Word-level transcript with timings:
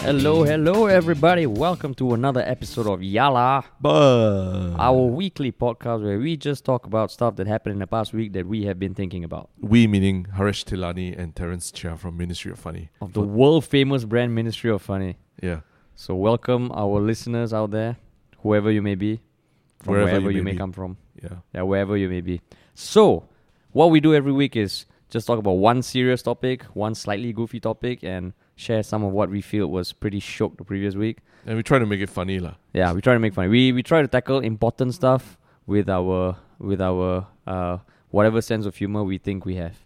Hello, 0.00 0.42
hello, 0.42 0.86
everybody. 0.86 1.46
Welcome 1.46 1.94
to 1.94 2.14
another 2.14 2.40
episode 2.40 2.86
of 2.88 3.00
Yala, 3.00 3.64
But 3.80 4.74
our 4.78 5.02
weekly 5.06 5.52
podcast 5.52 6.02
where 6.02 6.18
we 6.18 6.36
just 6.36 6.64
talk 6.64 6.86
about 6.86 7.10
stuff 7.12 7.36
that 7.36 7.46
happened 7.46 7.74
in 7.74 7.78
the 7.78 7.86
past 7.86 8.12
week 8.12 8.32
that 8.32 8.46
we 8.46 8.64
have 8.64 8.78
been 8.80 8.94
thinking 8.94 9.22
about. 9.22 9.50
we 9.60 9.86
meaning 9.86 10.26
Haresh 10.36 10.64
Tilani 10.64 11.16
and 11.16 11.36
Terence 11.36 11.70
Chia 11.70 11.96
from 11.96 12.16
Ministry 12.16 12.50
of 12.50 12.58
Funny. 12.58 12.90
Of 13.00 13.12
the 13.12 13.20
world 13.20 13.64
famous 13.64 14.04
brand 14.04 14.34
Ministry 14.34 14.70
of 14.70 14.82
Funny. 14.82 15.18
Yeah. 15.40 15.60
So, 15.94 16.14
welcome 16.16 16.72
our 16.72 17.00
listeners 17.00 17.52
out 17.52 17.70
there, 17.70 17.96
whoever 18.40 18.70
you 18.72 18.82
may 18.82 18.96
be, 18.96 19.20
from 19.78 19.92
Wherever 19.94 20.30
you 20.30 20.38
may 20.42 20.50
may 20.50 20.52
be. 20.52 20.58
come 20.58 20.72
from. 20.72 20.96
Yeah. 21.22 21.36
Yeah, 21.54 21.62
wherever 21.62 21.96
you 21.96 22.08
may 22.08 22.22
be. 22.22 22.40
So, 22.74 23.28
what 23.70 23.90
we 23.90 24.00
do 24.00 24.14
every 24.14 24.32
week 24.32 24.56
is 24.56 24.86
just 25.10 25.26
talk 25.26 25.38
about 25.38 25.52
one 25.52 25.82
serious 25.82 26.22
topic, 26.22 26.64
one 26.74 26.94
slightly 26.96 27.32
goofy 27.32 27.60
topic, 27.60 28.02
and 28.02 28.32
share 28.56 28.82
some 28.82 29.02
of 29.02 29.12
what 29.12 29.30
we 29.30 29.40
feel 29.40 29.66
was 29.66 29.92
pretty 29.92 30.20
shiok 30.20 30.56
the 30.56 30.64
previous 30.64 30.94
week. 30.94 31.18
And 31.46 31.56
we 31.56 31.62
try 31.62 31.78
to 31.78 31.86
make 31.86 32.00
it 32.00 32.10
funny 32.10 32.38
lah. 32.38 32.54
Yeah, 32.72 32.92
we 32.92 33.00
try 33.00 33.14
to 33.14 33.20
make 33.20 33.34
fun. 33.34 33.48
We 33.50 33.72
we 33.72 33.82
try 33.82 34.02
to 34.02 34.08
tackle 34.08 34.40
important 34.40 34.94
stuff 34.94 35.36
with 35.66 35.88
our 35.88 36.36
with 36.58 36.80
our 36.80 37.26
uh 37.46 37.78
whatever 38.10 38.40
sense 38.40 38.66
of 38.66 38.76
humor 38.76 39.02
we 39.02 39.18
think 39.18 39.44
we 39.44 39.56
have. 39.56 39.76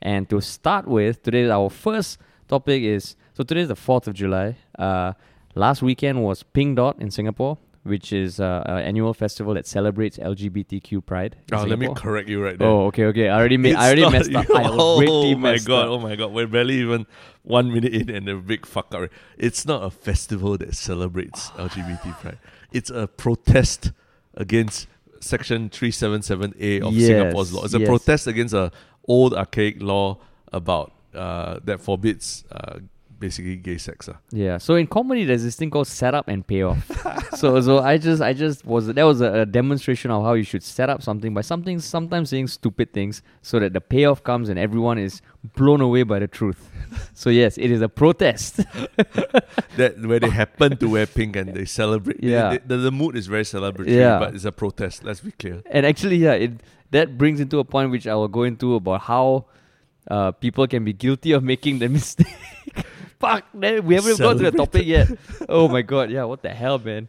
And 0.00 0.28
to 0.30 0.40
start 0.40 0.86
with, 0.86 1.22
today 1.22 1.50
our 1.50 1.70
first 1.70 2.18
topic 2.48 2.82
is 2.82 3.16
so 3.34 3.44
today 3.44 3.60
is 3.62 3.68
the 3.68 3.76
fourth 3.76 4.08
of 4.08 4.14
July. 4.14 4.56
Uh, 4.78 5.12
last 5.54 5.82
weekend 5.82 6.22
was 6.24 6.42
Pink 6.42 6.76
Dot 6.76 7.00
in 7.00 7.10
Singapore, 7.10 7.58
which 7.82 8.12
is 8.12 8.40
uh, 8.40 8.62
an 8.66 8.78
annual 8.80 9.14
festival 9.14 9.54
that 9.54 9.66
celebrates 9.66 10.18
LGBTQ 10.18 11.04
pride. 11.04 11.36
Oh, 11.52 11.62
let 11.62 11.78
me 11.78 11.92
correct 11.94 12.28
you 12.28 12.42
right 12.42 12.58
there. 12.58 12.68
Oh, 12.68 12.86
okay, 12.86 13.04
okay. 13.06 13.28
I 13.28 13.38
already 13.38 13.56
made. 13.56 13.70
It's 13.70 13.80
I 13.80 13.86
already 13.86 14.02
not 14.02 14.12
messed 14.12 14.34
up. 14.34 14.50
I 14.50 14.64
oh 14.68 15.36
my 15.36 15.58
god! 15.58 15.84
up. 15.84 15.90
Oh 15.90 15.98
my 15.98 16.16
god! 16.16 16.32
We're 16.32 16.46
barely 16.46 16.74
even 16.74 17.06
one 17.42 17.72
minute 17.72 17.94
in 17.94 18.10
and 18.10 18.28
a 18.28 18.36
big 18.36 18.66
fuck 18.66 18.94
up. 18.94 19.10
It's 19.36 19.64
not 19.64 19.82
a 19.82 19.90
festival 19.90 20.58
that 20.58 20.74
celebrates 20.74 21.50
LGBT 21.56 22.18
pride. 22.20 22.38
It's 22.72 22.90
a 22.90 23.06
protest 23.06 23.92
against 24.34 24.86
Section 25.20 25.68
three 25.68 25.90
seven 25.90 26.22
seven 26.22 26.54
A 26.60 26.80
of 26.80 26.92
Yes, 26.94 27.08
Singapore's 27.08 27.52
law. 27.52 27.64
It's 27.64 27.74
a 27.74 27.80
yes. 27.80 27.88
protest 27.88 28.26
against 28.26 28.54
a 28.54 28.70
old 29.06 29.34
archaic 29.34 29.82
law 29.82 30.18
about 30.52 30.92
uh, 31.14 31.58
that 31.64 31.80
forbids 31.80 32.44
uh, 32.52 32.78
basically 33.18 33.56
gay 33.56 33.78
sex. 33.78 34.08
ah. 34.08 34.18
Yeah. 34.30 34.58
So 34.58 34.74
in 34.76 34.86
comedy, 34.86 35.24
there's 35.24 35.42
this 35.42 35.56
thing 35.56 35.70
called 35.70 35.86
setup 35.88 36.28
and 36.28 36.46
payoff. 36.46 36.84
so 37.38 37.60
so 37.60 37.78
I 37.80 37.98
just 37.98 38.22
I 38.22 38.32
just 38.32 38.64
was 38.64 38.86
that 38.86 39.02
was 39.04 39.20
a, 39.20 39.40
a 39.40 39.46
demonstration 39.46 40.10
of 40.10 40.22
how 40.22 40.34
you 40.34 40.44
should 40.44 40.62
set 40.62 40.88
up 40.90 41.02
something 41.02 41.34
by 41.34 41.40
something 41.42 41.78
sometimes 41.80 42.30
saying 42.30 42.48
stupid 42.48 42.92
things 42.92 43.22
so 43.42 43.58
that 43.58 43.72
the 43.72 43.80
payoff 43.80 44.22
comes 44.22 44.48
and 44.48 44.58
everyone 44.58 44.98
is 44.98 45.20
blown 45.56 45.80
away 45.80 46.02
by 46.04 46.18
the 46.18 46.28
truth. 46.28 46.70
so 47.14 47.30
yes, 47.30 47.58
it 47.58 47.70
is 47.70 47.80
a 47.82 47.88
protest. 47.88 48.56
that 49.76 49.94
where 50.04 50.20
they 50.20 50.30
happen 50.30 50.76
to 50.76 50.88
wear 50.88 51.06
pink 51.06 51.36
and 51.36 51.54
they 51.54 51.64
celebrate. 51.64 52.22
Yeah. 52.22 52.50
They- 52.50 52.58
the, 52.66 52.76
the 52.76 52.90
mood 52.92 53.16
is 53.16 53.26
very 53.26 53.42
celebratory, 53.44 53.88
Yeah. 53.96 54.18
but 54.18 54.34
it's 54.34 54.44
a 54.44 54.52
protest. 54.52 55.04
Let's 55.04 55.20
be 55.20 55.32
clear. 55.32 55.62
and 55.70 55.84
actually, 55.86 56.16
yeah, 56.16 56.32
it 56.32 56.52
that 56.90 57.18
brings 57.18 57.38
into 57.40 57.58
a 57.58 57.64
point 57.64 57.90
which 57.90 58.06
I 58.06 58.14
will 58.14 58.28
go 58.28 58.44
into 58.44 58.74
about 58.74 59.02
how 59.02 59.44
uh, 60.10 60.32
people 60.32 60.66
can 60.66 60.84
be 60.84 60.92
guilty 60.94 61.32
of 61.32 61.42
making 61.44 61.80
the 61.80 61.88
mistake. 61.98 62.26
Fuck, 63.20 63.54
man, 63.54 63.84
we 63.84 63.94
haven't 63.94 64.18
got 64.18 64.34
to 64.34 64.50
the 64.50 64.52
topic 64.52 64.86
yet. 64.86 65.08
Oh 65.48 65.68
my 65.68 65.82
god, 65.82 66.10
yeah, 66.10 66.24
what 66.24 66.42
the 66.42 66.50
hell, 66.50 66.78
man? 66.78 67.08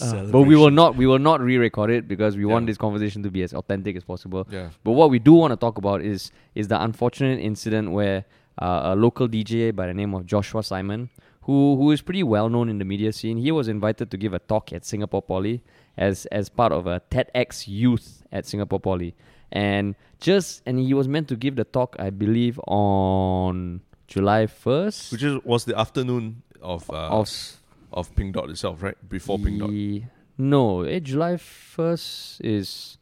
Uh, 0.00 0.24
but 0.24 0.42
we 0.42 0.56
will 0.56 0.70
not 0.70 0.96
we 0.96 1.06
will 1.06 1.18
not 1.18 1.40
re-record 1.40 1.90
it 1.90 2.08
because 2.08 2.36
we 2.36 2.44
want 2.44 2.66
this 2.66 2.78
conversation 2.78 3.22
to 3.22 3.30
be 3.30 3.42
as 3.42 3.52
authentic 3.52 3.96
as 3.96 4.02
possible. 4.02 4.46
Yeah. 4.50 4.70
But 4.82 4.92
what 4.92 5.10
we 5.10 5.18
do 5.18 5.34
want 5.34 5.52
to 5.52 5.56
talk 5.56 5.76
about 5.76 6.00
is 6.00 6.32
is 6.54 6.68
the 6.68 6.82
unfortunate 6.82 7.38
incident 7.38 7.92
where 7.92 8.24
uh, 8.60 8.80
a 8.84 8.96
local 8.96 9.28
DJ 9.28 9.74
by 9.74 9.86
the 9.86 9.94
name 9.94 10.14
of 10.14 10.24
Joshua 10.24 10.62
Simon, 10.62 11.10
who 11.42 11.76
who 11.76 11.90
is 11.90 12.00
pretty 12.00 12.22
well 12.22 12.48
known 12.48 12.68
in 12.68 12.78
the 12.78 12.84
media 12.84 13.12
scene, 13.12 13.36
he 13.36 13.52
was 13.52 13.68
invited 13.68 14.10
to 14.10 14.16
give 14.16 14.32
a 14.32 14.38
talk 14.38 14.72
at 14.72 14.84
Singapore 14.86 15.22
Poly 15.22 15.62
as 15.98 16.24
as 16.26 16.48
part 16.48 16.72
of 16.72 16.86
a 16.86 17.02
TEDx 17.10 17.64
Youth 17.68 18.22
at 18.32 18.46
Singapore 18.46 18.80
Poly, 18.80 19.14
and 19.52 19.94
just 20.18 20.62
and 20.64 20.78
he 20.78 20.94
was 20.94 21.08
meant 21.08 21.28
to 21.28 21.36
give 21.36 21.56
the 21.56 21.64
talk, 21.64 21.94
I 21.98 22.08
believe, 22.08 22.58
on 22.66 23.82
July 24.14 24.46
first. 24.46 25.10
Which 25.12 25.24
is 25.28 25.34
was 25.44 25.64
the 25.64 25.76
afternoon 25.84 26.42
of 26.62 26.88
uh, 26.90 27.20
of 27.20 27.28
of, 27.92 28.14
Pink 28.16 28.34
Dot 28.34 28.48
itself, 28.50 28.82
right? 28.82 28.96
Before 29.08 29.38
Pink 29.38 29.58
Dot. 29.60 29.70
No, 30.36 30.82
eh, 30.82 31.00
July 31.00 31.36
first 31.36 32.40
is 32.40 32.98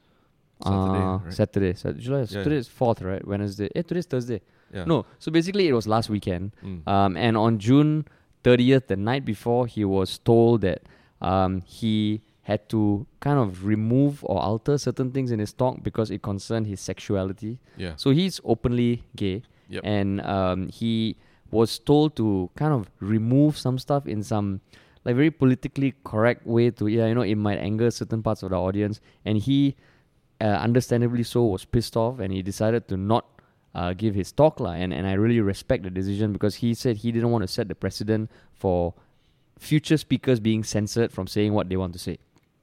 Saturday, 0.62 1.04
uh, 1.04 1.16
right? 1.18 1.32
Saturday. 1.32 1.74
So 1.74 1.92
July 1.92 2.20
Yeah, 2.20 2.42
today 2.44 2.56
yeah. 2.56 2.64
is 2.64 2.68
fourth, 2.68 3.00
right? 3.02 3.24
Wednesday. 3.26 3.68
Eh, 3.74 3.82
today's 3.82 4.06
Thursday. 4.06 4.40
Yeah. 4.72 4.84
No, 4.86 5.04
so 5.18 5.30
basically 5.30 5.68
it 5.68 5.74
was 5.74 5.86
last 5.86 6.08
weekend. 6.08 6.52
Mm. 6.64 6.88
Um, 6.88 7.16
and 7.16 7.36
on 7.36 7.58
June 7.58 8.06
thirtieth, 8.42 8.86
the 8.88 8.96
night 8.96 9.24
before, 9.24 9.66
he 9.66 9.84
was 9.84 10.18
told 10.18 10.62
that 10.62 10.80
um 11.20 11.62
he 11.78 12.22
had 12.42 12.68
to 12.68 13.06
kind 13.20 13.38
of 13.38 13.64
remove 13.64 14.24
or 14.24 14.40
alter 14.42 14.76
certain 14.76 15.12
things 15.12 15.30
in 15.30 15.38
his 15.38 15.52
talk 15.52 15.82
because 15.82 16.10
it 16.10 16.22
concerned 16.22 16.66
his 16.66 16.80
sexuality. 16.80 17.58
yeah. 17.76 17.92
So 17.96 18.10
he's 18.10 18.40
openly 18.44 19.04
gay, 19.14 19.42
Yep. 19.72 19.82
and 19.84 20.20
um, 20.20 20.68
he 20.68 21.16
was 21.50 21.78
told 21.78 22.16
to 22.16 22.50
kind 22.56 22.72
of 22.72 22.90
remove 23.00 23.56
some 23.58 23.78
stuff 23.78 24.06
in 24.06 24.22
some 24.22 24.60
like 25.04 25.16
very 25.16 25.30
politically 25.30 25.94
correct 26.04 26.46
way 26.46 26.70
to 26.70 26.86
yeah 26.86 27.06
you 27.08 27.14
know 27.14 27.22
it 27.22 27.36
might 27.36 27.58
anger 27.58 27.90
certain 27.90 28.22
parts 28.22 28.42
of 28.42 28.50
the 28.50 28.56
audience, 28.56 29.00
and 29.24 29.38
he 29.38 29.74
uh, 30.40 30.44
understandably 30.68 31.22
so 31.22 31.44
was 31.44 31.64
pissed 31.64 31.96
off, 31.96 32.18
and 32.20 32.32
he 32.32 32.42
decided 32.42 32.86
to 32.88 32.96
not. 32.96 33.26
Uh, 33.74 33.94
give 33.94 34.14
his 34.14 34.30
talk 34.30 34.60
lah, 34.60 34.72
and, 34.76 34.92
and 34.92 35.06
I 35.06 35.14
really 35.14 35.40
respect 35.40 35.82
the 35.82 35.88
decision 35.88 36.34
because 36.34 36.56
he 36.56 36.74
said 36.74 36.98
he 36.98 37.10
didn't 37.10 37.30
want 37.32 37.40
to 37.40 37.48
set 37.48 37.68
the 37.68 37.74
precedent 37.74 38.28
for 38.52 38.92
future 39.58 39.96
speakers 39.96 40.40
being 40.40 40.62
censored 40.62 41.10
from 41.10 41.26
saying 41.26 41.54
what 41.54 41.70
they 41.70 41.78
want 41.78 41.94
to 41.94 41.98
say 41.98 42.18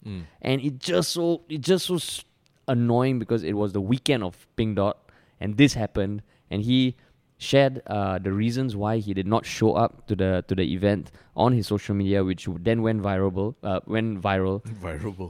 Mm. 0.05 0.25
and 0.43 0.61
it 0.61 0.77
just 0.77 1.11
so 1.11 1.41
it 1.49 1.61
just 1.61 1.89
was 1.89 2.23
annoying 2.67 3.17
because 3.17 3.41
it 3.43 3.53
was 3.53 3.73
the 3.73 3.81
weekend 3.81 4.21
of 4.23 4.45
Pink 4.55 4.75
Dot, 4.77 4.97
and 5.41 5.57
this 5.57 5.73
happened, 5.73 6.21
and 6.51 6.61
he 6.61 6.95
shared 7.39 7.81
uh, 7.87 8.19
the 8.19 8.31
reasons 8.31 8.75
why 8.75 8.97
he 8.97 9.13
did 9.13 9.25
not 9.25 9.45
show 9.45 9.73
up 9.73 10.05
to 10.07 10.15
the 10.15 10.43
to 10.47 10.55
the 10.55 10.73
event 10.73 11.11
on 11.35 11.53
his 11.53 11.67
social 11.67 11.95
media, 11.95 12.23
which 12.23 12.47
then 12.59 12.81
went 12.81 13.01
viral. 13.01 13.55
Uh, 13.63 13.79
went 13.87 14.21
viral. 14.21 14.61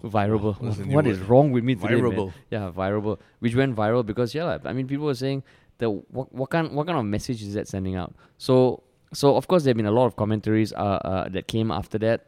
Viral. 0.03 0.75
The 0.75 0.85
new 0.85 0.96
what 0.96 1.07
is 1.07 1.19
wrong 1.19 1.52
with 1.52 1.63
me 1.63 1.75
today, 1.75 1.96
man? 1.96 2.12
Virable. 2.12 2.34
Yeah, 2.50 2.72
viral. 2.75 3.19
Which 3.40 3.56
went 3.56 3.75
viral 3.75 4.06
because 4.06 4.34
yeah, 4.34 4.57
I 4.66 4.74
mean, 4.74 4.88
people 4.88 5.06
were 5.06 5.16
saying 5.16 5.44
that 5.78 5.90
what, 5.90 6.34
what 6.34 6.50
kind 6.50 6.72
what 6.72 6.88
kind 6.88 6.97
of 6.97 7.06
message 7.06 7.41
is 7.44 7.53
that 7.53 7.68
sending 7.68 7.96
out? 7.96 8.13
So 8.38 8.84
so 9.13 9.36
of 9.36 9.47
course 9.47 9.63
there 9.63 9.72
have 9.72 9.78
been 9.78 9.86
a 9.86 9.91
lot 9.91 10.06
of 10.06 10.16
commentaries 10.16 10.74
uh, 10.74 10.78
uh, 10.78 11.30
that 11.30 11.47
came 11.47 11.72
after 11.72 11.97
that. 12.00 12.25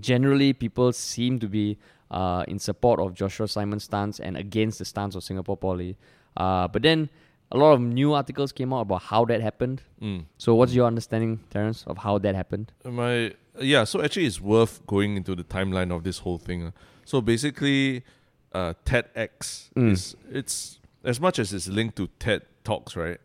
Generally, 0.00 0.54
people 0.54 0.92
seem 0.92 1.38
to 1.38 1.48
be 1.48 1.78
uh, 2.10 2.44
in 2.48 2.58
support 2.58 2.98
of 2.98 3.14
Joshua 3.14 3.46
Simon's 3.46 3.84
stance 3.84 4.20
and 4.20 4.36
against 4.36 4.78
the 4.78 4.84
stance 4.84 5.14
of 5.14 5.22
Singapore 5.22 5.56
Poly. 5.56 5.96
Uh, 6.36 6.66
but 6.66 6.82
then 6.82 7.10
a 7.52 7.56
lot 7.56 7.72
of 7.74 7.80
new 7.80 8.12
articles 8.14 8.50
came 8.52 8.72
out 8.72 8.80
about 8.82 9.02
how 9.02 9.24
that 9.26 9.40
happened. 9.40 9.82
Mm. 10.00 10.24
So 10.38 10.54
what's 10.54 10.72
your 10.74 10.86
understanding, 10.86 11.40
Terence, 11.50 11.84
of 11.86 11.98
how 11.98 12.18
that 12.18 12.34
happened? 12.34 12.72
My 12.84 13.34
yeah, 13.60 13.84
so 13.84 14.02
actually 14.02 14.26
it's 14.26 14.40
worth 14.40 14.84
going 14.86 15.16
into 15.16 15.34
the 15.36 15.44
timeline 15.44 15.94
of 15.94 16.02
this 16.02 16.18
whole 16.18 16.38
thing. 16.38 16.66
uh. 16.66 16.70
So 17.04 17.20
basically, 17.20 18.02
uh, 18.52 18.74
TEDx 18.86 19.70
Mm. 19.76 19.90
is 19.92 20.16
it's 20.30 20.78
as 21.04 21.20
much 21.20 21.38
as 21.38 21.52
it's 21.52 21.68
linked 21.68 21.96
to 21.96 22.08
TED 22.18 22.42
Talks, 22.64 22.96
right? 22.96 23.18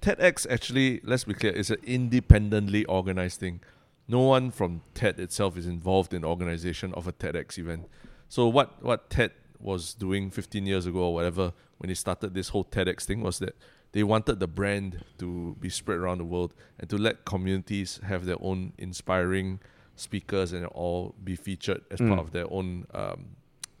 TEDx 0.00 0.46
actually, 0.50 1.00
let's 1.04 1.24
be 1.24 1.34
clear, 1.34 1.52
is 1.52 1.70
an 1.70 1.78
independently 1.84 2.84
organized 2.86 3.40
thing. 3.40 3.60
No 4.06 4.20
one 4.20 4.50
from 4.50 4.82
TED 4.94 5.18
itself 5.18 5.56
is 5.56 5.66
involved 5.66 6.12
in 6.14 6.22
the 6.22 6.28
organization 6.28 6.92
of 6.94 7.06
a 7.08 7.12
TEDx 7.12 7.58
event. 7.58 7.86
So 8.28 8.48
what 8.48 8.82
what 8.82 9.10
TED 9.10 9.32
was 9.60 9.94
doing 9.94 10.30
15 10.30 10.66
years 10.66 10.84
ago 10.86 10.98
or 11.00 11.14
whatever 11.14 11.52
when 11.78 11.88
they 11.88 11.94
started 11.94 12.34
this 12.34 12.48
whole 12.50 12.64
TEDx 12.64 13.04
thing 13.04 13.20
was 13.22 13.38
that 13.38 13.54
they 13.94 14.02
wanted 14.02 14.36
the 14.42 14.46
brand 14.50 15.04
to 15.22 15.54
be 15.62 15.70
spread 15.70 15.98
around 16.02 16.18
the 16.18 16.24
world 16.34 16.50
and 16.78 16.90
to 16.90 16.96
let 16.98 17.24
communities 17.24 18.00
have 18.10 18.26
their 18.26 18.36
own 18.42 18.72
inspiring 18.76 19.60
speakers 19.96 20.52
and 20.52 20.66
all 20.74 21.14
be 21.22 21.36
featured 21.36 21.80
as 21.90 22.00
Mm. 22.00 22.08
part 22.10 22.20
of 22.20 22.30
their 22.36 22.48
own 22.50 22.86
um, 22.92 23.36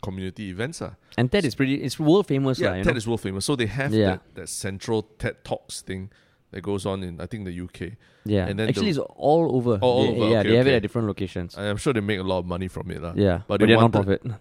community 0.06 0.50
events. 0.54 0.80
ah. 0.82 0.94
And 1.18 1.30
TED 1.32 1.44
is 1.44 1.54
pretty, 1.54 1.74
it's 1.82 1.98
world 1.98 2.26
famous. 2.28 2.58
Yeah, 2.60 2.70
lah, 2.70 2.74
TED 2.86 2.94
know? 2.94 2.96
is 3.02 3.06
world 3.08 3.20
famous. 3.26 3.44
So 3.44 3.56
they 3.56 3.66
have 3.66 3.92
Yeah. 3.92 4.06
that, 4.10 4.20
that 4.34 4.48
central 4.48 5.02
TED 5.18 5.42
Talks 5.44 5.82
thing 5.82 6.10
that 6.52 6.62
goes 6.62 6.86
on 6.86 7.02
in, 7.02 7.20
I 7.20 7.26
think, 7.26 7.44
the 7.50 7.52
UK. 7.66 7.96
Yeah, 8.24 8.46
And 8.46 8.58
then 8.58 8.68
actually, 8.68 8.92
the- 8.92 9.02
it's 9.02 9.12
all 9.16 9.56
over. 9.56 9.78
Oh, 9.82 9.88
all 9.88 10.02
They- 10.06 10.20
over, 10.20 10.30
Yeah, 10.30 10.40
okay, 10.40 10.48
they 10.50 10.56
have 10.56 10.66
it 10.68 10.74
at 10.78 10.82
different 10.82 11.08
locations. 11.08 11.58
I 11.58 11.64
am 11.66 11.76
sure 11.76 11.92
they 11.92 12.00
make 12.00 12.20
a 12.20 12.28
lot 12.32 12.38
of 12.38 12.46
money 12.46 12.68
from 12.68 12.90
it. 12.94 13.02
lah. 13.02 13.12
yeah, 13.16 13.38
but 13.38 13.58
but, 13.58 13.60
they 13.60 13.66
they're 13.66 13.76
wanted- 13.82 14.06
non-profit. 14.06 14.40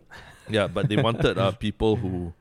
Yeah, 0.50 0.68
but 0.68 0.88
they 0.90 0.98
wanted 1.08 1.38
uh, 1.38 1.52
people 1.58 1.96
who 1.98 2.34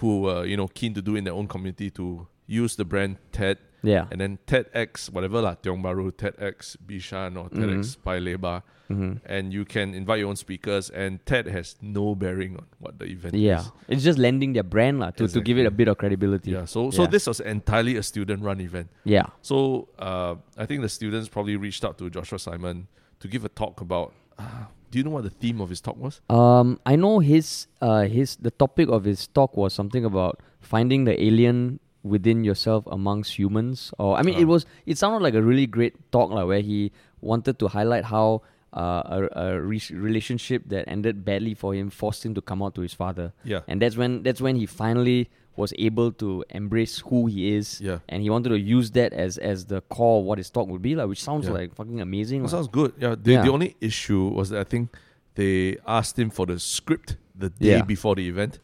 who 0.00 0.20
were 0.28 0.44
you 0.44 0.56
know 0.56 0.68
keen 0.68 0.92
to 0.94 1.00
do 1.02 1.16
in 1.16 1.24
their 1.24 1.32
own 1.34 1.48
community 1.48 1.88
to 1.90 2.28
use 2.46 2.76
the 2.76 2.84
brand 2.84 3.18
TED 3.32 3.58
yeah. 3.82 4.06
and 4.10 4.20
then 4.20 4.38
TEDx 4.46 5.10
whatever 5.10 5.40
lah 5.42 5.54
Tiong 5.56 5.82
Bahru 5.82 6.12
TEDx 6.12 6.76
Bishan 6.86 7.36
or 7.36 7.48
TEDx 7.50 7.96
Paya 7.98 8.22
Lebar 8.22 8.62
hmm 8.88 9.14
and 9.26 9.52
you 9.52 9.64
can 9.64 9.94
invite 9.94 10.20
your 10.20 10.28
own 10.28 10.36
speakers 10.36 10.90
and 10.90 11.18
TED 11.26 11.46
has 11.48 11.74
no 11.82 12.14
bearing 12.14 12.54
on 12.56 12.66
what 12.78 12.98
the 13.00 13.06
event 13.06 13.34
Yeah, 13.34 13.60
is. 13.60 13.66
Yeah. 13.66 13.94
It's 13.94 14.04
just 14.04 14.18
lending 14.18 14.52
their 14.52 14.62
brand 14.62 15.00
lah, 15.00 15.10
to, 15.18 15.26
to 15.26 15.40
give 15.40 15.58
it 15.58 15.66
a 15.66 15.72
bit 15.72 15.88
of 15.88 15.98
credibility. 15.98 16.52
Yeah, 16.52 16.66
so 16.66 16.90
so 16.90 17.02
Yeah. 17.02 17.08
this 17.10 17.26
was 17.26 17.40
entirely 17.40 17.96
a 17.96 18.02
student 18.02 18.44
run 18.44 18.60
event. 18.60 18.88
Yeah. 19.02 19.26
So 19.42 19.88
uh, 19.98 20.36
I 20.56 20.66
think 20.66 20.82
the 20.82 20.88
students 20.88 21.28
probably 21.28 21.56
reached 21.56 21.84
out 21.84 21.98
to 21.98 22.08
Joshua 22.10 22.38
Simon 22.38 22.86
to 23.18 23.26
give 23.26 23.44
a 23.44 23.48
talk 23.50 23.80
about. 23.80 24.14
Uh, 24.38 24.70
do 24.92 24.98
you 24.98 25.04
know 25.04 25.10
what 25.10 25.24
the 25.24 25.34
theme 25.34 25.60
of 25.60 25.68
his 25.68 25.80
talk 25.80 25.96
was? 25.98 26.20
Um, 26.30 26.78
I 26.86 26.94
know 26.94 27.18
his 27.18 27.66
uh 27.82 28.06
his 28.06 28.36
the 28.36 28.52
topic 28.54 28.88
of 28.88 29.02
his 29.02 29.26
talk 29.26 29.56
was 29.56 29.74
something 29.74 30.04
about 30.04 30.38
finding 30.60 31.10
the 31.10 31.18
alien 31.18 31.80
within 32.06 32.44
yourself 32.44 32.86
amongst 32.86 33.38
humans. 33.38 33.92
Or 33.98 34.16
I 34.16 34.22
mean, 34.22 34.36
it 34.38 34.44
Ah. 34.44 34.54
was 34.54 34.66
it 34.86 34.98
sounded 34.98 35.22
like 35.22 35.34
a 35.34 35.42
really 35.42 35.66
great 35.66 35.94
talk, 36.12 36.30
like 36.30 36.46
where 36.46 36.60
he 36.62 36.92
wanted 37.20 37.58
to 37.58 37.68
highlight 37.68 38.04
how 38.04 38.42
uh, 38.72 39.02
a, 39.06 39.18
a 39.56 39.60
re- 39.60 39.80
relationship 39.92 40.62
that 40.68 40.84
ended 40.86 41.24
badly 41.24 41.54
for 41.54 41.72
him 41.74 41.88
forced 41.88 42.24
him 42.26 42.34
to 42.34 42.42
come 42.42 42.62
out 42.62 42.74
to 42.74 42.82
his 42.82 42.92
father, 42.92 43.32
Yeah. 43.44 43.60
and 43.68 43.80
that's 43.80 43.96
when 43.96 44.22
that's 44.22 44.40
when 44.40 44.56
he 44.56 44.66
finally 44.66 45.30
was 45.56 45.72
able 45.78 46.12
to 46.12 46.44
embrace 46.50 46.98
who 47.08 47.24
he 47.24 47.54
is, 47.56 47.80
Yeah. 47.80 48.00
and 48.10 48.22
he 48.22 48.28
wanted 48.28 48.50
to 48.50 48.58
use 48.60 48.90
that 48.92 49.14
as 49.14 49.38
as 49.38 49.64
the 49.72 49.80
core 49.88 50.20
of 50.20 50.26
what 50.28 50.36
his 50.36 50.50
talk 50.50 50.68
would 50.68 50.82
be 50.82 50.94
like, 50.94 51.08
which 51.08 51.22
sounds 51.24 51.46
Yeah. 51.46 51.54
like 51.56 51.74
fucking 51.74 52.00
amazing. 52.02 52.42
Lah. 52.42 52.48
sounds 52.52 52.68
good. 52.68 52.92
Yeah. 53.00 53.14
The, 53.16 53.32
Yeah. 53.32 53.42
the 53.48 53.52
only 53.52 53.76
issue 53.80 54.28
was 54.28 54.50
that 54.50 54.60
I 54.60 54.64
think 54.68 54.92
they 55.36 55.78
asked 55.86 56.18
him 56.18 56.28
for 56.28 56.44
the 56.44 56.58
script 56.58 57.16
the 57.34 57.48
day 57.48 57.80
Yeah. 57.80 57.82
before 57.82 58.14
the 58.14 58.28
event, 58.28 58.58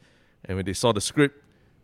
and 0.44 0.56
when 0.56 0.66
they 0.66 0.74
saw 0.74 0.92
the 0.92 1.00
script, 1.00 1.41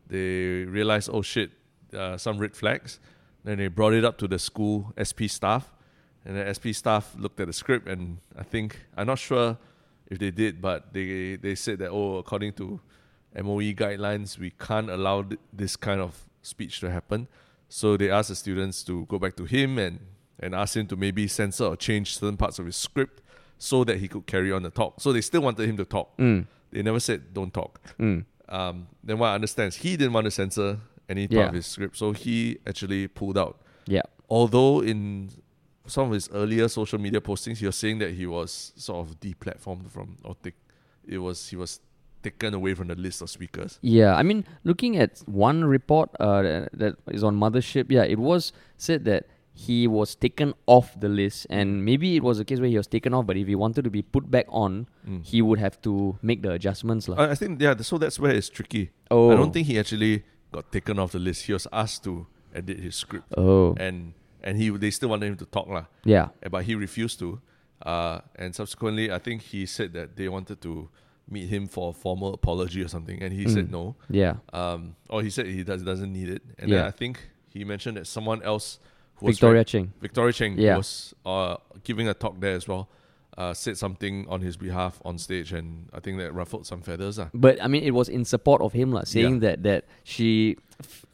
they 0.09 0.65
realized, 0.65 1.11
oh 1.13 1.23
shit, 1.23 1.51
uh, 1.97 2.17
some 2.17 2.39
red 2.39 2.57
flags. 2.57 2.99
Then 3.45 3.59
they 3.59 3.69
brought 3.69 3.95
it 3.95 4.05
up 4.05 4.19
to 4.19 4.29
the 4.29 4.39
school 4.39 4.93
SP 4.99 5.29
staff, 5.29 5.73
and 6.25 6.37
the 6.37 6.53
SP 6.53 6.75
staff 6.75 7.15
looked 7.19 7.41
at 7.41 7.47
the 7.47 7.53
script, 7.53 7.89
and 7.89 8.19
I 8.37 8.43
think 8.43 8.77
I'm 8.97 9.07
not 9.07 9.19
sure 9.19 9.57
if 10.11 10.19
they 10.19 10.31
did, 10.31 10.61
but 10.61 10.93
they 10.93 11.37
they 11.37 11.55
said 11.55 11.79
that 11.79 11.91
oh, 11.91 12.17
according 12.19 12.53
to 12.55 12.81
MOE 13.37 13.73
guidelines, 13.75 14.39
we 14.39 14.51
can't 14.51 14.91
allow 14.91 15.23
th- 15.23 15.41
this 15.53 15.77
kind 15.77 16.01
of 16.01 16.27
speech 16.43 16.81
to 16.81 16.91
happen. 16.91 17.29
So 17.69 17.97
they 17.97 18.11
asked 18.11 18.31
the 18.31 18.35
students 18.35 18.83
to 18.85 19.05
go 19.07 19.19
back 19.19 19.37
to 19.37 19.45
him 19.45 19.79
and 19.79 20.01
and 20.41 20.55
ask 20.55 20.77
him 20.77 20.87
to 20.87 20.97
maybe 20.97 21.27
censor 21.29 21.65
or 21.67 21.77
change 21.77 22.17
certain 22.19 22.37
parts 22.37 22.59
of 22.59 22.67
his 22.67 22.77
script 22.77 23.23
so 23.59 23.83
that 23.85 23.99
he 23.99 24.09
could 24.09 24.25
carry 24.27 24.53
on 24.53 24.63
the 24.63 24.71
talk. 24.71 25.01
So 25.01 25.13
they 25.13 25.21
still 25.21 25.43
wanted 25.43 25.69
him 25.69 25.77
to 25.79 25.85
talk. 25.85 26.17
Mm, 26.17 26.47
They 26.71 26.83
never 26.83 27.01
said 27.01 27.35
don't 27.35 27.53
talk. 27.53 27.81
mm. 27.99 28.25
Um, 28.49 28.87
then 29.05 29.19
what 29.19 29.29
I 29.29 29.35
understand 29.35 29.69
is 29.69 29.77
he 29.77 29.97
didn't 29.97 30.13
want 30.13 30.25
to 30.25 30.31
censor 30.31 30.79
any 31.09 31.27
part 31.29 31.39
Yeah. 31.39 31.49
of 31.49 31.55
his 31.55 31.67
script, 31.67 31.97
so 31.97 32.13
he 32.13 32.59
actually 32.67 33.09
pulled 33.09 33.39
out. 33.39 33.61
Yeah. 33.87 34.03
Although 34.29 34.83
in 34.83 35.31
some 35.87 36.09
of 36.09 36.13
his 36.13 36.29
earlier 36.33 36.69
social 36.69 36.99
media 36.99 37.21
postings, 37.21 37.59
he 37.59 37.67
was 37.67 37.77
saying 37.77 37.99
that 37.99 38.13
he 38.15 38.27
was 38.27 38.73
sort 38.77 39.07
of 39.09 39.19
deplatformed 39.21 39.91
from 39.91 40.17
or 40.25 40.35
take, 40.43 40.55
it 41.07 41.19
was 41.19 41.49
he 41.49 41.57
was 41.57 41.81
taken 42.23 42.53
away 42.53 42.75
from 42.75 42.89
the 42.89 42.95
list 42.95 43.23
of 43.23 43.31
speakers. 43.31 43.79
Yeah, 43.81 44.15
I 44.17 44.23
mean, 44.23 44.45
looking 44.65 44.97
at 44.99 45.21
one 45.27 45.65
report 45.65 46.11
uh, 46.21 46.43
that- 46.43 46.69
that 46.75 46.97
is 47.11 47.23
on 47.25 47.37
Mothership, 47.37 47.87
yeah, 47.91 48.03
it 48.05 48.19
was 48.19 48.53
said 48.77 49.05
that 49.05 49.27
he 49.67 49.89
was 49.91 50.15
taken 50.15 50.55
off 50.67 50.95
the 51.05 51.09
list, 51.09 51.47
and 51.51 51.85
maybe 51.85 52.15
it 52.17 52.23
was 52.23 52.39
a 52.39 52.45
case 52.45 52.61
where 52.63 52.69
he 52.71 52.77
was 52.79 52.87
taken 52.87 53.13
off, 53.13 53.27
but 53.27 53.37
if 53.37 53.47
he 53.51 53.57
wanted 53.59 53.83
to 53.83 53.91
be 53.91 54.03
put 54.03 54.31
back 54.31 54.47
on, 54.65 54.87
Mm. 55.09 55.25
he 55.27 55.43
would 55.43 55.59
have 55.59 55.77
to 55.83 56.17
make 56.23 56.43
the 56.47 56.53
adjustments. 56.53 57.09
lah. 57.11 57.17
I, 57.19 57.35
think 57.35 57.61
yeah, 57.61 57.75
so 57.83 57.99
that's 57.99 58.19
where 58.23 58.31
it's 58.41 58.49
tricky. 58.49 58.91
oh, 59.11 59.33
I 59.33 59.35
don't 59.35 59.51
think 59.53 59.67
he 59.67 59.77
actually 59.83 60.23
got 60.53 60.71
taken 60.71 60.99
off 61.03 61.11
the 61.11 61.19
list. 61.19 61.47
He 61.51 61.53
was 61.59 61.67
asked 61.73 62.05
to 62.05 62.27
edit 62.55 62.79
his 62.79 62.95
script, 62.95 63.35
Oh, 63.37 63.75
and 63.87 64.15
and 64.47 64.57
he 64.63 64.71
they 64.71 64.91
still 64.95 65.11
wanted 65.11 65.27
him 65.35 65.37
to 65.43 65.47
talk 65.57 65.67
lah. 65.69 65.87
yeah, 66.05 66.29
Uh, 66.45 66.49
but 66.55 66.63
he 66.65 66.75
refused 66.79 67.19
to. 67.19 67.41
Uh, 67.83 68.21
and 68.39 68.55
subsequently, 68.55 69.11
I 69.11 69.19
think 69.19 69.43
he 69.55 69.67
said 69.67 69.93
that 69.99 70.15
they 70.15 70.29
wanted 70.29 70.61
to 70.63 70.89
meet 71.31 71.49
him 71.51 71.67
for 71.67 71.91
a 71.91 71.93
formal 71.93 72.33
apology 72.35 72.81
or 72.83 72.89
something, 72.89 73.19
and 73.23 73.33
he 73.35 73.45
said 73.49 73.67
Mm. 73.69 73.75
no. 73.79 73.85
yeah. 74.09 74.35
Um, 74.55 74.95
or 75.11 75.23
he 75.27 75.31
said 75.31 75.47
he 75.47 75.63
does, 75.67 75.83
doesn't 75.83 76.13
need 76.13 76.29
it. 76.31 76.43
And 76.59 76.71
Yeah. 76.71 76.77
then 76.79 76.85
I 76.87 76.95
think 76.95 77.15
he 77.51 77.65
mentioned 77.65 77.97
that 77.99 78.07
someone 78.07 78.41
else, 78.43 78.79
Victoria 79.23 79.65
Cheng. 79.65 79.93
Victoria 80.01 80.33
Cheng, 80.33 80.59
Yeah. 80.59 80.77
was 80.77 81.15
uh, 81.27 81.57
giving 81.85 82.09
a 82.09 82.15
talk 82.15 82.41
there 82.41 82.55
as 82.55 82.67
well, 82.69 82.89
uh, 83.37 83.55
said 83.55 83.77
something 83.77 84.27
on 84.29 84.41
his 84.41 84.57
behalf 84.57 85.01
on 85.05 85.19
stage, 85.19 85.53
and 85.53 85.89
I 85.93 86.01
think 86.01 86.19
that 86.19 86.33
ruffled 86.33 86.67
some 86.67 86.83
feathers. 86.83 87.19
ah. 87.19 87.29
But 87.35 87.63
I 87.63 87.69
mean, 87.69 87.83
it 87.85 87.93
was 87.93 88.09
in 88.09 88.25
support 88.25 88.61
of 88.63 88.73
him, 88.73 88.93
lah, 88.93 89.05
saying 89.05 89.41
that 89.41 89.63
that 89.63 89.85
she, 90.05 90.57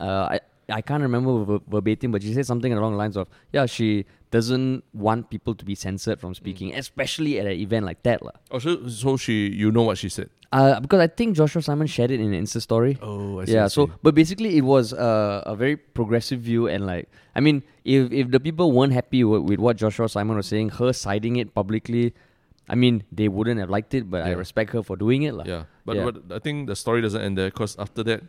uh, 0.00 0.28
I 0.36 0.40
I 0.68 0.80
can't 0.80 1.02
remember 1.02 1.60
verbatim, 1.68 2.10
but 2.12 2.22
she 2.22 2.32
said 2.32 2.46
something 2.46 2.72
along 2.72 2.92
the 2.92 2.98
lines 2.98 3.16
of, 3.16 3.28
yeah, 3.52 3.66
she 3.66 4.06
doesn't 4.34 4.82
want 4.90 5.30
people 5.30 5.54
to 5.54 5.64
be 5.64 5.74
censored 5.78 6.18
from 6.18 6.34
speaking, 6.34 6.74
Mm. 6.74 6.82
especially 6.82 7.38
at 7.38 7.46
an 7.46 7.54
event 7.66 7.86
like 7.86 8.02
that, 8.02 8.18
lah. 8.26 8.34
Oh, 8.50 8.58
so, 8.58 8.82
so 8.90 9.14
she, 9.16 9.46
you 9.62 9.70
know 9.70 9.86
what 9.86 9.96
she 10.02 10.10
said? 10.10 10.28
Uh, 10.54 10.78
because 10.82 11.00
I 11.02 11.10
think 11.10 11.34
Joshua 11.38 11.62
Simon 11.66 11.86
shared 11.90 12.10
it 12.14 12.18
in 12.22 12.30
an 12.34 12.38
Insta 12.46 12.62
story. 12.62 12.94
Oh, 13.02 13.42
I 13.42 13.50
yeah, 13.50 13.66
so 13.66 13.90
but 14.06 14.14
basically 14.14 14.54
it 14.58 14.62
was 14.62 14.94
uh, 14.94 15.42
a 15.46 15.54
very 15.58 15.74
progressive 15.74 16.38
view 16.46 16.70
and 16.70 16.86
like 16.86 17.10
I 17.34 17.42
mean 17.42 17.66
if 17.82 18.14
if 18.14 18.30
the 18.30 18.38
people 18.38 18.70
weren't 18.70 18.94
happy 18.94 19.26
with, 19.26 19.42
with 19.50 19.58
what 19.58 19.74
Joshua 19.82 20.06
Simon 20.06 20.38
was 20.38 20.46
saying, 20.46 20.78
her 20.78 20.94
citing 20.94 21.42
it 21.42 21.50
publicly, 21.58 22.14
I 22.70 22.78
mean 22.78 23.02
they 23.10 23.26
wouldn't 23.26 23.58
have 23.58 23.66
liked 23.66 23.98
it, 23.98 24.06
but 24.06 24.22
I 24.22 24.30
respect 24.38 24.70
her 24.78 24.82
for 24.86 24.94
doing 24.94 25.26
it. 25.26 25.34
lah. 25.34 25.42
Yeah, 25.42 25.62
but, 25.82 25.94
Yeah. 25.98 26.06
but 26.06 26.14
I 26.30 26.38
think 26.38 26.70
the 26.70 26.78
story 26.78 27.02
doesn't 27.02 27.18
end 27.18 27.34
there 27.34 27.50
because 27.50 27.74
after 27.74 28.06
that, 28.06 28.22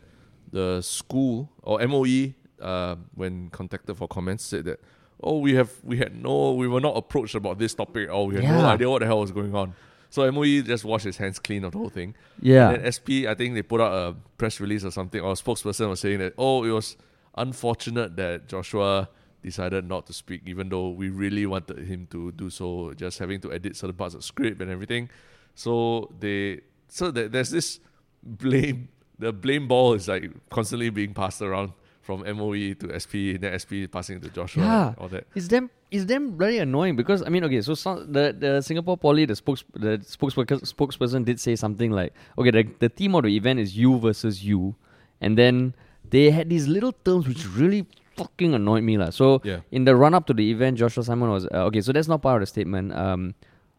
the 0.50 0.82
school 0.82 1.54
or 1.62 1.78
MOE, 1.86 2.34
uh, 2.58 2.98
when 3.14 3.54
contacted 3.54 3.94
for 4.02 4.10
comments, 4.10 4.42
said 4.42 4.66
that 4.66 4.82
oh 5.22 5.38
we 5.38 5.54
have 5.54 5.70
we 5.82 5.96
had 5.98 6.20
no 6.22 6.52
we 6.52 6.68
were 6.68 6.80
not 6.80 6.96
approached 6.96 7.34
about 7.34 7.58
this 7.58 7.74
topic 7.74 8.10
or 8.10 8.26
we 8.26 8.36
had 8.36 8.44
no 8.44 8.66
idea 8.66 8.90
what 8.90 9.00
the 9.00 9.06
hell 9.06 9.20
was 9.20 9.32
going 9.32 9.54
on. 9.54 9.74
So 10.08 10.30
MOE 10.30 10.62
just 10.62 10.84
washed 10.84 11.04
his 11.04 11.16
hands 11.16 11.38
clean 11.38 11.64
of 11.64 11.72
the 11.72 11.78
whole 11.78 11.90
thing. 11.90 12.14
Yeah. 12.40 12.70
And 12.70 12.84
then 12.84 12.92
SP, 12.92 13.26
I 13.28 13.34
think 13.34 13.54
they 13.54 13.62
put 13.62 13.80
out 13.80 13.92
a 13.92 14.14
press 14.38 14.60
release 14.60 14.84
or 14.84 14.90
something, 14.90 15.20
or 15.20 15.32
a 15.32 15.34
spokesperson 15.34 15.88
was 15.88 16.00
saying 16.00 16.18
that 16.18 16.34
oh 16.38 16.64
it 16.64 16.70
was 16.70 16.96
unfortunate 17.36 18.16
that 18.16 18.48
Joshua 18.48 19.08
decided 19.42 19.88
not 19.88 20.06
to 20.06 20.12
speak, 20.12 20.42
even 20.46 20.68
though 20.68 20.90
we 20.90 21.08
really 21.08 21.46
wanted 21.46 21.78
him 21.78 22.06
to 22.10 22.32
do 22.32 22.50
so, 22.50 22.92
just 22.94 23.18
having 23.18 23.40
to 23.40 23.52
edit 23.52 23.76
certain 23.76 23.94
parts 23.94 24.14
of 24.14 24.24
script 24.24 24.60
and 24.60 24.70
everything. 24.70 25.08
So 25.54 26.12
they 26.18 26.60
so 26.88 27.10
there's 27.10 27.50
this 27.50 27.80
blame 28.22 28.88
the 29.18 29.32
blame 29.32 29.68
ball 29.68 29.94
is 29.94 30.08
like 30.08 30.30
constantly 30.50 30.90
being 30.90 31.14
passed 31.14 31.40
around 31.40 31.72
from 32.06 32.22
MOE 32.38 32.72
to 32.80 32.86
SP, 33.02 33.34
then 33.42 33.50
SP 33.58 33.90
passing 33.90 34.20
to 34.22 34.28
Joshua 34.30 34.62
Yeah. 34.62 34.94
all 35.02 35.08
that. 35.10 35.26
It's 35.34 35.48
them. 35.48 35.68
It's 35.90 36.06
them 36.06 36.38
very 36.38 36.58
annoying 36.58 36.94
because 36.96 37.20
I 37.26 37.28
mean, 37.34 37.42
okay, 37.44 37.60
so 37.68 37.74
some, 37.74 37.98
the 38.12 38.24
the 38.44 38.52
Singapore 38.62 38.96
Poly, 38.96 39.26
the 39.26 39.34
spokes 39.36 39.64
the 39.74 39.98
spokesperson 40.14 40.62
spokesperson 40.74 41.24
did 41.26 41.38
say 41.42 41.54
something 41.56 41.90
like, 41.90 42.14
okay, 42.38 42.50
the 42.54 42.62
the 42.78 42.88
theme 42.88 43.14
of 43.18 43.24
the 43.26 43.34
event 43.36 43.58
is 43.60 43.76
you 43.76 43.98
versus 43.98 44.44
you, 44.46 44.74
and 45.20 45.36
then 45.36 45.74
they 46.14 46.30
had 46.30 46.46
these 46.48 46.66
little 46.70 46.92
terms 47.04 47.26
which 47.26 47.42
really 47.58 47.82
fucking 48.16 48.54
annoyed 48.54 48.82
me 48.86 48.96
lah. 48.96 49.10
So 49.10 49.42
Yeah. 49.44 49.60
in 49.70 49.84
the 49.84 49.94
run 49.98 50.14
up 50.14 50.26
to 50.30 50.34
the 50.34 50.46
event, 50.54 50.78
Joshua 50.78 51.02
Simon 51.04 51.28
was 51.30 51.44
uh, 51.50 51.66
okay. 51.70 51.82
So 51.82 51.92
that's 51.92 52.08
not 52.08 52.22
part 52.22 52.38
of 52.40 52.46
the 52.46 52.50
statement. 52.50 52.94
Um, 52.94 53.34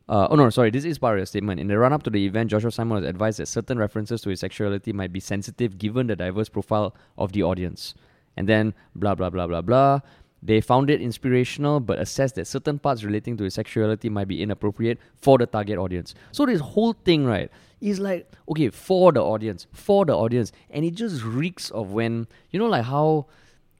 uh, 0.07 0.27
oh 0.31 0.35
no, 0.39 0.49
sorry, 0.49 0.71
this 0.71 0.85
is 0.85 0.95
part 0.97 1.19
of 1.19 1.21
the 1.23 1.25
statement. 1.27 1.59
In 1.59 1.67
the 1.67 1.77
run 1.77 1.91
up 1.91 2.03
to 2.03 2.09
the 2.09 2.23
event, 2.25 2.49
Joshua 2.51 2.71
Simon 2.71 2.95
was 3.01 3.05
advised 3.05 3.39
that 3.39 3.47
certain 3.51 3.77
references 3.77 4.21
to 4.23 4.29
his 4.31 4.39
sexuality 4.39 4.93
might 4.93 5.11
be 5.11 5.19
sensitive 5.19 5.77
given 5.77 6.07
the 6.07 6.15
diverse 6.15 6.47
profile 6.47 6.95
of 7.17 7.33
the 7.35 7.43
audience. 7.43 7.93
And 8.37 8.47
then 8.47 8.73
blah 8.95 9.15
blah 9.15 9.29
blah 9.29 9.47
blah 9.47 9.61
blah. 9.61 9.99
They 10.43 10.61
found 10.61 10.89
it 10.91 11.01
inspirational, 11.01 11.79
but 11.79 11.97
assessed 11.99 12.35
that 12.35 12.45
certain 12.45 12.77
parts 12.77 13.03
relating 13.03 13.35
to 13.37 13.43
his 13.43 13.55
sexuality 13.55 14.07
might 14.07 14.27
be 14.27 14.41
inappropriate 14.43 14.99
for 15.15 15.37
the 15.39 15.47
target 15.47 15.77
audience. 15.79 16.13
So 16.31 16.45
this 16.45 16.61
whole 16.61 16.93
thing, 16.93 17.25
right, 17.25 17.49
is 17.81 17.99
like 17.99 18.31
okay 18.47 18.69
for 18.69 19.11
the 19.11 19.21
audience, 19.23 19.65
for 19.73 20.05
the 20.05 20.13
audience, 20.15 20.51
and 20.69 20.85
it 20.85 20.91
just 20.93 21.23
reeks 21.23 21.71
of 21.71 21.91
when 21.91 22.27
you 22.51 22.59
know 22.59 22.67
like 22.67 22.85
how 22.85 23.25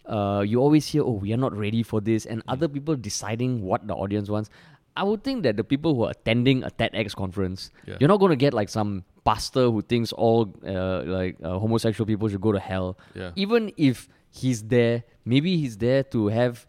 uh, 0.08 0.44
you 0.48 0.60
always 0.60 0.88
hear, 0.88 1.04
oh, 1.04 1.12
we 1.12 1.32
are 1.34 1.38
not 1.38 1.56
ready 1.56 1.84
for 1.84 2.02
this, 2.02 2.26
and 2.26 2.42
other 2.48 2.68
people 2.68 2.96
deciding 2.96 3.62
what 3.62 3.86
the 3.88 3.94
audience 3.94 4.28
wants. 4.30 4.50
I 4.96 5.04
would 5.04 5.24
think 5.24 5.44
that 5.44 5.58
the 5.58 5.64
people 5.64 5.94
who 5.94 6.06
are 6.06 6.12
attending 6.12 6.64
a 6.64 6.72
TEDx 6.72 7.14
conference, 7.16 7.70
Yeah. 7.86 7.98
you're 8.00 8.08
not 8.08 8.18
going 8.20 8.32
to 8.32 8.36
get 8.36 8.52
like 8.54 8.68
some 8.70 9.04
pastor 9.26 9.70
who 9.70 9.82
thinks 9.84 10.12
all 10.12 10.52
uh, 10.66 11.04
like 11.04 11.36
uh, 11.44 11.60
homosexual 11.60 12.08
people 12.08 12.28
should 12.30 12.42
go 12.42 12.52
to 12.52 12.60
hell. 12.60 12.98
Yeah. 13.14 13.30
Even 13.36 13.72
if 13.78 14.10
he's 14.29 14.63
there, 14.63 15.03
maybe 15.25 15.57
he's 15.57 15.77
there 15.77 16.03
to 16.03 16.27
have 16.27 16.65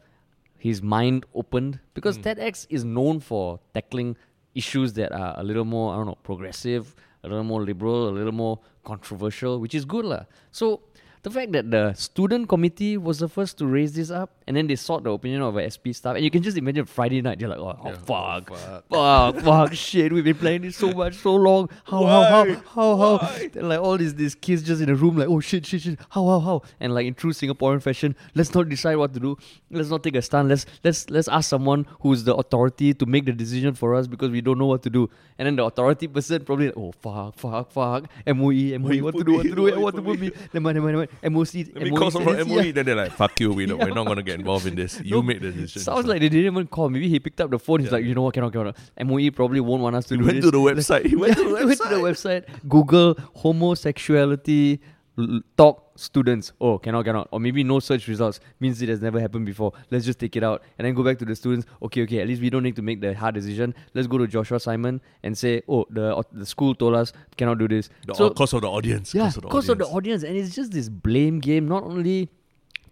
his 0.58 0.82
mind 0.82 1.24
opened 1.34 1.78
because 1.94 2.16
hmm. 2.16 2.22
TEDx 2.22 2.66
is 2.68 2.84
known 2.84 3.20
for 3.20 3.60
tackling 3.74 4.16
issues 4.54 4.92
that 4.94 5.12
are 5.12 5.34
a 5.38 5.42
little 5.42 5.64
more, 5.64 5.94
I 5.94 5.96
don't 5.96 6.06
know, 6.06 6.18
progressive, 6.22 6.94
a 7.22 7.28
little 7.28 7.44
more 7.44 7.62
liberal, 7.62 8.08
a 8.08 8.10
little 8.10 8.32
more 8.32 8.58
controversial, 8.84 9.60
which 9.60 9.74
is 9.74 9.84
good. 9.84 10.04
lah. 10.04 10.24
So 10.50 10.82
the 11.22 11.30
fact 11.30 11.52
that 11.52 11.70
the 11.70 11.92
student 11.94 12.48
committee 12.48 12.96
was 12.96 13.18
the 13.18 13.28
first 13.28 13.58
to 13.58 13.66
raise 13.66 13.92
this 13.94 14.10
up 14.10 14.30
and 14.46 14.56
then 14.56 14.66
they 14.66 14.76
sought 14.76 15.04
the 15.04 15.10
opinion 15.10 15.42
of 15.42 15.56
a 15.56 15.70
SP 15.70 15.92
staff, 15.92 16.16
and 16.16 16.24
you 16.24 16.30
can 16.30 16.42
just 16.42 16.56
imagine 16.56 16.84
Friday 16.86 17.20
night, 17.20 17.38
they're 17.38 17.48
like, 17.48 17.58
oh, 17.58 17.78
oh, 17.84 17.88
Yeah. 17.88 17.94
fuck. 17.96 18.50
Oh, 18.50 18.54
fuck. 18.56 18.84
Fuck, 18.88 19.44
fuck, 19.44 19.72
shit, 19.74 20.12
we've 20.12 20.24
been 20.24 20.36
playing 20.36 20.62
this 20.62 20.76
so 20.76 20.90
much, 20.92 21.14
so 21.16 21.34
long. 21.36 21.68
How, 21.84 22.04
how, 22.06 22.22
how, 22.22 22.44
how, 22.74 22.96
how? 22.96 23.16
Why? 23.18 23.50
Then 23.52 23.68
like 23.68 23.78
all 23.80 23.98
these 23.98 24.14
these 24.14 24.34
kids 24.34 24.62
just 24.62 24.80
in 24.80 24.88
a 24.88 24.94
room, 24.94 25.16
like, 25.16 25.28
oh 25.28 25.40
shit, 25.40 25.66
shit, 25.66 25.82
shit, 25.82 25.98
how, 26.10 26.26
how, 26.26 26.40
how? 26.40 26.62
And 26.80 26.94
like 26.94 27.06
in 27.06 27.14
true 27.14 27.32
Singaporean 27.32 27.82
fashion, 27.82 28.16
let's 28.34 28.54
not 28.54 28.68
decide 28.68 28.96
what 28.96 29.12
to 29.14 29.20
do. 29.20 29.36
Let's 29.70 29.90
not 29.90 30.02
take 30.02 30.16
a 30.16 30.22
stand. 30.22 30.48
Let's 30.48 30.64
let's 30.82 31.10
let's 31.10 31.28
ask 31.28 31.48
someone 31.50 31.86
who's 32.00 32.24
the 32.24 32.34
authority 32.34 32.94
to 32.94 33.06
make 33.06 33.26
the 33.26 33.32
decision 33.32 33.74
for 33.74 33.94
us 33.94 34.06
because 34.06 34.30
we 34.30 34.40
don't 34.40 34.58
know 34.58 34.66
what 34.66 34.82
to 34.84 34.90
do. 34.90 35.10
And 35.38 35.46
then 35.46 35.56
the 35.56 35.64
authority 35.64 36.08
person 36.08 36.44
probably 36.44 36.66
like, 36.66 36.76
oh 36.76 36.92
fuck, 36.92 37.36
fuck, 37.38 37.70
fuck, 37.70 38.04
MOE, 38.26 38.78
MOE, 38.78 39.02
what 39.02 39.16
to 39.16 39.24
do, 39.24 39.34
what 39.34 39.42
to 39.44 39.54
do, 39.54 39.80
what 39.80 39.94
to 39.94 40.02
put 40.02 40.18
me. 40.18 40.30
Never 40.54 40.60
mind, 40.60 40.74
never 40.76 40.80
mind, 40.80 40.84
never 40.86 40.96
mind. 40.98 40.98
like 40.98 41.07
MOE. 41.22 41.40
Let 41.40 41.74
me 41.76 41.90
call 41.90 42.10
someone 42.10 42.36
from. 42.38 42.48
MOE. 42.48 42.72
Then 42.72 42.86
they're 42.86 42.94
like, 42.94 43.12
"Fuck 43.12 43.38
you, 43.40 43.52
we 43.52 43.66
don't, 43.66 43.78
we're 43.78 43.90
not 43.94 44.06
gonna 44.06 44.22
get 44.22 44.38
involved 44.38 44.66
in 44.66 44.74
this. 44.74 45.00
You 45.04 45.16
No, 45.16 45.22
make 45.22 45.40
the 45.40 45.50
decision." 45.50 45.82
Sounds 45.82 46.06
like 46.06 46.20
they 46.20 46.28
didn't 46.28 46.46
even 46.52 46.66
call. 46.66 46.88
Maybe 46.90 47.08
he 47.08 47.18
picked 47.20 47.40
up 47.40 47.50
the 47.50 47.58
phone. 47.58 47.80
He's 47.80 47.92
like, 47.92 48.04
you 48.04 48.14
know 48.14 48.22
what, 48.22 48.34
cannot, 48.34 48.52
cannot. 48.52 48.76
MOE 49.04 49.30
probably 49.30 49.60
won't 49.60 49.82
want 49.82 49.96
us 49.96 50.06
to 50.06 50.14
he 50.14 50.18
do 50.20 50.24
went 50.26 50.36
this. 50.36 50.44
to 50.46 50.50
the 50.50 50.58
website. 50.70 51.06
He 51.06 51.16
went 51.16 51.36
to 51.36 51.44
the 51.44 51.48
he 51.60 51.64
went 51.64 51.80
to 51.80 51.88
the 51.88 51.94
website. 51.96 52.44
website. 52.44 52.68
Google 52.68 53.16
homosexuality 53.34 54.80
l- 55.18 55.40
talk 55.56 55.84
students. 55.96 56.52
Oh, 56.60 56.78
cannot, 56.78 57.04
cannot. 57.04 57.28
Or 57.32 57.40
maybe 57.40 57.64
no 57.64 57.80
search 57.80 58.06
results 58.08 58.40
means 58.60 58.80
it 58.82 58.88
has 58.88 59.00
never 59.02 59.20
happened 59.20 59.46
before. 59.46 59.72
Let's 59.90 60.04
just 60.04 60.18
take 60.18 60.36
it 60.36 60.44
out 60.44 60.62
and 60.78 60.86
then 60.86 60.94
go 60.94 61.02
back 61.02 61.18
to 61.18 61.24
the 61.24 61.34
students. 61.34 61.66
Okay, 61.82 62.02
okay. 62.02 62.20
At 62.20 62.28
least 62.28 62.40
we 62.40 62.50
don't 62.50 62.62
need 62.62 62.76
to 62.76 62.82
make 62.82 63.00
the 63.00 63.14
hard 63.14 63.34
decision. 63.34 63.74
Let's 63.94 64.06
go 64.06 64.18
to 64.18 64.26
Joshua 64.26 64.60
Simon 64.60 65.00
and 65.22 65.36
say, 65.36 65.62
oh, 65.68 65.86
the 65.90 66.22
the 66.32 66.46
school 66.46 66.74
told 66.74 66.94
us 66.94 67.12
cannot 67.36 67.58
do 67.58 67.68
this. 67.68 67.90
The, 68.06 68.14
so 68.14 68.30
cause 68.30 68.52
of 68.52 68.62
the 68.62 68.70
audience. 68.70 69.14
yeah, 69.14 69.24
cause 69.24 69.36
of 69.36 69.42
the 69.42 69.48
because 69.48 69.68
audience. 69.70 69.88
of 69.88 69.90
the 69.90 69.96
audience, 69.96 70.22
and 70.22 70.36
it's 70.36 70.54
just 70.54 70.72
this 70.72 70.88
blame 70.88 71.40
game. 71.40 71.66
Not 71.68 71.82
only 71.84 72.30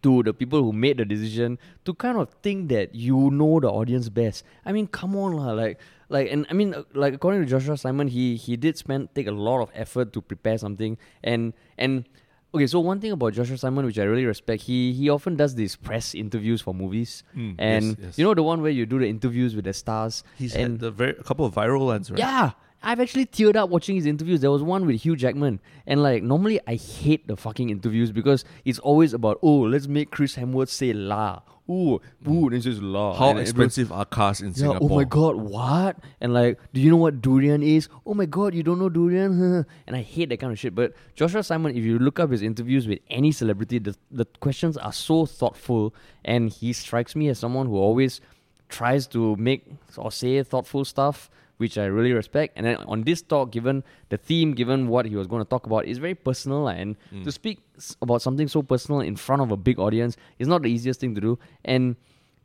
to 0.06 0.22
the 0.22 0.32
people 0.32 0.62
who 0.62 0.72
made 0.72 0.98
the 1.02 1.04
decision 1.04 1.58
to 1.84 1.94
kind 1.94 2.16
of 2.22 2.30
think 2.46 2.68
that 2.70 2.94
you 2.94 3.30
know 3.34 3.58
the 3.60 3.68
audience 3.70 4.08
best. 4.08 4.44
I 4.64 4.70
mean, 4.72 4.86
come 4.86 5.16
on, 5.18 5.34
lah. 5.34 5.50
Like, 5.52 5.80
like, 6.08 6.30
and 6.30 6.46
I 6.50 6.54
mean, 6.54 6.75
uh, 6.75 6.84
like 6.94 7.14
according 7.18 7.42
to 7.42 7.50
Joshua 7.50 7.76
Simon, 7.76 8.06
he 8.08 8.36
he 8.36 8.56
did 8.56 8.78
spend 8.78 9.10
take 9.18 9.26
a 9.26 9.34
lot 9.34 9.60
of 9.66 9.75
effort 9.75 10.12
to 10.14 10.22
prepare 10.22 10.56
something, 10.58 10.96
and 11.22 11.52
and. 11.76 12.06
Okay, 12.54 12.68
so 12.72 12.80
one 12.80 13.00
thing 13.02 13.12
about 13.12 13.34
Joshua 13.36 13.58
Simon, 13.60 13.84
which 13.84 13.98
I 13.98 14.04
really 14.08 14.25
respect, 14.25 14.62
he 14.62 14.92
he 14.98 15.10
often 15.12 15.36
does 15.36 15.56
these 15.56 15.75
press 15.76 16.14
interviews 16.14 16.62
for 16.64 16.72
movies, 16.72 17.20
Mm, 17.36 17.56
and 17.58 17.84
yes, 17.84 17.96
yes. 18.00 18.18
you 18.18 18.25
know 18.25 18.32
the 18.38 18.44
one 18.46 18.62
where 18.64 18.70
you 18.72 18.86
do 18.86 18.98
the 19.02 19.08
interviews 19.10 19.52
with 19.58 19.66
the 19.68 19.75
stars. 19.75 20.22
He's 20.38 20.54
and 20.56 20.78
had 20.78 20.80
the 20.80 20.90
very, 21.00 21.12
a 21.20 21.26
couple 21.26 21.44
of 21.44 21.52
viral 21.58 21.84
ones, 21.90 22.08
right? 22.08 22.22
yeah, 22.22 22.52
I've 22.83 23.00
actually 23.00 23.26
teared 23.26 23.56
up 23.56 23.71
watching 23.71 23.97
his 23.97 24.06
interviews. 24.06 24.40
There 24.40 24.50
was 24.50 24.62
one 24.62 24.87
with 24.87 25.02
Hugh 25.02 25.16
Jackman, 25.16 25.61
and 25.87 26.02
like 26.02 26.23
normally 26.23 26.61
I 26.66 26.75
hate 26.76 27.26
the 27.26 27.37
fucking 27.37 27.71
interviews 27.71 28.12
because 28.12 28.45
it's 28.64 28.78
always 28.78 29.12
about 29.12 29.38
oh 29.42 29.61
let's 29.61 29.88
make 29.88 30.11
Chris 30.11 30.37
Hemsworth 30.37 30.68
say 30.68 30.92
la, 30.92 31.40
ooh, 31.68 32.00
ooh, 32.28 32.49
he 32.49 32.61
says 32.61 32.80
la. 32.80 33.14
How 33.14 33.30
and 33.30 33.40
expensive 33.40 33.90
are 33.90 34.04
cars 34.04 34.40
in 34.40 34.49
Yeah, 34.49 34.54
Singapore? 34.54 34.88
oh 34.92 34.95
my 34.95 35.04
god, 35.04 35.37
what? 35.37 35.97
And 36.21 36.33
like, 36.33 36.61
do 36.73 36.80
you 36.80 36.90
know 36.90 36.97
what 36.97 37.21
durian 37.21 37.62
is? 37.62 37.88
Oh 38.04 38.14
my 38.14 38.26
god, 38.26 38.54
you 38.54 38.62
don't 38.62 38.78
know 38.78 38.88
durian? 38.88 39.66
and 39.87 39.97
I 39.97 40.02
hate 40.02 40.28
that 40.28 40.38
kind 40.38 40.52
of 40.52 40.59
shit. 40.59 40.75
But 40.75 40.92
Joshua 41.16 41.42
Simon, 41.42 41.75
if 41.76 41.83
you 41.83 41.99
look 41.99 42.21
up 42.21 42.30
his 42.30 42.42
interviews 42.42 42.87
with 42.87 43.00
any 43.11 43.33
celebrity, 43.33 43.78
the, 43.80 43.97
the 44.12 44.26
questions 44.38 44.76
are 44.76 44.92
so 44.92 45.26
thoughtful, 45.26 45.92
and 46.25 46.50
he 46.50 46.73
strikes 46.73 47.16
me 47.16 47.28
as 47.28 47.38
someone 47.40 47.66
who 47.66 47.76
always 47.76 48.21
tries 48.68 49.06
to 49.09 49.35
make 49.37 49.64
or 49.97 50.12
say 50.12 50.42
thoughtful 50.42 50.85
stuff, 50.85 51.30
which 51.58 51.78
I 51.78 51.86
really 51.86 52.12
respect. 52.12 52.54
And 52.56 52.66
then 52.66 52.76
on 52.86 53.02
this 53.02 53.22
talk, 53.22 53.50
given 53.50 53.82
the 54.10 54.16
theme, 54.16 54.52
given 54.52 54.88
what 54.88 55.06
he 55.06 55.16
was 55.16 55.26
going 55.26 55.42
to 55.42 55.48
talk 55.48 55.66
about, 55.66 55.86
is 55.86 55.98
very 55.98 56.14
personal. 56.14 56.68
And 56.68 56.96
to 57.25 57.32
speak 57.32 57.60
about 58.02 58.22
something 58.22 58.48
so 58.48 58.62
personal 58.62 59.00
in 59.00 59.16
front 59.16 59.42
of 59.42 59.50
a 59.50 59.56
big 59.56 59.78
audience 59.78 60.16
is 60.38 60.48
not 60.48 60.62
the 60.62 60.68
easiest 60.70 61.00
thing 61.00 61.14
to 61.14 61.20
do. 61.20 61.38
And 61.64 61.96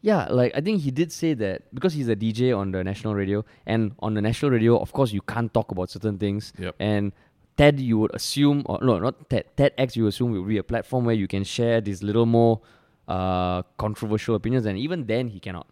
yeah, 0.01 0.27
like 0.29 0.51
I 0.55 0.61
think 0.61 0.81
he 0.81 0.91
did 0.91 1.11
say 1.11 1.33
that 1.35 1.73
because 1.75 1.93
he's 1.93 2.07
a 2.07 2.15
DJ 2.15 2.57
on 2.57 2.71
the 2.71 2.83
national 2.83 3.13
radio, 3.15 3.45
and 3.65 3.93
on 3.99 4.13
the 4.15 4.21
national 4.21 4.51
radio, 4.51 4.77
of 4.79 4.91
course, 4.93 5.11
you 5.11 5.21
can't 5.21 5.53
talk 5.53 5.71
about 5.71 5.89
certain 5.91 6.17
things. 6.17 6.53
Yep. 6.57 6.75
And 6.79 7.11
TED, 7.57 7.79
you 7.79 7.99
would 7.99 8.15
assume, 8.15 8.63
or 8.65 8.79
no, 8.81 8.97
not 8.97 9.29
TED, 9.29 9.45
TEDx, 9.57 9.95
you 9.95 10.07
assume 10.07 10.31
will 10.31 10.43
be 10.43 10.57
a 10.57 10.63
platform 10.63 11.05
where 11.05 11.13
you 11.13 11.27
can 11.27 11.43
share 11.43 11.81
these 11.81 12.01
little 12.01 12.25
more 12.25 12.61
uh, 13.07 13.61
controversial 13.77 14.35
opinions, 14.35 14.65
and 14.65 14.77
even 14.77 15.05
then, 15.05 15.27
he 15.27 15.39
cannot. 15.39 15.67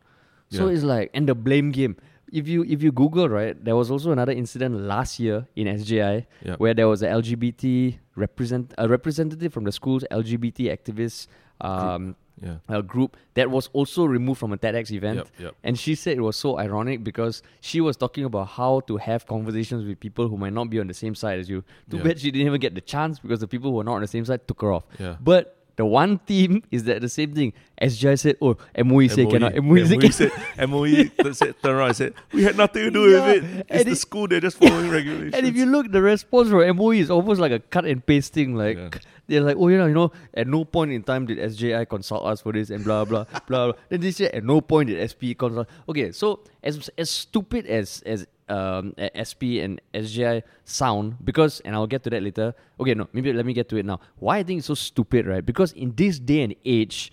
So 0.52 0.68
Yeah. 0.68 0.74
it's 0.74 0.84
like, 0.84 1.10
and 1.14 1.28
the 1.28 1.36
blame 1.36 1.72
game. 1.72 1.96
If 2.32 2.48
you 2.48 2.64
if 2.64 2.82
you 2.84 2.92
Google 2.92 3.28
right, 3.30 3.56
there 3.64 3.76
was 3.76 3.90
also 3.92 4.12
another 4.12 4.32
incident 4.32 4.76
last 4.82 5.20
year 5.20 5.48
in 5.56 5.68
SJI 5.68 6.26
Yep. 6.46 6.60
where 6.60 6.74
there 6.74 6.88
was 6.88 7.02
a 7.02 7.08
LGBT 7.08 7.98
represent 8.16 8.74
a 8.78 8.88
representative 8.88 9.52
from 9.54 9.64
the 9.64 9.72
school's 9.72 10.04
LGBT 10.12 10.70
activist 10.76 11.28
um, 11.62 12.16
Yeah. 12.42 12.58
a 12.70 12.82
group 12.82 13.18
that 13.34 13.52
was 13.52 13.70
also 13.74 14.06
removed 14.06 14.40
from 14.40 14.54
a 14.54 14.58
TEDx 14.58 14.92
event. 14.92 15.18
Yep, 15.18 15.28
yep. 15.40 15.56
And 15.64 15.78
she 15.78 15.94
said 15.96 16.18
it 16.18 16.22
was 16.22 16.38
so 16.38 16.58
ironic 16.58 17.04
because 17.04 17.44
she 17.60 17.82
was 17.82 17.98
talking 17.98 18.24
about 18.24 18.48
how 18.48 18.80
to 18.82 18.96
have 18.98 19.26
conversations 19.28 19.86
with 19.86 20.00
people 20.00 20.30
who 20.30 20.38
might 20.38 20.54
not 20.54 20.70
be 20.70 20.80
on 20.80 20.88
the 20.88 20.94
same 20.94 21.16
side 21.16 21.40
as 21.40 21.50
you. 21.50 21.64
Too 21.90 21.98
Yeah. 21.98 22.04
bad 22.04 22.20
she 22.20 22.32
didn't 22.32 22.48
even 22.48 22.62
get 22.62 22.76
the 22.76 22.82
chance 22.82 23.20
because 23.20 23.40
the 23.42 23.48
people 23.48 23.72
who 23.72 23.78
were 23.78 23.84
not 23.84 23.96
on 23.96 24.02
the 24.02 24.08
same 24.08 24.24
side 24.24 24.48
took 24.48 24.62
her 24.62 24.72
off. 24.72 24.86
Yeah. 24.98 25.18
But 25.20 25.58
the 25.80 25.86
one 25.86 26.20
theme 26.20 26.62
is 26.72 26.84
that 26.84 27.02
the 27.02 27.10
same 27.10 27.34
thing. 27.34 27.54
SJI 27.82 28.18
said, 28.18 28.36
oh, 28.42 28.58
MOE 28.84 29.08
said 29.08 29.30
cannot. 29.30 29.56
MOE, 29.64 29.86
said 29.86 30.00
MOE 30.04 30.10
said, 30.10 30.32
MOE 30.70 31.32
said, 31.32 31.56
turned 31.64 31.78
around 31.78 31.88
and 31.88 31.96
said, 31.96 32.14
we 32.34 32.44
had 32.44 32.58
nothing 32.58 32.84
to 32.84 32.92
do 32.92 33.10
Yeah, 33.10 33.26
with 33.26 33.44
it. 33.44 33.60
It's 33.60 33.70
and 33.72 33.86
the 33.88 33.92
it- 33.92 33.96
school, 33.96 34.28
they're 34.28 34.42
just 34.42 34.58
following 34.58 34.90
regulations. 34.98 35.34
And 35.34 35.46
if 35.48 35.56
you 35.56 35.66
look, 35.66 35.90
the 35.92 36.02
response 36.02 36.50
from 36.50 36.76
MOE 36.76 36.92
is 36.92 37.10
almost 37.10 37.40
like 37.40 37.54
a 37.54 37.60
cut 37.60 37.86
and 37.86 38.06
pasting. 38.06 38.56
Like 38.56 38.78
Yeah. 38.78 38.90
they're 39.28 39.42
like, 39.42 39.56
oh 39.58 39.70
yeah, 39.70 39.86
you 39.88 39.94
know, 39.94 40.12
at 40.34 40.48
no 40.48 40.66
point 40.66 40.92
in 40.92 41.04
time 41.04 41.26
did 41.26 41.40
SJI 41.40 41.86
consult 41.86 42.26
us 42.26 42.42
for 42.42 42.52
this 42.52 42.70
and 42.70 42.84
blah 42.84 43.06
blah 43.06 43.24
blah. 43.24 43.40
blah. 43.48 43.74
Then 43.88 44.02
they 44.02 44.12
say 44.12 44.26
at 44.28 44.44
no 44.44 44.60
point 44.60 44.90
did 44.90 45.00
SP 45.08 45.32
consult. 45.40 45.70
Okay, 45.88 46.12
so 46.12 46.42
as 46.62 46.90
as 46.98 47.10
stupid 47.10 47.66
as 47.66 48.04
as 48.06 48.28
um 48.50 48.94
SP 49.14 49.62
and 49.64 49.80
SJI 49.94 50.44
sound, 50.66 51.18
because 51.24 51.60
and 51.62 51.76
I'll 51.76 51.88
get 51.88 52.04
to 52.04 52.10
that 52.10 52.24
later. 52.24 52.54
Okay, 52.80 52.94
no, 52.94 53.08
maybe 53.14 53.32
let 53.34 53.46
me 53.46 53.54
get 53.54 53.70
to 53.70 53.78
it 53.78 53.86
now. 53.86 54.00
Why 54.18 54.38
I 54.40 54.44
think 54.44 54.60
it's 54.60 54.68
so 54.68 54.74
stupid, 54.76 55.28
right? 55.28 55.46
Because 55.46 55.72
in 55.74 55.94
this 55.96 56.20
day 56.20 56.42
and 56.44 56.56
age, 56.66 57.12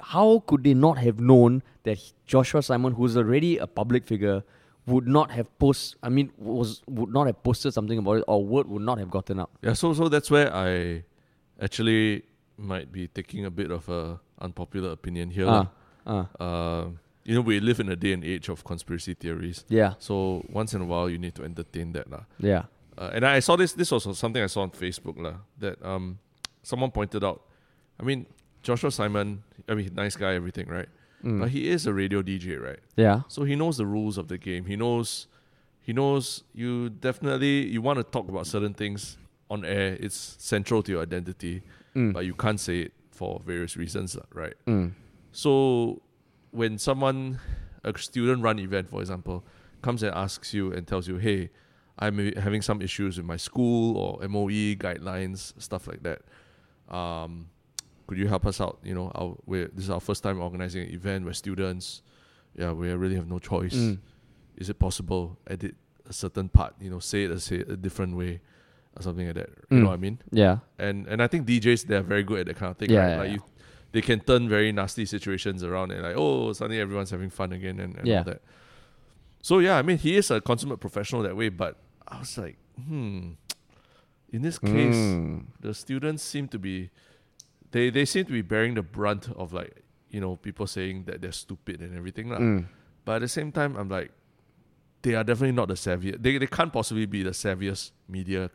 how 0.00 0.44
could 0.46 0.62
they 0.64 0.74
not 0.74 0.98
have 0.98 1.18
known 1.20 1.62
that 1.84 1.98
Joshua 2.26 2.62
Simon, 2.62 2.92
who's 2.94 3.16
already 3.16 3.58
a 3.58 3.66
public 3.66 4.04
figure, 4.06 4.42
would 4.86 5.08
not 5.08 5.30
have 5.30 5.46
post? 5.58 5.96
I 6.02 6.08
mean, 6.08 6.30
was 6.38 6.82
would 6.86 7.10
not 7.10 7.26
have 7.26 7.42
posted 7.42 7.72
something 7.74 7.98
about 7.98 8.18
it, 8.18 8.24
or 8.28 8.44
word 8.44 8.68
would 8.68 8.82
not 8.82 8.98
have 8.98 9.10
gotten 9.10 9.40
out. 9.40 9.50
Yeah, 9.62 9.72
so 9.72 9.92
so 9.94 10.08
that's 10.08 10.30
where 10.30 10.52
I 10.54 11.04
actually 11.60 12.22
might 12.56 12.92
be 12.92 13.08
taking 13.08 13.44
a 13.44 13.50
bit 13.50 13.70
of 13.70 13.88
a 13.88 14.20
unpopular 14.40 14.90
opinion 14.92 15.30
here. 15.30 15.46
Lah. 15.46 15.66
ah, 16.06 16.26
Uh, 16.38 16.84
you 17.28 17.34
know, 17.36 17.44
we 17.44 17.60
live 17.60 17.78
in 17.84 17.88
a 17.92 17.96
day 17.96 18.12
and 18.16 18.24
age 18.24 18.48
of 18.48 18.64
conspiracy 18.64 19.12
theories. 19.12 19.64
yeah, 19.68 19.92
So 20.00 20.42
once 20.48 20.72
in 20.76 20.80
a 20.80 20.88
while, 20.88 21.08
you 21.12 21.18
need 21.20 21.34
to 21.36 21.44
entertain 21.44 21.92
that. 21.92 22.08
lah. 22.08 22.24
yeah, 22.40 22.62
Uh, 22.96 23.10
and 23.14 23.22
I 23.36 23.40
saw 23.44 23.54
this. 23.56 23.72
This 23.76 23.90
was 23.92 24.02
something 24.18 24.42
I 24.42 24.48
saw 24.48 24.62
on 24.64 24.70
Facebook, 24.72 25.16
lah. 25.20 25.36
That 25.60 25.76
um, 25.84 26.18
someone 26.64 26.90
pointed 26.90 27.22
out. 27.22 27.38
I 28.00 28.02
mean, 28.08 28.24
Joshua 28.66 28.90
Simon. 28.90 29.44
I 29.68 29.74
mean, 29.76 29.92
nice 29.94 30.16
guy, 30.16 30.32
everything, 30.40 30.66
right? 30.72 30.88
Mm. 31.22 31.38
But 31.40 31.48
he 31.54 31.68
is 31.68 31.86
a 31.86 31.92
radio 31.92 32.22
DJ, 32.22 32.56
right? 32.58 32.80
yeah, 32.96 33.22
So 33.28 33.44
he 33.44 33.54
knows 33.60 33.76
the 33.76 33.84
rules 33.86 34.16
of 34.18 34.26
the 34.32 34.38
game. 34.38 34.64
He 34.64 34.76
knows. 34.76 35.28
He 35.86 35.92
knows 35.92 36.44
you 36.54 36.88
definitely 36.90 37.66
you 37.74 37.80
want 37.84 37.98
to 38.00 38.04
talk 38.04 38.26
about 38.32 38.46
certain 38.46 38.72
things 38.74 39.18
on 39.52 39.64
air. 39.64 39.96
It's 40.00 40.36
central 40.38 40.80
to 40.82 40.90
your 40.92 41.02
identity, 41.02 41.62
Mm. 41.94 42.12
but 42.16 42.22
you 42.24 42.34
can't 42.34 42.60
say 42.60 42.76
it 42.88 42.92
for 43.10 43.40
various 43.46 43.76
reasons, 43.76 44.16
right? 44.34 44.54
Mm. 44.66 44.92
So 45.32 46.00
when 46.50 46.78
someone, 46.78 47.38
a 47.84 47.96
student 47.98 48.42
run 48.42 48.58
event, 48.58 48.88
for 48.90 49.00
example, 49.00 49.44
comes 49.82 50.02
and 50.02 50.14
asks 50.14 50.52
you 50.54 50.72
and 50.72 50.86
tells 50.86 51.06
you, 51.08 51.16
hey, 51.16 51.50
I'm 51.98 52.16
having 52.36 52.62
some 52.62 52.80
issues 52.82 53.16
with 53.16 53.26
my 53.26 53.36
school 53.36 53.96
or 53.96 54.28
MOE 54.28 54.74
guidelines, 54.76 55.52
stuff 55.60 55.86
like 55.88 56.02
that. 56.04 56.22
Um, 56.94 57.50
could 58.06 58.18
you 58.18 58.28
help 58.28 58.46
us 58.46 58.60
out? 58.60 58.78
You 58.82 58.94
know, 58.94 59.10
our, 59.14 59.36
we're, 59.46 59.68
this 59.68 59.84
is 59.84 59.90
our 59.90 60.00
first 60.00 60.22
time 60.22 60.40
organizing 60.40 60.82
an 60.86 60.94
event. 60.94 61.24
We're 61.24 61.32
students. 61.34 62.02
Yeah, 62.56 62.72
we 62.72 62.90
really 62.92 63.16
have 63.16 63.28
no 63.28 63.38
choice. 63.38 63.74
Mm. 63.74 63.98
Is 64.56 64.70
it 64.70 64.78
possible? 64.78 65.38
Edit 65.46 65.74
a 66.08 66.12
certain 66.12 66.48
part. 66.48 66.74
You 66.80 66.90
know, 66.90 66.98
say 67.00 67.24
it 67.24 67.30
a, 67.30 67.38
say 67.40 67.56
it 67.56 67.68
a 67.70 67.76
different 67.76 68.16
way, 68.16 68.40
or 68.96 69.02
something 69.02 69.26
like 69.26 69.34
that. 69.36 69.50
You 69.70 69.76
Mm. 69.76 69.80
know 69.82 69.88
what 69.88 69.94
I 69.94 69.96
mean? 69.98 70.18
yeah, 70.32 70.58
and 70.78 71.06
and 71.06 71.22
I 71.22 71.26
think 71.26 71.46
DJs 71.46 71.86
they're 71.86 72.02
very 72.02 72.22
good 72.22 72.40
at 72.40 72.46
that 72.46 72.56
kind 72.56 72.70
of 72.70 72.78
thing. 72.78 72.90
Yeah, 72.90 72.98
right? 73.00 73.10
yeah, 73.10 73.16
like 73.18 73.28
yeah. 73.28 73.34
you, 73.34 73.42
they 73.92 74.02
can 74.02 74.20
turn 74.20 74.48
very 74.48 74.70
nasty 74.72 75.06
situations 75.06 75.62
around 75.64 75.90
and 75.92 76.02
like 76.02 76.16
oh 76.16 76.52
suddenly 76.52 76.80
everyone's 76.80 77.10
having 77.10 77.30
fun 77.30 77.52
again 77.52 77.80
and, 77.80 77.96
and 77.96 78.06
Yeah. 78.06 78.18
all 78.18 78.24
that. 78.24 78.42
So 79.42 79.58
yeah, 79.60 79.76
I 79.78 79.82
mean 79.82 79.98
he 79.98 80.16
is 80.16 80.30
a 80.30 80.40
consummate 80.40 80.80
professional 80.80 81.22
that 81.22 81.36
way, 81.36 81.48
but 81.48 81.76
I 82.06 82.18
was 82.20 82.36
like, 82.38 82.56
hmm. 82.76 83.32
In 84.32 84.42
this 84.42 84.58
case, 84.58 84.94
Mm. 84.94 85.46
the 85.60 85.72
students 85.72 86.22
seem 86.22 86.48
to 86.48 86.58
be 86.58 86.90
they 87.70 87.88
they 87.88 88.04
seem 88.04 88.24
to 88.26 88.32
be 88.32 88.42
bearing 88.42 88.74
the 88.74 88.82
brunt 88.82 89.30
of 89.36 89.52
like 89.54 89.82
you 90.10 90.20
know 90.20 90.36
people 90.36 90.66
saying 90.66 91.04
that 91.04 91.20
they're 91.22 91.32
stupid 91.32 91.80
and 91.80 91.96
everything 91.96 92.28
lah. 92.28 92.38
Mm. 92.38 92.66
But 93.06 93.16
at 93.16 93.20
the 93.24 93.28
same 93.28 93.52
time, 93.52 93.74
I'm 93.76 93.88
like, 93.88 94.12
they 95.00 95.14
are 95.14 95.24
definitely 95.24 95.52
not 95.56 95.68
the 95.68 95.74
savviest. 95.80 96.20
They 96.22 96.36
they 96.36 96.46
can't 96.46 96.72
possibly 96.72 97.06
be 97.06 97.22
the 97.22 97.30
savviest 97.32 97.92
media 98.06 98.50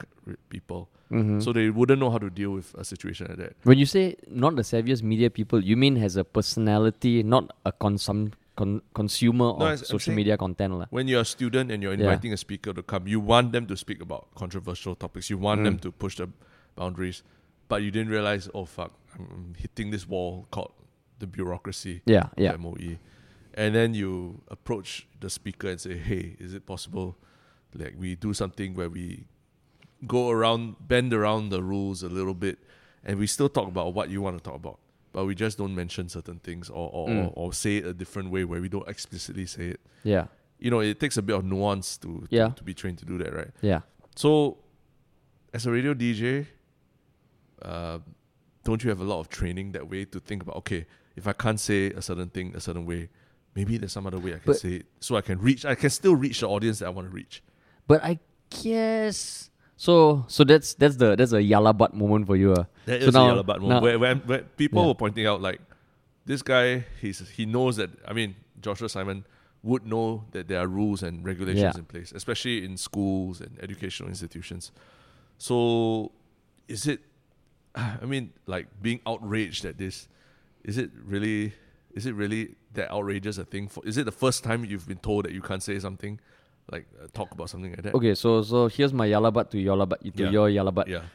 people. 0.49 0.89
Mhm. 1.13 1.41
So 1.43 1.53
they 1.53 1.69
wouldn't 1.69 1.99
know 1.99 2.09
how 2.09 2.17
to 2.17 2.29
deal 2.29 2.51
with 2.57 2.73
a 2.75 2.83
situation 2.83 3.27
like 3.29 3.37
that. 3.37 3.53
when 3.63 3.77
you 3.77 3.85
say 3.85 4.15
not 4.27 4.55
the 4.55 4.63
savviest 4.63 5.03
media 5.03 5.29
people, 5.29 5.63
you 5.63 5.77
mean 5.77 5.95
has 5.97 6.15
a 6.17 6.23
personality, 6.23 7.21
not 7.23 7.51
a 7.65 7.71
consum 7.71 8.31
con- 8.55 8.81
consumer 8.93 9.53
No, 9.57 9.67
of 9.73 9.85
social 9.85 10.13
media 10.13 10.37
content, 10.37 10.73
lah. 10.73 10.85
When 10.89 11.07
you're 11.07 11.21
a 11.21 11.25
student 11.25 11.71
and 11.71 11.81
you're 11.83 11.93
Yeah. 11.93 12.05
inviting 12.09 12.33
a 12.33 12.37
speaker 12.37 12.73
to 12.73 12.81
come, 12.83 13.07
you 13.07 13.19
want 13.19 13.51
them 13.51 13.65
to 13.67 13.75
speak 13.77 14.01
about 14.01 14.27
controversial 14.35 14.95
topics. 14.95 15.29
You 15.29 15.37
want 15.37 15.63
them 15.63 15.77
Mm. 15.77 15.81
to 15.81 15.91
push 15.91 16.17
the 16.17 16.27
boundaries, 16.75 17.23
but 17.69 17.81
you 17.83 17.91
didn't 17.91 18.09
realize, 18.09 18.49
oh 18.53 18.65
fuck, 18.65 18.91
I'm, 19.17 19.53
hitting 19.57 19.91
this 19.91 20.07
wall 20.07 20.47
called 20.51 20.73
the 21.19 21.27
bureaucracy 21.27 22.01
Yeah, 22.05 22.29
yeah, 22.37 22.55
MOE. 22.57 22.97
And 23.53 23.75
then 23.75 23.93
you 23.93 24.41
approach 24.49 25.05
the 25.19 25.29
speaker 25.29 25.69
and 25.69 25.79
say, 25.79 25.97
hey, 25.97 26.35
is 26.39 26.53
it 26.53 26.65
possible 26.65 27.15
like 27.77 27.93
we 27.97 28.15
do 28.15 28.33
something 28.33 28.73
where 28.73 28.89
we 28.89 29.25
go 30.07 30.29
around, 30.29 30.75
bend 30.87 31.13
around 31.13 31.49
the 31.49 31.61
rules 31.63 32.03
a 32.03 32.09
little 32.09 32.33
bit 32.33 32.59
and 33.03 33.19
we 33.19 33.27
still 33.27 33.49
talk 33.49 33.67
about 33.67 33.93
what 33.93 34.09
you 34.09 34.21
want 34.21 34.37
to 34.37 34.43
talk 34.43 34.55
about, 34.55 34.79
but 35.11 35.25
we 35.25 35.35
just 35.35 35.57
don't 35.57 35.75
mention 35.75 36.07
certain 36.09 36.39
things 36.39 36.69
or 36.69 36.89
or, 36.93 37.07
Mm. 37.09 37.25
or, 37.27 37.31
or 37.35 37.53
say 37.53 37.77
it 37.77 37.85
a 37.85 37.93
different 37.93 38.29
way 38.31 38.43
where 38.45 38.61
we 38.61 38.69
don't 38.69 38.87
explicitly 38.87 39.45
say 39.45 39.65
it. 39.69 39.81
Yeah. 40.03 40.27
You 40.59 40.71
know, 40.71 40.79
it 40.79 40.99
takes 40.99 41.17
a 41.17 41.21
bit 41.21 41.35
of 41.35 41.43
nuance 41.43 41.97
to 41.97 42.07
to, 42.21 42.27
Yeah. 42.29 42.49
to 42.55 42.63
be 42.63 42.73
trained 42.73 42.97
to 42.99 43.05
do 43.05 43.17
that, 43.17 43.33
right? 43.33 43.51
Yeah. 43.61 43.81
So, 44.15 44.57
as 45.53 45.65
a 45.65 45.71
radio 45.71 45.93
DJ, 45.93 46.47
uh, 47.61 47.99
don't 48.63 48.83
you 48.83 48.89
have 48.89 49.01
a 49.01 49.03
lot 49.03 49.19
of 49.19 49.29
training 49.29 49.73
that 49.73 49.89
way 49.89 50.05
to 50.05 50.19
think 50.19 50.41
about? 50.43 50.55
Okay, 50.57 50.85
if 51.15 51.27
I 51.27 51.33
can't 51.33 51.59
say 51.59 51.87
a 51.91 52.01
certain 52.01 52.29
thing 52.29 52.55
a 52.55 52.59
certain 52.61 52.85
way, 52.85 53.09
maybe 53.55 53.77
there's 53.77 53.91
some 53.91 54.07
other 54.07 54.19
way 54.19 54.31
I 54.35 54.39
can 54.39 54.43
But- 54.53 54.59
say 54.59 54.73
it, 54.75 54.85
so 54.99 55.15
I 55.17 55.21
can 55.21 55.39
reach. 55.39 55.65
I 55.65 55.75
can 55.75 55.89
still 55.89 56.15
reach 56.15 56.39
the 56.39 56.47
audience 56.47 56.79
that 56.79 56.85
I 56.87 56.89
want 56.89 57.07
to 57.09 57.13
reach. 57.13 57.43
But 57.87 58.03
I 58.03 58.19
guess 58.49 59.49
so. 59.75 60.25
So 60.27 60.43
that's 60.43 60.73
that's 60.75 60.95
the 60.97 61.15
that's 61.15 61.33
a 61.33 61.41
yalla 61.41 61.73
butt 61.73 61.93
moment 61.93 62.27
for 62.27 62.35
you. 62.35 62.53
Uh. 62.53 62.65
That 62.85 63.01
So 63.01 63.07
is 63.07 63.13
now- 63.13 63.23
a 63.25 63.27
yellow 63.27 63.43
button 63.43 63.67
now- 63.69 63.81
where, 63.81 63.97
where, 63.99 64.15
where 64.15 64.41
people 64.57 64.81
Yeah. 64.81 64.87
were 64.89 64.95
pointing 64.95 65.25
out 65.25 65.41
like 65.41 65.61
this 66.25 66.41
guy 66.41 66.85
he's 67.01 67.19
he 67.29 67.45
knows 67.45 67.75
that 67.77 67.89
I 68.07 68.13
mean 68.13 68.35
Joshua 68.61 68.89
Simon 68.89 69.25
would 69.61 69.85
know 69.85 70.25
that 70.31 70.47
there 70.49 70.59
are 70.59 70.67
rules 70.67 71.01
and 71.03 71.23
regulations 71.25 71.61
Yeah. 71.75 71.77
in 71.79 71.85
place, 71.85 72.11
especially 72.11 72.65
in 72.65 72.75
schools 72.77 73.39
and 73.41 73.57
educational 73.61 74.09
institutions. 74.09 74.71
So 75.37 76.11
is 76.67 76.87
it 76.87 77.01
I 77.75 78.05
mean 78.05 78.31
like 78.45 78.67
being 78.81 79.01
outraged 79.05 79.65
at 79.65 79.77
this 79.77 80.07
is 80.63 80.77
it 80.77 80.91
really 81.03 81.53
is 81.93 82.05
it 82.05 82.13
really 82.15 82.55
that 82.73 82.89
outrageous 82.91 83.37
a 83.37 83.45
thing 83.45 83.67
for 83.67 83.85
is 83.85 83.97
it 83.97 84.05
the 84.05 84.11
first 84.11 84.43
time 84.43 84.65
you've 84.65 84.87
been 84.87 84.97
told 84.99 85.25
that 85.25 85.31
you 85.31 85.41
can't 85.41 85.61
say 85.63 85.77
something 85.79 86.19
like 86.75 86.85
uh, 87.01 87.07
talk 87.13 87.29
about 87.37 87.49
something 87.53 87.71
like 87.75 87.83
that? 87.85 87.93
Okay, 87.99 88.13
so 88.23 88.41
so 88.41 88.67
here's 88.67 88.93
my 89.01 89.05
yalla 89.13 89.31
butt 89.31 89.51
to 89.53 89.57
yalla 89.67 89.85
butt 89.85 90.01
to 90.03 90.11
Yeah. 90.23 90.29
your 90.37 90.47
yalla 90.49 90.71
butt. 90.79 90.87
Yeah. 90.89 91.05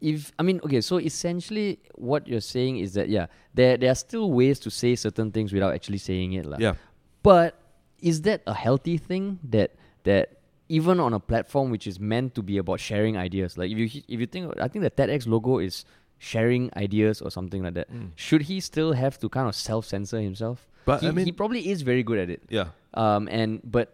if 0.00 0.32
I 0.40 0.42
mean 0.48 0.60
okay, 0.64 0.80
so 0.80 0.96
essentially 0.96 1.76
what 2.10 2.24
you're 2.30 2.40
saying 2.56 2.78
is 2.84 2.94
that 2.96 3.08
yeah, 3.12 3.26
there 3.52 3.76
there 3.76 3.90
are 3.92 4.00
still 4.08 4.32
ways 4.32 4.56
to 4.64 4.70
say 4.72 4.96
certain 4.96 5.28
things 5.34 5.52
without 5.52 5.74
actually 5.76 5.98
saying 6.00 6.32
it, 6.40 6.46
lah. 6.48 6.56
Yeah. 6.66 6.74
But 7.22 7.60
is 8.00 8.22
that 8.24 8.40
a 8.48 8.54
healthy 8.56 8.96
thing 8.96 9.36
that 9.52 9.76
that 10.08 10.40
even 10.72 10.96
on 11.04 11.12
a 11.12 11.20
platform 11.20 11.68
which 11.74 11.86
is 11.90 12.00
meant 12.00 12.32
to 12.38 12.42
be 12.42 12.56
about 12.56 12.80
sharing 12.80 13.18
ideas, 13.20 13.58
like 13.60 13.68
if 13.74 13.76
you 13.76 13.88
if 14.08 14.18
you 14.24 14.28
think 14.34 14.56
I 14.56 14.68
think 14.72 14.88
the 14.88 14.94
TEDx 14.98 15.26
logo 15.28 15.58
is 15.60 15.84
sharing 16.16 16.70
ideas 16.76 17.20
or 17.20 17.28
something 17.30 17.60
like 17.62 17.74
that. 17.76 17.92
Mm. 17.92 18.16
Should 18.16 18.42
he 18.48 18.60
still 18.60 18.92
have 18.96 19.18
to 19.20 19.28
kind 19.28 19.48
of 19.48 19.54
self 19.54 19.84
censor 19.84 20.20
himself? 20.20 20.64
But 20.88 21.00
he, 21.04 21.08
I 21.08 21.10
mean 21.12 21.26
he 21.28 21.32
probably 21.32 21.68
is 21.68 21.82
very 21.84 22.02
good 22.02 22.18
at 22.24 22.30
it. 22.30 22.40
yeah. 22.48 22.72
Um, 22.96 23.28
and 23.28 23.60
but 23.64 23.92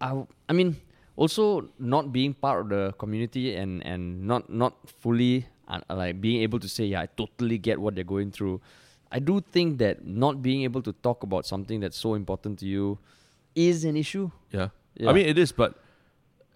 I, 0.00 0.08
w- 0.16 0.26
I 0.48 0.52
mean, 0.52 0.76
also 1.16 1.68
not 1.78 2.12
being 2.12 2.34
part 2.34 2.60
of 2.62 2.68
the 2.68 2.92
community 2.98 3.54
and 3.56 3.84
and 3.86 4.26
not 4.26 4.48
not 4.50 4.74
fully 4.86 5.46
uh, 5.68 5.80
like 5.90 6.20
being 6.20 6.42
able 6.42 6.58
to 6.60 6.68
say, 6.68 6.84
yeah, 6.86 7.02
I 7.02 7.06
totally 7.06 7.58
get 7.58 7.80
what 7.80 7.94
they're 7.94 8.04
going 8.04 8.30
through. 8.30 8.60
I 9.10 9.18
do 9.20 9.40
think 9.40 9.78
that 9.78 10.04
not 10.06 10.42
being 10.42 10.62
able 10.64 10.82
to 10.82 10.92
talk 10.92 11.22
about 11.22 11.46
something 11.46 11.80
that's 11.80 11.96
so 11.96 12.14
important 12.14 12.58
to 12.60 12.66
you 12.66 12.98
is 13.54 13.84
an 13.84 13.96
issue. 13.96 14.30
Yeah. 14.52 14.68
Yeah. 14.96 15.10
I 15.10 15.12
mean, 15.12 15.26
it 15.26 15.38
is, 15.38 15.52
but 15.52 15.74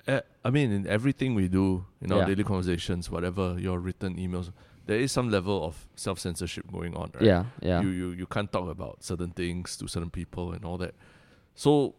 uh, 0.08 0.20
I 0.44 0.50
mean, 0.50 0.72
in 0.72 0.86
everything 0.86 1.34
we 1.34 1.48
do, 1.48 1.84
in 2.00 2.10
our 2.12 2.20
Yeah. 2.20 2.26
daily 2.26 2.44
conversations, 2.44 3.10
whatever 3.10 3.56
your 3.58 3.78
written 3.78 4.16
emails, 4.16 4.50
there 4.86 4.98
is 4.98 5.12
some 5.12 5.30
level 5.30 5.62
of 5.64 5.86
self 5.94 6.18
censorship 6.18 6.70
going 6.72 6.94
on, 6.96 7.10
right? 7.14 7.22
Yeah, 7.22 7.44
yeah, 7.62 7.82
You, 7.82 7.88
you 7.90 8.08
you 8.10 8.26
can't 8.26 8.50
talk 8.50 8.68
about 8.68 9.04
certain 9.04 9.30
things 9.30 9.76
to 9.76 9.86
certain 9.88 10.10
people 10.10 10.52
and 10.52 10.64
all 10.64 10.78
that. 10.78 10.94
So, 11.54 11.94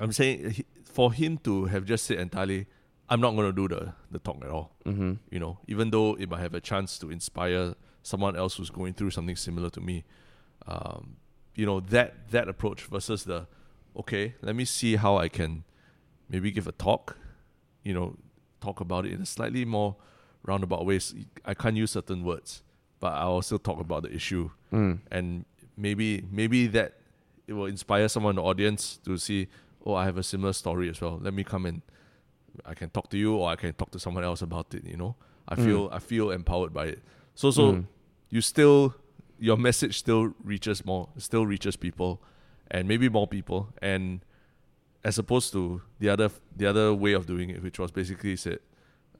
I'm 0.00 0.12
saying 0.12 0.50
he, 0.50 0.64
for 0.84 1.12
him 1.12 1.38
to 1.38 1.66
have 1.66 1.84
just 1.84 2.06
said 2.06 2.18
entirely, 2.18 2.66
I'm 3.08 3.20
not 3.20 3.32
going 3.32 3.46
to 3.46 3.52
do 3.52 3.68
the 3.74 3.92
the 4.10 4.18
talk 4.18 4.44
at 4.44 4.50
all. 4.50 4.76
mm-hmm. 4.84 5.14
You 5.30 5.38
know, 5.38 5.58
even 5.66 5.90
though 5.90 6.14
it 6.14 6.28
might 6.28 6.40
have 6.40 6.54
a 6.54 6.60
chance 6.60 6.98
to 6.98 7.10
inspire 7.10 7.74
someone 8.02 8.36
else 8.36 8.56
who's 8.56 8.70
going 8.70 8.94
through 8.94 9.10
something 9.10 9.36
similar 9.36 9.70
to 9.70 9.80
me. 9.80 10.04
Um, 10.66 11.16
you 11.54 11.66
know 11.66 11.80
that 11.80 12.30
that 12.30 12.48
approach 12.48 12.82
versus 12.84 13.24
the 13.24 13.46
okay, 13.96 14.34
let 14.42 14.54
me 14.54 14.64
see 14.64 14.96
how 14.96 15.16
I 15.16 15.28
can 15.28 15.64
maybe 16.28 16.50
give 16.50 16.68
a 16.68 16.72
talk, 16.72 17.16
you 17.82 17.92
know, 17.92 18.16
talk 18.60 18.80
about 18.80 19.06
it 19.06 19.12
in 19.12 19.22
a 19.22 19.26
slightly 19.26 19.64
more 19.64 19.96
roundabout 20.44 20.86
ways. 20.86 21.14
I 21.44 21.54
can't 21.54 21.76
use 21.76 21.92
certain 21.92 22.22
words, 22.24 22.62
but 23.00 23.12
I'll 23.14 23.42
still 23.42 23.58
talk 23.58 23.80
about 23.80 24.04
the 24.04 24.14
issue, 24.14 24.50
mm. 24.72 25.00
and 25.10 25.44
maybe 25.76 26.24
maybe 26.30 26.66
that 26.68 26.94
it 27.46 27.54
will 27.54 27.66
inspire 27.66 28.08
someone 28.08 28.32
in 28.32 28.36
the 28.36 28.42
audience 28.42 28.98
to 29.04 29.18
see, 29.18 29.48
oh, 29.86 29.94
I 29.94 30.04
have 30.04 30.18
a 30.18 30.22
similar 30.22 30.52
story 30.52 30.88
as 30.88 31.00
well. 31.00 31.18
Let 31.22 31.34
me 31.34 31.44
come 31.44 31.66
and 31.66 31.82
I 32.66 32.74
can 32.74 32.90
talk 32.90 33.08
to 33.10 33.18
you, 33.18 33.36
or 33.36 33.48
I 33.50 33.56
can 33.56 33.72
talk 33.74 33.90
to 33.92 33.98
someone 33.98 34.24
else 34.24 34.42
about 34.42 34.74
it. 34.74 34.84
You 34.84 34.96
know, 34.96 35.16
I 35.48 35.54
Mm. 35.54 35.64
feel 35.64 35.88
I 35.92 35.98
feel 35.98 36.30
empowered 36.30 36.72
by 36.72 36.86
it. 36.86 37.02
So 37.34 37.50
so 37.50 37.72
Mm. 37.72 37.86
you 38.30 38.40
still 38.40 38.94
your 39.38 39.56
message 39.56 39.96
still 39.98 40.34
reaches 40.42 40.84
more, 40.84 41.08
still 41.16 41.46
reaches 41.46 41.76
people, 41.76 42.20
and 42.70 42.88
maybe 42.88 43.08
more 43.08 43.26
people, 43.28 43.68
and 43.80 44.20
as 45.04 45.16
opposed 45.18 45.52
to 45.52 45.80
the 46.00 46.08
other 46.08 46.28
the 46.56 46.66
other 46.66 46.92
way 46.92 47.12
of 47.12 47.26
doing 47.26 47.50
it, 47.50 47.62
which 47.62 47.78
was 47.78 47.90
basically 47.92 48.34
said, 48.36 48.58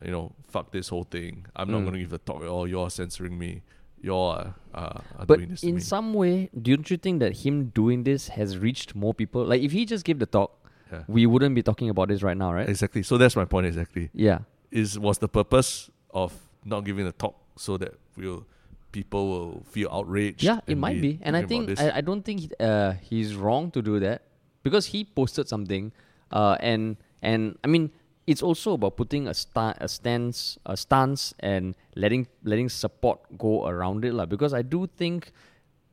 you 0.05 0.11
know, 0.11 0.33
fuck 0.49 0.73
this 0.73 0.89
whole 0.89 1.05
thing. 1.05 1.47
I'm 1.55 1.71
not 1.71 1.79
Mm. 1.83 1.85
going 1.85 1.95
to 1.95 2.01
give 2.01 2.13
a 2.13 2.19
talk 2.19 2.43
at 2.43 2.49
all. 2.49 2.67
You're 2.67 2.91
censoring 2.91 3.39
me. 3.39 3.63
You're 4.01 4.53
uh, 4.75 4.77
uh, 4.79 5.01
are 5.19 5.27
But 5.27 5.39
doing 5.39 5.49
this 5.51 5.61
to 5.63 5.69
in 5.69 5.75
me. 5.77 5.81
some 5.81 6.15
way, 6.15 6.51
don't 6.61 6.89
you 6.91 6.97
think 6.97 7.21
that 7.21 7.39
him 7.39 7.67
doing 7.75 8.05
this 8.05 8.29
has 8.29 8.57
reached 8.59 8.95
more 8.95 9.13
people? 9.15 9.45
Like 9.45 9.63
if 9.63 9.73
he 9.73 9.85
just 9.87 10.05
gave 10.05 10.19
the 10.19 10.27
talk, 10.27 10.55
Yeah. 10.93 11.03
we 11.09 11.27
wouldn't 11.27 11.55
be 11.55 11.63
talking 11.63 11.91
about 11.91 12.09
this 12.09 12.23
right 12.23 12.37
now, 12.37 12.53
right? 12.53 12.69
Exactly. 12.69 13.03
So 13.03 13.19
that's 13.19 13.37
my 13.37 13.45
point. 13.45 13.67
Exactly. 13.67 14.11
Yeah. 14.15 14.39
Is 14.71 14.99
was 14.99 15.19
the 15.19 15.29
purpose 15.29 15.91
of 16.13 16.33
not 16.65 16.85
giving 16.85 17.05
the 17.05 17.13
talk 17.13 17.35
so 17.57 17.77
that 17.79 17.95
we'll 18.17 18.47
people 18.93 19.29
will 19.29 19.63
feel 19.69 19.89
outraged? 19.91 20.43
Yeah, 20.43 20.61
it 20.67 20.79
might 20.79 21.01
be, 21.01 21.19
and 21.23 21.37
I 21.37 21.43
think? 21.45 21.79
I, 21.81 21.99
I 21.99 22.01
don't 22.01 22.23
think 22.25 22.41
he- 22.41 22.51
uh, 22.61 22.93
he's 23.03 23.35
wrong 23.35 23.71
to 23.73 23.83
do 23.83 23.99
that 24.01 24.23
because 24.63 24.87
he 24.87 25.05
posted 25.05 25.49
something, 25.49 25.93
uh, 26.33 26.57
and 26.61 26.97
and 27.23 27.57
I 27.65 27.69
mean 27.69 27.91
it's 28.29 28.43
also 28.45 28.75
about 28.77 28.95
putting 29.01 29.25
a 29.27 29.33
sta- 29.33 29.77
a 29.81 29.89
stance 29.89 30.59
a 30.67 30.77
stance 30.77 31.33
and 31.41 31.75
letting 31.97 32.27
letting 32.45 32.69
support 32.69 33.19
go 33.41 33.65
around 33.67 34.05
it 34.05 34.13
lah. 34.13 34.27
Because 34.29 34.53
I 34.53 34.63
do 34.63 34.85
think, 35.01 35.33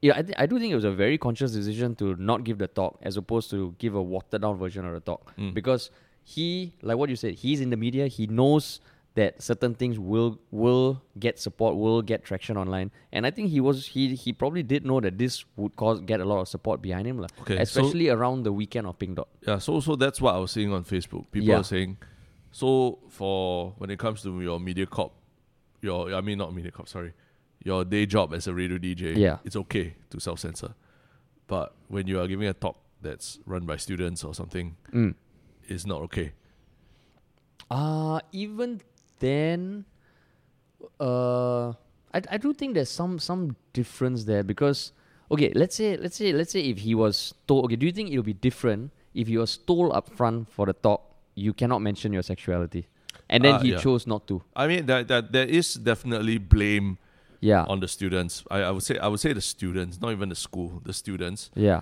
yeah, 0.04 0.20
I, 0.20 0.22
th- 0.22 0.36
I 0.38 0.46
do 0.46 0.60
think 0.60 0.72
it 0.76 0.76
was 0.76 0.84
a 0.84 0.92
very 0.92 1.18
conscious 1.18 1.52
decision 1.56 1.96
to 2.04 2.16
not 2.20 2.44
give 2.44 2.58
the 2.60 2.68
talk 2.68 3.00
as 3.02 3.16
opposed 3.16 3.48
to 3.56 3.74
give 3.80 3.96
a 3.96 4.04
watered 4.04 4.42
down 4.44 4.58
version 4.60 4.84
of 4.86 4.94
the 4.94 5.04
talk 5.12 5.32
Mm. 5.40 5.54
because 5.56 5.90
he 6.24 6.74
like 6.82 6.98
what 6.98 7.08
you 7.10 7.16
said 7.16 7.36
he's 7.36 7.62
in 7.62 7.70
the 7.70 7.78
media 7.78 8.08
he 8.08 8.26
knows 8.28 8.82
that 9.14 9.40
certain 9.42 9.74
things 9.82 9.96
will 9.98 10.32
will 10.52 11.00
get 11.26 11.38
support 11.40 11.78
will 11.78 12.02
get 12.02 12.26
traction 12.26 12.58
online 12.58 12.90
and 13.14 13.28
i 13.30 13.32
think 13.32 13.48
he 13.54 13.62
was 13.62 13.86
he 13.94 14.16
he 14.24 14.34
probably 14.34 14.64
did 14.64 14.84
know 14.90 15.00
that 15.00 15.18
this 15.22 15.46
would 15.56 15.74
cause 15.78 16.02
get 16.02 16.20
a 16.20 16.26
lot 16.26 16.42
of 16.42 16.48
support 16.50 16.82
behind 16.82 17.06
him 17.08 17.20
lah. 17.24 17.30
Okay, 17.46 17.56
so- 17.58 17.62
especially 17.62 18.10
around 18.10 18.44
the 18.44 18.52
weekend 18.52 18.88
of 18.90 18.98
pink 19.00 19.16
dot 19.16 19.30
Yeah, 19.48 19.60
so 19.60 19.80
so 19.80 19.96
that's 19.96 20.20
what 20.20 20.34
I 20.36 20.40
was 20.44 20.52
seeing 20.52 20.74
on 20.74 20.84
Facebook. 20.84 21.30
People 21.32 21.48
Yeah. 21.54 21.62
are 21.62 21.70
saying, 21.74 21.96
so 22.56 23.00
for 23.10 23.74
when 23.80 23.90
it 23.90 24.00
comes 24.00 24.22
to 24.24 24.42
your 24.42 24.60
Mediacorp, 24.60 25.12
your 25.82 26.14
I 26.14 26.22
mean 26.22 26.38
not 26.38 26.52
Mediacorp, 26.52 26.88
sorry, 26.88 27.12
your 27.62 27.84
day 27.84 28.06
job 28.06 28.34
as 28.34 28.48
a 28.48 28.54
radio 28.54 28.78
DJ, 28.78 29.18
Yeah. 29.18 29.40
it's 29.44 29.58
okay 29.58 29.96
to 30.12 30.22
self 30.22 30.40
censor, 30.40 30.74
but 31.48 31.76
when 31.90 32.08
you 32.08 32.18
are 32.22 32.28
giving 32.28 32.48
a 32.48 32.54
talk 32.54 32.78
that's 33.02 33.40
run 33.46 33.66
by 33.66 33.76
students 33.76 34.24
or 34.24 34.34
something, 34.34 34.78
mm. 34.94 35.14
it's 35.68 35.86
not 35.86 36.00
okay. 36.04 36.32
uh 37.70 38.20
even 38.32 38.80
then 39.20 39.84
uh 41.02 41.70
I, 42.14 42.22
I 42.32 42.38
do 42.38 42.54
think 42.54 42.76
there's 42.76 42.90
some 42.90 43.20
some 43.20 43.58
difference 43.74 44.24
there 44.24 44.44
because 44.44 44.94
okay 45.30 45.52
let's 45.56 45.76
say 45.76 45.98
let's 45.98 46.16
say 46.16 46.32
let's 46.32 46.52
say 46.54 46.62
if 46.62 46.78
he 46.78 46.96
was 46.96 47.34
told 47.48 47.66
okay 47.66 47.76
do 47.76 47.86
you 47.86 47.92
think 47.92 48.12
it'll 48.12 48.24
be 48.24 48.34
different 48.38 48.92
if 49.14 49.28
he 49.28 49.38
was 49.38 49.58
told 49.58 49.92
up 49.92 50.08
front 50.14 50.48
for 50.54 50.68
the 50.68 50.74
talk 50.74 51.15
you 51.36 51.54
cannot 51.54 51.80
mention 51.82 52.14
your 52.14 52.24
sexuality 52.24 52.88
and 53.30 53.44
then 53.44 53.56
Ah, 53.56 53.60
he 53.60 53.70
yeah. 53.72 53.78
chose 53.78 54.08
not 54.08 54.26
to 54.28 54.42
I 54.56 54.68
mean 54.68 54.86
that 54.88 55.08
that 55.08 55.32
there 55.32 55.46
is 55.48 55.76
definitely 55.76 56.38
blame 56.38 56.98
yeah 57.42 57.64
on 57.68 57.80
the 57.80 57.88
students. 57.88 58.44
I, 58.50 58.60
I 58.62 58.72
would 58.72 58.84
say 58.84 58.98
I 58.98 59.08
would 59.08 59.20
say 59.20 59.34
the 59.34 59.42
students, 59.42 60.00
not 60.02 60.12
even 60.12 60.30
the 60.30 60.36
school, 60.36 60.82
the 60.86 60.94
students. 60.94 61.52
yeah 61.56 61.82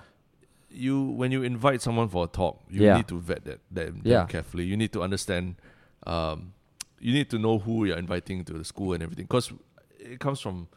you 0.69 1.03
when 1.19 1.31
you 1.31 1.43
invite 1.43 1.81
someone 1.81 2.09
for 2.09 2.23
a 2.25 2.27
talk, 2.27 2.59
you 2.69 2.81
Yeah. 2.83 2.97
need 2.97 3.07
to 3.07 3.19
vet 3.19 3.43
that 3.45 3.59
them, 3.71 4.01
them 4.03 4.11
Yeah. 4.11 4.25
carefully. 4.25 4.63
You 4.65 4.75
need 4.75 4.91
to 4.93 5.03
understand. 5.03 5.55
Um, 6.07 6.53
you 6.99 7.13
need 7.13 7.29
to 7.29 7.37
know 7.37 7.59
who 7.59 7.85
you're 7.85 7.97
inviting 7.99 8.43
to 8.45 8.53
the 8.53 8.63
school 8.63 8.93
and 8.93 9.03
everything, 9.03 9.25
because 9.25 9.53
it 9.99 10.19
comes 10.19 10.39
from 10.39 10.67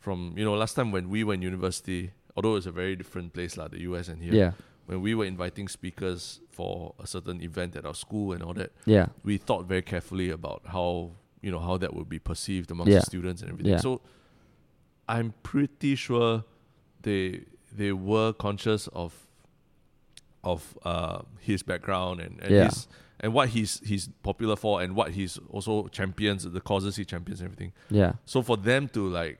from 0.00 0.34
you 0.36 0.44
know 0.44 0.54
last 0.54 0.74
time 0.74 0.90
when 0.92 1.08
we 1.08 1.22
were 1.24 1.34
in 1.34 1.42
university. 1.42 2.10
Although 2.36 2.56
it's 2.56 2.66
a 2.66 2.72
very 2.72 2.96
different 2.96 3.32
place, 3.32 3.56
like 3.56 3.70
the 3.70 3.80
US 3.82 4.08
and 4.08 4.22
here. 4.22 4.34
yeah 4.34 4.52
When 4.88 5.02
we 5.02 5.14
were 5.14 5.26
inviting 5.26 5.68
speakers 5.68 6.40
for 6.50 6.94
a 6.98 7.06
certain 7.06 7.42
event 7.42 7.76
at 7.76 7.84
our 7.84 7.94
school 7.94 8.32
and 8.32 8.42
all 8.42 8.54
that, 8.54 8.70
yeah 8.86 9.06
we 9.22 9.36
thought 9.36 9.62
very 9.72 9.82
carefully 9.82 10.30
about 10.30 10.62
how 10.76 11.10
you 11.42 11.50
know 11.52 11.60
how 11.68 11.76
that 11.82 11.92
would 11.94 12.08
be 12.08 12.18
perceived 12.18 12.70
amongst 12.70 12.92
Yeah. 12.92 13.00
the 13.00 13.04
students 13.06 13.42
and 13.42 13.50
everything. 13.52 13.72
Yeah. 13.72 13.80
So 13.88 14.00
I'm 15.06 15.34
pretty 15.42 15.94
sure 15.94 16.44
they 17.02 17.44
they 17.80 17.92
were 17.92 18.32
conscious 18.32 18.88
of 19.02 19.10
of 20.42 20.78
uh, 20.84 21.20
his 21.40 21.62
background 21.62 22.20
and, 22.20 22.40
and 22.40 22.50
Yeah. 22.50 22.64
his 22.64 22.88
and 23.20 23.34
what 23.34 23.48
he's 23.50 23.80
he's 23.90 24.08
popular 24.22 24.56
for 24.56 24.80
and 24.82 24.94
what 24.96 25.10
he's 25.10 25.38
also 25.50 25.88
champions 25.88 26.44
the 26.44 26.60
causes 26.60 26.96
he 26.96 27.04
champions 27.04 27.40
and 27.40 27.46
everything. 27.52 27.72
Yeah. 27.90 28.12
So 28.24 28.42
for 28.42 28.56
them 28.56 28.88
to 28.90 29.06
like 29.08 29.38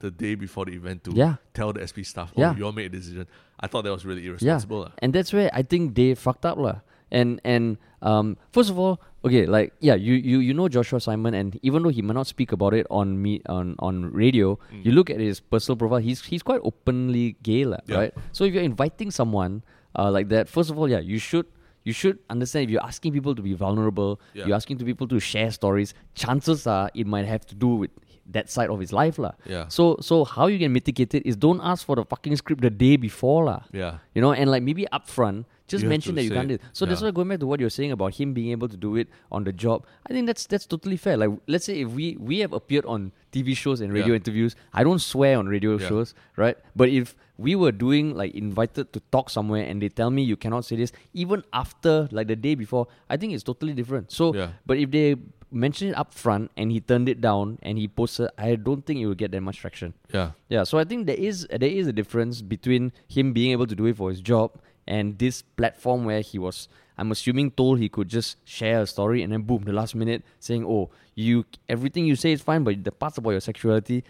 the 0.00 0.10
day 0.10 0.34
before 0.34 0.64
the 0.64 0.72
event 0.74 1.04
to 1.04 1.12
Yeah. 1.12 1.36
tell 1.54 1.72
the 1.72 1.82
SP 1.82 2.04
staff, 2.06 2.32
oh, 2.36 2.40
Yeah. 2.40 2.56
you 2.56 2.64
all 2.64 2.72
made 2.72 2.86
a 2.86 2.94
decision. 2.98 3.26
I 3.60 3.66
thought 3.66 3.82
that 3.84 3.92
was 3.92 4.04
really 4.06 4.26
irresponsible. 4.26 4.80
lah. 4.80 4.90
And 5.02 5.12
that's 5.12 5.32
where 5.32 5.50
I 5.52 5.62
think 5.62 5.94
they 5.94 6.14
fucked 6.14 6.46
up 6.46 6.58
lah. 6.58 6.80
And 7.10 7.40
and 7.44 7.78
um 8.02 8.36
first 8.52 8.68
of 8.70 8.78
all, 8.78 9.00
okay, 9.24 9.46
like 9.46 9.72
yeah, 9.80 9.94
you, 9.96 10.14
you 10.14 10.38
you 10.44 10.52
know 10.54 10.68
Joshua 10.68 11.00
Simon 11.00 11.32
and 11.34 11.58
even 11.62 11.82
though 11.82 11.88
he 11.88 12.02
might 12.02 12.14
not 12.14 12.26
speak 12.28 12.52
about 12.52 12.74
it 12.74 12.86
on 12.90 13.16
me 13.22 13.40
on, 13.48 13.74
on 13.80 14.12
radio, 14.12 14.58
Mm. 14.70 14.84
you 14.84 14.92
look 14.92 15.08
at 15.10 15.18
his 15.18 15.40
personal 15.40 15.74
profile, 15.80 15.98
he's 16.04 16.20
he's 16.28 16.42
quite 16.44 16.60
openly 16.62 17.36
gay, 17.42 17.64
lah, 17.64 17.80
Yeah. 17.88 17.96
right? 17.96 18.12
So 18.36 18.44
if 18.44 18.52
you're 18.54 18.62
inviting 18.62 19.10
someone 19.10 19.64
uh, 19.96 20.12
like 20.12 20.28
that, 20.28 20.48
first 20.52 20.68
of 20.70 20.78
all, 20.78 20.86
yeah, 20.86 21.00
you 21.00 21.18
should 21.18 21.46
you 21.88 21.96
should 21.96 22.18
understand 22.28 22.68
if 22.68 22.70
you're 22.76 22.84
asking 22.84 23.16
people 23.16 23.32
to 23.34 23.40
be 23.40 23.54
vulnerable, 23.56 24.20
Yeah. 24.36 24.44
you're 24.46 24.54
asking 24.60 24.76
to 24.78 24.84
people 24.84 25.08
to 25.08 25.18
share 25.18 25.48
stories, 25.50 25.94
chances 26.14 26.66
are 26.68 26.90
it 26.94 27.06
might 27.08 27.24
have 27.24 27.46
to 27.48 27.54
do 27.56 27.68
with 27.88 27.90
that 28.30 28.50
side 28.50 28.68
of 28.70 28.78
his 28.80 28.92
life. 28.92 29.18
lah. 29.18 29.32
Yeah. 29.46 29.68
So 29.68 29.96
so 30.00 30.24
how 30.24 30.46
you 30.48 30.58
can 30.58 30.72
mitigate 30.72 31.14
it 31.14 31.24
is 31.26 31.36
don't 31.36 31.60
ask 31.62 31.86
for 31.86 31.96
the 31.96 32.04
fucking 32.04 32.36
script 32.36 32.60
the 32.62 32.70
day 32.70 32.96
before. 32.96 33.44
lah. 33.44 33.62
Yeah. 33.72 33.98
You 34.14 34.20
know, 34.22 34.32
and 34.32 34.50
like 34.50 34.62
maybe 34.62 34.86
upfront, 34.92 35.44
just 35.68 35.82
You 35.84 35.88
mention 35.88 36.14
that 36.16 36.24
you 36.24 36.30
can't 36.32 36.48
do 36.48 36.54
it. 36.56 36.62
So 36.72 36.84
that's 36.88 37.00
Yeah. 37.00 37.08
why 37.08 37.12
going 37.12 37.28
back 37.28 37.40
to 37.40 37.46
what 37.46 37.60
you're 37.60 37.68
saying 37.72 37.92
about 37.92 38.14
him 38.16 38.32
being 38.32 38.52
able 38.56 38.68
to 38.68 38.76
do 38.76 38.96
it 38.96 39.08
on 39.32 39.44
the 39.44 39.52
job, 39.52 39.84
I 40.08 40.12
think 40.16 40.26
that's 40.26 40.44
that's 40.48 40.64
totally 40.66 40.96
fair. 40.96 41.16
Like 41.16 41.30
let's 41.46 41.64
say 41.68 41.80
if 41.84 41.92
we 41.92 42.16
we 42.20 42.38
have 42.44 42.52
appeared 42.56 42.84
on 42.84 43.12
TV 43.32 43.52
shows 43.56 43.80
and 43.84 43.92
radio 43.92 44.12
Yeah. 44.16 44.20
interviews, 44.24 44.56
I 44.72 44.84
don't 44.84 45.00
swear 45.00 45.36
on 45.40 45.48
radio 45.48 45.76
Yeah. 45.76 45.88
shows, 45.88 46.14
right? 46.36 46.56
But 46.76 46.88
if 46.88 47.12
we 47.36 47.54
were 47.54 47.70
doing 47.70 48.16
like 48.16 48.34
invited 48.34 48.92
to 48.96 49.00
talk 49.12 49.28
somewhere 49.30 49.62
and 49.64 49.80
they 49.80 49.88
tell 49.88 50.10
me 50.10 50.24
you 50.24 50.36
cannot 50.36 50.64
say 50.64 50.76
this, 50.76 50.90
even 51.12 51.44
after 51.52 52.08
like 52.12 52.26
the 52.28 52.36
day 52.36 52.54
before, 52.56 52.88
I 53.08 53.16
think 53.20 53.32
it's 53.36 53.44
totally 53.44 53.72
different. 53.76 54.10
So 54.10 54.32
Yeah. 54.34 54.56
but 54.66 54.76
if 54.80 54.90
they 54.90 55.16
mention 55.50 55.88
it 55.88 55.96
up 55.96 56.12
front 56.14 56.50
and 56.56 56.70
he 56.70 56.80
turned 56.80 57.08
it 57.08 57.20
down 57.20 57.58
and 57.62 57.78
he 57.78 57.88
posted, 57.88 58.30
I 58.36 58.56
don't 58.56 58.84
think 58.84 59.00
it 59.00 59.06
will 59.06 59.14
get 59.14 59.30
that 59.32 59.40
much 59.40 59.58
traction. 59.58 59.94
Yeah. 60.12 60.32
Yeah, 60.48 60.64
so 60.64 60.78
I 60.78 60.84
think 60.84 61.06
there 61.06 61.16
is 61.16 61.46
there 61.50 61.68
is 61.68 61.86
a 61.86 61.92
difference 61.92 62.42
between 62.42 62.92
him 63.08 63.32
being 63.32 63.52
able 63.52 63.66
to 63.66 63.74
do 63.74 63.86
it 63.86 63.96
for 63.96 64.10
his 64.10 64.20
job 64.20 64.52
and 64.86 65.18
this 65.18 65.42
platform 65.42 66.04
where 66.04 66.20
he 66.20 66.38
was 66.38 66.68
I'm 66.96 67.12
assuming 67.12 67.52
told 67.52 67.78
he 67.78 67.88
could 67.88 68.08
just 68.08 68.36
share 68.44 68.82
a 68.82 68.86
story 68.86 69.22
and 69.22 69.32
then 69.32 69.42
boom 69.42 69.62
the 69.62 69.72
last 69.72 69.94
minute 69.94 70.24
saying 70.40 70.64
oh 70.64 70.90
you 71.14 71.44
everything 71.68 72.06
you 72.06 72.16
say 72.16 72.32
is 72.32 72.40
fine 72.40 72.64
but 72.64 72.82
the 72.82 72.90
parts 72.90 73.18
about 73.18 73.30
your 73.30 73.40
sexuality 73.40 74.02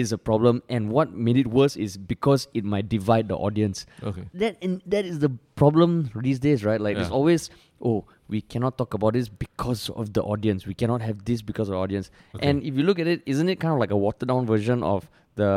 is 0.00 0.12
a 0.16 0.18
problem 0.28 0.60
and 0.76 0.90
what 0.96 1.12
made 1.28 1.36
it 1.42 1.46
worse 1.58 1.76
is 1.86 1.96
because 2.12 2.46
it 2.60 2.64
might 2.74 2.88
divide 2.94 3.28
the 3.32 3.36
audience 3.48 3.84
Okay. 4.10 4.24
that 4.42 4.56
and 4.68 4.82
that 4.94 5.04
is 5.12 5.20
the 5.24 5.30
problem 5.62 5.94
these 6.26 6.38
days 6.46 6.64
right 6.68 6.80
like 6.86 6.96
there's 7.00 7.08
Yeah. 7.14 7.20
always 7.20 7.48
oh 7.90 8.04
we 8.34 8.40
cannot 8.54 8.76
talk 8.82 8.94
about 8.98 9.12
this 9.18 9.28
because 9.44 9.88
of 10.02 10.12
the 10.18 10.22
audience 10.34 10.66
we 10.72 10.74
cannot 10.82 11.00
have 11.08 11.24
this 11.30 11.42
because 11.52 11.68
of 11.68 11.74
the 11.78 11.82
audience 11.86 12.10
Okay. 12.34 12.48
and 12.48 12.62
if 12.72 12.76
you 12.82 12.82
look 12.90 12.98
at 13.06 13.06
it 13.14 13.22
isn't 13.36 13.48
it 13.54 13.60
kind 13.64 13.72
of 13.78 13.78
like 13.84 13.90
a 14.00 14.00
watered 14.06 14.28
down 14.34 14.46
version 14.54 14.82
of 14.82 15.08
the 15.42 15.50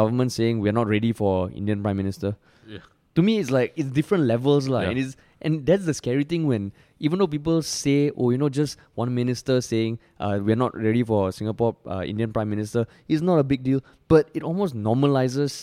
government 0.00 0.32
saying 0.38 0.60
we're 0.60 0.72
not 0.80 0.86
ready 0.96 1.12
for 1.12 1.50
indian 1.62 1.82
prime 1.86 1.96
minister 2.02 2.34
Yeah. 2.66 2.78
to 3.20 3.22
me 3.28 3.38
it's 3.44 3.50
like 3.50 3.72
it's 3.76 3.90
different 4.00 4.24
levels 4.34 4.68
like, 4.68 4.84
Yeah. 4.84 4.90
and 4.90 4.98
it's 5.06 5.16
and 5.46 5.66
that's 5.66 5.84
the 5.84 5.94
scary 5.94 6.24
thing 6.24 6.46
when 6.50 6.72
even 7.06 7.18
though 7.22 7.26
people 7.36 7.60
say 7.70 7.94
oh 8.16 8.30
you 8.34 8.38
know 8.42 8.48
just 8.58 8.78
one 9.00 9.10
minister 9.20 9.56
saying 9.68 9.98
uh, 10.24 10.38
we're 10.48 10.60
not 10.64 10.76
ready 10.86 11.02
for 11.10 11.20
singapore 11.38 11.72
uh, 11.94 12.02
indian 12.12 12.32
prime 12.36 12.50
minister 12.56 12.84
is 13.16 13.22
not 13.30 13.38
a 13.44 13.46
big 13.54 13.62
deal 13.68 13.80
but 14.14 14.30
it 14.40 14.42
almost 14.50 14.74
normalizes 14.88 15.56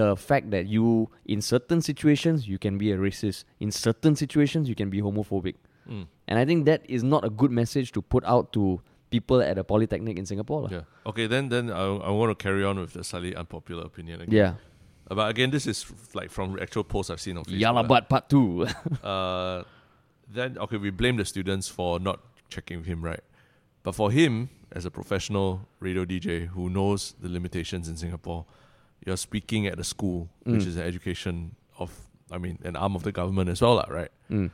the 0.00 0.08
fact 0.16 0.50
that 0.54 0.66
you 0.76 0.86
in 1.36 1.40
certain 1.42 1.80
situations 1.90 2.46
you 2.52 2.58
can 2.66 2.78
be 2.84 2.92
a 2.92 2.96
racist 3.06 3.44
in 3.66 3.70
certain 3.80 4.14
situations 4.22 4.68
you 4.74 4.74
can 4.84 4.90
be 4.96 5.00
homophobic 5.08 5.56
Mm. 5.90 6.06
and 6.28 6.38
i 6.38 6.44
think 6.48 6.66
that 6.66 6.82
is 6.96 7.02
not 7.02 7.24
a 7.24 7.30
good 7.42 7.50
message 7.58 7.90
to 7.96 8.00
put 8.14 8.22
out 8.32 8.52
to 8.56 8.64
people 9.14 9.40
at 9.42 9.58
a 9.58 9.64
polytechnic 9.70 10.18
in 10.22 10.26
singapore. 10.30 10.68
Yeah. 10.70 10.82
Okay, 11.12 11.26
then 11.26 11.48
then 11.54 11.70
I, 11.78 11.84
I 12.10 12.10
want 12.18 12.30
to 12.30 12.36
carry 12.42 12.62
on 12.70 12.78
with 12.82 12.92
the 12.98 13.02
slightly 13.02 13.32
unpopular 13.34 13.82
opinion 13.90 14.20
again. 14.26 14.36
yeah 14.42 14.52
Uh, 15.10 15.16
But 15.20 15.26
again, 15.34 15.50
this 15.50 15.66
is 15.72 15.78
f- 15.88 16.14
like 16.18 16.30
from 16.36 16.54
actual 16.66 16.84
posts 16.84 17.10
I've 17.10 17.18
seen 17.26 17.36
on 17.40 17.44
Facebook. 17.48 17.58
but 17.94 18.08
part 18.12 18.28
two 18.34 18.68
uh, 19.12 19.64
then 20.32 20.58
okay, 20.58 20.76
we 20.76 20.90
blame 20.90 21.16
the 21.16 21.24
students 21.24 21.68
for 21.68 21.98
not 21.98 22.20
checking 22.48 22.78
with 22.78 22.86
him, 22.86 23.02
right? 23.04 23.20
But 23.82 23.94
for 23.94 24.10
him, 24.10 24.50
as 24.72 24.84
a 24.84 24.90
professional 24.90 25.68
radio 25.80 26.04
DJ 26.04 26.46
who 26.48 26.68
knows 26.68 27.14
the 27.20 27.28
limitations 27.28 27.88
in 27.88 27.96
Singapore, 27.96 28.44
you're 29.04 29.16
speaking 29.16 29.66
at 29.66 29.78
a 29.78 29.84
school, 29.84 30.28
which 30.44 30.62
Mm. 30.62 30.66
is 30.66 30.76
an 30.76 30.82
education 30.82 31.56
of, 31.78 31.90
I 32.30 32.38
mean, 32.38 32.58
an 32.62 32.76
arm 32.76 32.94
of 32.94 33.02
the 33.02 33.12
government 33.12 33.48
as 33.48 33.62
well, 33.62 33.82
right? 33.88 34.10
Mm. 34.30 34.50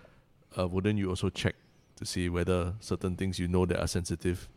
Uh, 0.57 0.69
wouldn't 0.69 0.99
you 0.99 1.09
also 1.11 1.29
check 1.29 1.55
to 1.97 2.07
see 2.07 2.29
whether 2.29 2.75
certain 2.81 3.17
things 3.17 3.39
you 3.39 3.49
know 3.49 3.67
that 3.67 3.81
are 3.81 3.89
sensitive 3.89 4.49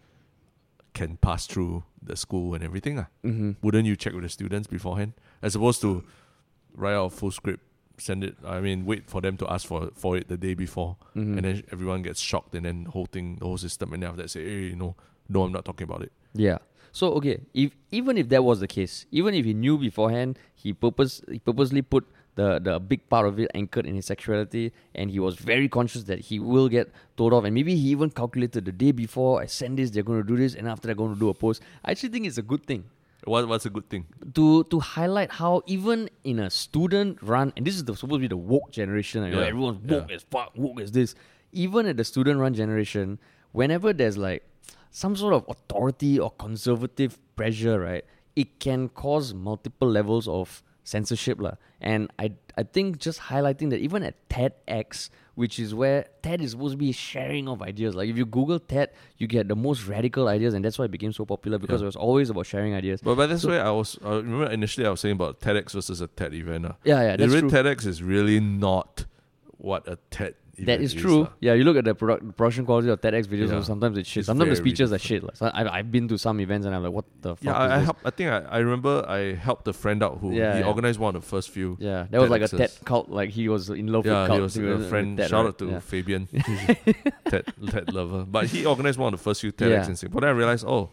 can 0.93 1.17
pass 1.17 1.45
through 1.47 1.83
the 2.01 2.15
school 2.15 2.53
and 2.53 2.63
everything? 2.63 2.97
lah? 2.97 3.05
hmm 3.23 3.51
wouldn't 3.61 3.85
you 3.87 3.95
check 3.95 4.13
with 4.13 4.23
the 4.23 4.29
students 4.29 4.67
beforehand 4.67 5.13
as 5.41 5.55
opposed 5.55 5.81
to 5.81 6.03
write 6.75 6.93
out 6.93 7.05
a 7.05 7.09
full 7.09 7.31
script 7.31 7.63
send 8.01 8.23
it 8.23 8.35
i 8.45 8.59
mean 8.59 8.85
wait 8.85 9.09
for 9.09 9.21
them 9.21 9.35
to 9.37 9.45
ask 9.51 9.67
for 9.67 9.89
for 9.95 10.17
it 10.17 10.27
the 10.27 10.37
day 10.37 10.53
before 10.53 10.95
Mhm. 11.15 11.35
and 11.37 11.43
then 11.45 11.63
everyone 11.71 12.01
gets 12.01 12.19
shocked 12.21 12.55
and 12.55 12.65
then 12.65 12.83
the 12.85 12.91
whole 12.91 13.05
thing 13.05 13.35
the 13.39 13.45
whole 13.45 13.57
system 13.57 13.93
and 13.93 14.03
then 14.03 14.09
after 14.09 14.21
that 14.23 14.29
say 14.29 14.43
hey 14.43 14.75
no 14.75 14.95
no 15.27 15.43
i'm 15.43 15.51
not 15.51 15.65
talking 15.65 15.85
about 15.89 16.01
it 16.03 16.11
Yeah. 16.33 16.59
So 16.91 17.07
okay, 17.21 17.37
if 17.53 17.69
even 17.91 18.17
if 18.17 18.29
that 18.29 18.43
was 18.43 18.59
the 18.61 18.67
case, 18.67 19.05
even 19.11 19.35
if 19.39 19.45
he 19.45 19.53
knew 19.53 19.77
beforehand, 19.77 20.39
he 20.61 20.73
purpose 20.73 21.21
he 21.33 21.37
purposely 21.37 21.83
put 21.93 22.03
the 22.39 22.47
the 22.67 22.79
big 22.91 23.01
part 23.13 23.25
of 23.29 23.37
it 23.43 23.49
anchored 23.53 23.85
in 23.85 23.93
his 23.99 24.07
sexuality, 24.09 24.63
and 24.97 25.11
he 25.15 25.19
was 25.25 25.35
very 25.51 25.69
conscious 25.69 26.03
that 26.09 26.19
he 26.29 26.39
will 26.53 26.67
get 26.77 26.89
told 27.15 27.31
off, 27.37 27.45
and 27.45 27.53
maybe 27.53 27.75
he 27.81 27.89
even 27.95 28.09
calculated 28.21 28.65
the 28.65 28.71
day 28.85 28.91
before 28.91 29.33
I 29.41 29.45
send 29.45 29.77
this, 29.77 29.91
they're 29.91 30.07
going 30.11 30.21
to 30.25 30.29
do 30.33 30.37
this, 30.43 30.55
and 30.57 30.67
after 30.67 30.87
they're 30.89 31.01
going 31.03 31.13
to 31.13 31.19
do 31.25 31.29
a 31.29 31.37
post. 31.45 31.61
I 31.85 31.91
actually 31.91 32.09
think 32.09 32.25
it's 32.25 32.41
a 32.41 32.47
good 32.53 32.65
thing 32.65 32.83
what, 33.29 33.47
what's 33.47 33.65
a 33.65 33.69
good 33.69 33.89
thing 33.89 34.05
to 34.35 34.63
to 34.65 34.79
highlight 34.79 35.31
how 35.31 35.61
even 35.65 36.09
in 36.23 36.39
a 36.39 36.49
student 36.49 37.21
run, 37.21 37.53
and 37.55 37.65
this 37.65 37.75
is 37.75 37.85
the, 37.85 37.95
supposed 37.95 38.19
to 38.19 38.27
be 38.27 38.27
the 38.27 38.37
woke 38.37 38.71
generation, 38.71 39.23
you 39.23 39.29
oh, 39.29 39.31
know, 39.35 39.41
Yeah, 39.41 39.47
everyone's 39.47 39.79
yeah. 39.85 39.99
woke 39.99 40.11
as 40.11 40.23
fuck, 40.23 40.51
woke 40.55 40.81
as 40.81 40.91
this. 40.91 41.15
Even 41.51 41.85
at 41.85 41.97
the 41.97 42.03
student 42.03 42.39
run 42.39 42.53
generation, 42.53 43.19
whenever 43.51 43.93
there's 43.93 44.17
like 44.17 44.43
some 44.91 45.15
sort 45.15 45.33
of 45.33 45.45
authority 45.47 46.19
or 46.19 46.31
conservative 46.31 47.17
pressure, 47.35 47.79
right, 47.79 48.05
it 48.35 48.59
can 48.59 48.89
cause 48.89 49.33
multiple 49.33 49.89
levels 49.89 50.27
of 50.27 50.61
censorship. 50.83 51.39
lah. 51.39 51.55
And 51.81 52.11
I 52.17 52.33
I 52.57 52.63
think 52.63 52.97
just 52.99 53.29
highlighting 53.31 53.69
that 53.69 53.79
even 53.79 54.03
at 54.03 54.17
TEDx, 54.29 55.09
which 55.39 55.57
is 55.57 55.73
where 55.73 55.99
TED 56.21 56.41
is 56.41 56.51
supposed 56.51 56.73
to 56.73 56.77
be 56.77 56.91
sharing 56.91 57.47
of 57.47 57.61
ideas. 57.61 57.95
Like 57.95 58.09
if 58.09 58.17
you 58.17 58.25
Google 58.25 58.59
TED, 58.59 58.89
you 59.17 59.25
get 59.25 59.47
the 59.47 59.55
most 59.55 59.87
radical 59.87 60.27
ideas, 60.27 60.53
and 60.53 60.65
that's 60.65 60.77
why 60.77 60.85
it 60.85 60.91
became 60.91 61.13
so 61.13 61.25
popular 61.25 61.57
because 61.57 61.79
Yeah. 61.79 61.85
it 61.85 61.91
was 61.93 61.95
always 61.95 62.29
about 62.29 62.45
sharing 62.45 62.73
ideas. 62.75 62.99
but, 63.01 63.15
but 63.15 63.27
that's 63.27 63.43
So- 63.43 63.49
why 63.49 63.59
i 63.59 63.71
was 63.71 63.97
I 64.03 64.15
remember 64.17 64.47
initially 64.51 64.85
i 64.85 64.89
was 64.95 64.99
saying 64.99 65.13
about 65.21 65.39
tedx 65.39 65.71
versus 65.77 66.01
a 66.01 66.07
ted 66.07 66.33
event 66.33 66.65
uh. 66.65 66.73
Yeah, 66.83 67.01
yeah, 67.01 67.15
the 67.15 67.27
that's 67.27 67.39
true. 67.39 67.49
tedx 67.55 67.85
is 67.85 68.03
really 68.03 68.39
not 68.41 69.05
what 69.57 69.87
a 69.87 69.97
ted 70.11 70.35
That 70.65 70.81
is 70.81 70.93
true. 70.93 71.27
Yeah, 71.39 71.53
you 71.53 71.63
look 71.63 71.77
at 71.77 71.85
the 71.85 71.95
product, 71.95 72.35
production 72.37 72.65
quality 72.65 72.89
of 72.89 72.99
TEDx 73.01 73.25
videos. 73.27 73.49
Yeah. 73.51 73.61
Sometimes 73.61 73.97
it's 73.97 74.09
shit. 74.09 74.21
It's 74.21 74.27
Sometimes 74.27 74.49
the 74.51 74.55
speeches 74.55 74.91
are 74.91 74.97
different. 74.97 75.21
shit. 75.21 75.23
Like, 75.23 75.35
so 75.37 75.51
I've, 75.53 75.67
I've 75.67 75.91
been 75.91 76.07
to 76.09 76.17
some 76.17 76.39
events 76.39 76.65
and 76.65 76.75
I'm 76.75 76.83
like, 76.83 76.91
what 76.91 77.05
the 77.21 77.35
fuck? 77.35 77.43
yeah 77.43 77.53
I, 77.53 77.75
I, 77.75 77.79
help, 77.79 77.97
I 78.05 78.09
think 78.09 78.29
I, 78.29 78.39
I 78.39 78.57
remember 78.59 79.05
i 79.07 79.33
helped 79.33 79.67
a 79.67 79.73
friend 79.73 80.01
out 80.03 80.19
who 80.19 80.33
Yeah, 80.33 80.53
he 80.55 80.59
yeah. 80.61 80.67
organized 80.67 80.99
one 80.99 81.15
of 81.15 81.21
the 81.21 81.27
first 81.27 81.49
few 81.49 81.77
Yeah, 81.79 82.07
that 82.09 82.19
was 82.19 82.29
like 82.29 82.41
a 82.41 82.47
TED 82.47 82.71
cult. 82.85 83.09
Like 83.09 83.29
he 83.29 83.49
was 83.49 83.69
in 83.69 83.87
love 83.87 84.05
yeah, 84.05 84.21
with 84.21 84.27
cult. 84.27 84.37
he 84.53 84.61
was 84.61 84.85
a 84.85 84.89
friend. 84.89 85.17
TED, 85.17 85.29
Shout 85.29 85.45
right? 85.45 85.49
out 85.49 85.57
to. 85.59 85.79
Fabian, 85.81 86.27
TED, 87.29 87.45
TED 87.69 87.93
lover. 87.93 88.25
But 88.25 88.47
he 88.47 88.65
organized 88.65 88.97
one 88.99 89.13
of 89.13 89.19
the 89.19 89.23
first 89.23 89.41
few 89.41 89.51
TEDx 89.51 89.87
in 89.87 89.95
Singapore. 89.95 90.21
Then 90.21 90.29
I 90.29 90.33
realized, 90.33 90.65
oh, 90.67 90.89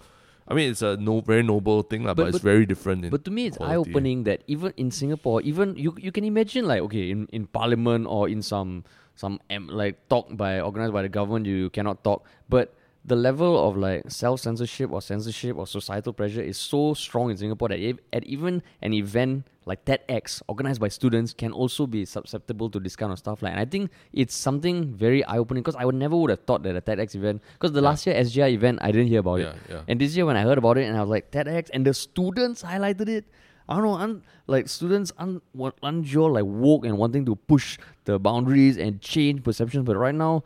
I 0.49 0.55
mean, 0.55 0.71
it's 0.71 0.83
a 0.83 0.97
no, 0.97 1.21
very 1.21 1.43
noble 1.43 1.83
thing, 1.83 2.05
lah, 2.05 2.15
but, 2.15 2.25
But- 2.25 2.35
it's 2.37 2.45
very 2.45 2.67
different. 2.67 3.05
In 3.05 3.11
But 3.11 3.25
to 3.25 3.31
me, 3.33 3.47
it's 3.47 3.59
eye 3.61 3.75
opening 3.75 4.25
that 4.25 4.43
even 4.47 4.73
in 4.77 4.91
Singapore, 4.93 5.43
even 5.43 5.75
you 5.77 5.95
you 5.99 6.13
can 6.13 6.23
imagine 6.25 6.67
like 6.67 6.83
okay 6.83 7.11
in, 7.11 7.27
in 7.33 7.47
Parliament 7.49 8.07
or 8.07 8.29
in 8.29 8.43
some 8.43 8.85
some 9.17 9.41
like 9.69 10.09
talk 10.09 10.29
by 10.37 10.61
organized 10.61 10.93
by 10.93 11.03
the 11.03 11.09
government, 11.09 11.47
you 11.47 11.71
cannot 11.71 12.05
talk. 12.05 12.25
But 12.49 12.75
the 13.05 13.17
level 13.17 13.69
of 13.69 13.77
like 13.77 14.11
self 14.11 14.41
censorship 14.41 14.91
or 14.93 15.01
censorship 15.01 15.57
or 15.57 15.67
societal 15.67 16.13
pressure 16.13 16.43
is 16.43 16.59
so 16.59 16.93
strong 16.95 17.31
in 17.31 17.37
Singapore 17.37 17.69
that 17.69 17.79
if, 17.79 17.97
at 18.13 18.25
even 18.25 18.63
an 18.83 18.93
event 18.93 19.47
like 19.65 19.85
TEDx 19.85 20.43
organized 20.49 20.81
by 20.81 20.87
students 20.89 21.33
can 21.33 21.51
also 21.53 21.87
be 21.89 22.05
susceptible 22.05 22.69
to 22.71 22.79
this 22.79 22.95
kind 22.95 23.11
of 23.11 23.19
stuff. 23.19 23.43
Like, 23.43 23.51
and 23.53 23.61
I 23.61 23.65
think 23.65 23.91
it's 24.13 24.35
something 24.35 24.93
very 24.95 25.25
eye 25.25 25.39
opening 25.39 25.63
because 25.63 25.75
I 25.77 25.85
would 25.85 25.95
never 25.97 26.17
would 26.17 26.31
have 26.31 26.41
thought 26.45 26.63
that 26.65 26.77
a 26.77 26.81
TEDx 26.81 27.15
event 27.17 27.43
because 27.55 27.73
the 27.73 27.81
Yeah. 27.81 27.89
last 27.89 28.07
year 28.07 28.15
SJI 28.17 28.55
event 28.55 28.79
I 28.83 28.93
didn't 28.93 29.09
hear 29.09 29.21
about 29.21 29.41
yeah, 29.41 29.51
it. 29.51 29.57
yeah. 29.71 29.81
And 29.89 30.01
this 30.01 30.17
year 30.17 30.27
when 30.27 30.37
I 30.37 30.43
heard 30.43 30.59
about 30.59 30.77
it 30.79 30.85
and 30.85 30.97
I 30.97 31.01
was 31.01 31.11
like 31.11 31.31
TEDx 31.33 31.71
and 31.73 31.85
the 31.87 31.95
students 31.95 32.63
highlighted 32.63 33.09
it. 33.09 33.25
I 33.69 33.75
don't 33.75 33.85
know, 33.85 33.95
un, 33.95 34.23
like 34.47 34.69
students 34.69 35.13
un, 35.19 35.41
wa- 35.55 35.73
unsure, 35.83 36.31
like 36.31 36.45
woke 36.45 36.85
and 36.85 36.99
wanting 36.99 37.25
to 37.27 37.35
push 37.35 37.79
the 38.05 38.19
boundaries 38.19 38.77
and 38.77 39.01
change 39.01 39.43
perceptions. 39.43 39.85
But 39.85 39.97
right 39.97 40.15
now, 40.15 40.45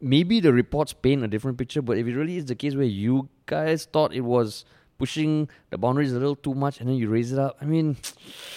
maybe 0.00 0.40
the 0.40 0.52
reports 0.52 0.92
paint 0.92 1.22
a 1.24 1.28
different 1.28 1.56
picture. 1.56 1.82
But 1.82 1.98
if 1.98 2.06
it 2.06 2.16
really 2.16 2.36
is 2.36 2.46
the 2.46 2.56
case 2.56 2.74
where 2.74 2.84
you 2.84 3.28
guys 3.46 3.84
thought 3.86 4.12
it 4.12 4.22
was 4.22 4.64
pushing 4.98 5.48
the 5.70 5.78
boundaries 5.78 6.12
a 6.12 6.18
little 6.18 6.36
too 6.36 6.54
much 6.54 6.80
and 6.80 6.88
then 6.88 6.96
you 6.96 7.08
raise 7.08 7.32
it 7.32 7.38
up, 7.38 7.56
I 7.60 7.64
mean, 7.64 7.96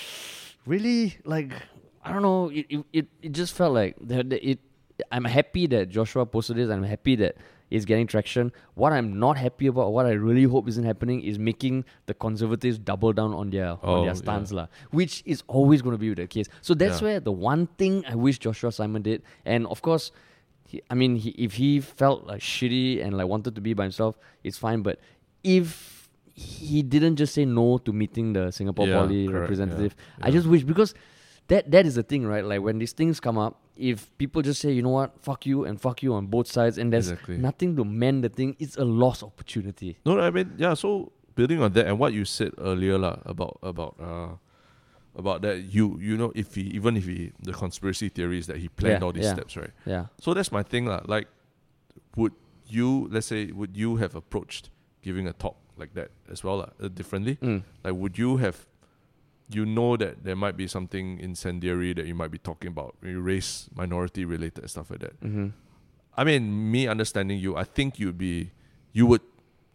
really, 0.66 1.18
like, 1.24 1.54
I 2.04 2.12
don't 2.12 2.22
know. 2.22 2.50
It 2.50 2.86
it, 2.94 3.08
it, 3.22 3.32
just 3.32 3.54
felt 3.54 3.74
like 3.74 3.96
the, 4.00 4.22
it. 4.48 4.60
I'm 5.12 5.26
happy 5.26 5.68
that 5.68 5.90
Joshua 5.90 6.26
posted 6.26 6.58
this. 6.58 6.70
I'm 6.70 6.84
happy 6.84 7.16
that 7.18 7.36
it's 7.72 7.86
getting 7.86 8.08
traction. 8.08 8.52
What 8.76 8.94
I'm 8.94 9.18
not 9.20 9.38
happy 9.38 9.68
about, 9.68 9.92
what 9.94 10.06
I 10.06 10.12
really 10.12 10.44
hope 10.44 10.68
isn't 10.68 10.84
happening, 10.84 11.22
is 11.22 11.40
making 11.40 11.86
the 12.06 12.14
conservatives 12.14 12.78
double 12.78 13.12
down 13.14 13.34
on 13.34 13.50
their 13.50 13.70
on 13.72 13.80
Oh, 13.84 13.96
their 13.98 14.06
yeah. 14.08 14.14
stance, 14.14 14.52
lah. 14.52 14.68
Which 14.92 15.24
is 15.26 15.44
always 15.48 15.82
going 15.82 15.94
to 15.96 15.98
be 16.00 16.14
the 16.14 16.28
case. 16.28 16.48
So 16.62 16.74
that's 16.74 17.02
Yeah. 17.02 17.08
where 17.08 17.20
the 17.20 17.32
one 17.32 17.68
thing 17.78 18.04
I 18.08 18.16
wish 18.16 18.40
Joshua 18.40 18.72
Simon 18.72 19.02
did, 19.02 19.24
and 19.46 19.66
of 19.68 19.82
course, 19.82 20.12
he, 20.68 20.82
I 20.90 20.96
mean, 20.96 21.16
he, 21.16 21.30
if 21.32 21.54
he 21.54 21.80
felt 21.80 22.26
like 22.28 22.42
shitty 22.42 23.04
and 23.04 23.18
like 23.18 23.28
wanted 23.28 23.56
to 23.56 23.62
be 23.62 23.74
by 23.74 23.84
himself, 23.84 24.18
it's 24.44 24.58
fine. 24.58 24.82
But 24.82 25.00
if 25.44 26.10
he 26.34 26.82
didn't 26.84 27.16
just 27.16 27.34
say 27.34 27.46
no 27.46 27.78
to 27.80 27.94
meeting 27.94 28.34
the 28.34 28.52
Singapore 28.52 28.88
Yeah, 28.88 29.02
Poly 29.02 29.28
correct, 29.28 29.42
representative, 29.42 29.96
yeah, 29.98 30.26
I 30.28 30.32
just 30.32 30.48
wish 30.48 30.64
because 30.64 30.94
that 31.48 31.72
that 31.72 31.86
is 31.86 31.96
the 31.96 32.04
thing, 32.04 32.26
right? 32.28 32.44
Like 32.44 32.62
when 32.62 32.78
these 32.78 32.94
things 32.94 33.20
come 33.20 33.38
up, 33.38 33.62
if 33.78 34.10
people 34.18 34.42
just 34.42 34.62
say, 34.62 34.72
you 34.72 34.82
know 34.82 34.90
what, 34.90 35.12
fuck 35.22 35.46
you 35.46 35.66
and 35.66 35.80
fuck 35.80 36.02
you 36.04 36.14
on 36.14 36.28
both 36.28 36.48
sides, 36.48 36.78
and 36.78 36.92
there's 36.94 37.10
Exactly. 37.12 37.38
nothing 37.38 37.76
to 37.76 37.84
mend 37.84 38.24
the 38.24 38.30
thing, 38.30 38.56
it's 38.60 38.78
a 38.78 38.86
lost 38.86 39.24
opportunity. 39.24 39.98
No, 40.06 40.20
I 40.20 40.30
mean, 40.32 40.54
yeah. 40.58 40.74
So 40.76 41.12
building 41.36 41.62
on 41.62 41.74
that 41.74 41.88
and 41.88 42.00
what 42.00 42.14
you 42.14 42.24
said 42.26 42.52
earlier, 42.58 42.98
lah, 42.98 43.18
about 43.26 43.60
about 43.62 43.96
uh, 44.00 44.36
about 45.16 45.42
that, 45.44 45.64
you 45.74 46.00
you 46.00 46.16
know, 46.18 46.32
if 46.36 46.56
he 46.56 46.62
even 46.72 46.96
if 46.98 47.06
he 47.06 47.32
the 47.44 47.52
conspiracy 47.54 48.10
theories 48.10 48.48
that 48.48 48.58
he 48.58 48.70
planned 48.70 49.02
Yeah, 49.02 49.06
all 49.06 49.12
these 49.12 49.26
yeah. 49.26 49.34
steps, 49.36 49.58
right? 49.58 49.72
Yeah. 49.86 50.06
So 50.20 50.34
that's 50.34 50.52
my 50.52 50.64
thing, 50.64 50.86
lah. 50.86 51.02
Like, 51.06 51.28
would 52.16 52.34
you 52.68 53.08
let's 53.12 53.28
say 53.28 53.52
would 53.52 53.76
you 53.78 53.98
have 53.98 54.16
approached 54.16 54.70
giving 55.02 55.28
a 55.28 55.34
talk 55.34 55.58
like 55.78 55.94
that 55.94 56.10
as 56.32 56.44
well, 56.44 56.58
lah, 56.58 56.70
uh, 56.82 56.88
differently? 56.88 57.36
Mm. 57.42 57.64
Like, 57.84 57.94
would 57.96 58.18
you 58.18 58.38
have? 58.38 58.66
You 59.50 59.66
know 59.66 59.96
that 59.98 60.24
there 60.24 60.36
might 60.36 60.58
be 60.58 60.68
something 60.68 61.20
incendiary 61.20 61.94
that 61.94 62.06
you 62.08 62.16
might 62.16 62.32
be 62.32 62.38
talking 62.40 62.70
about, 62.70 62.96
race, 63.02 63.70
minority 63.76 64.26
related 64.26 64.68
stuff 64.70 64.90
like 64.90 65.00
that. 65.02 65.20
Mm-hmm. 65.22 65.48
I 66.18 66.24
mean, 66.24 66.72
me 66.72 66.88
understanding 66.88 67.38
you, 67.40 67.56
I 67.56 67.64
think 67.64 68.00
you'd 68.00 68.18
be, 68.18 68.52
you 68.94 69.06
would 69.06 69.22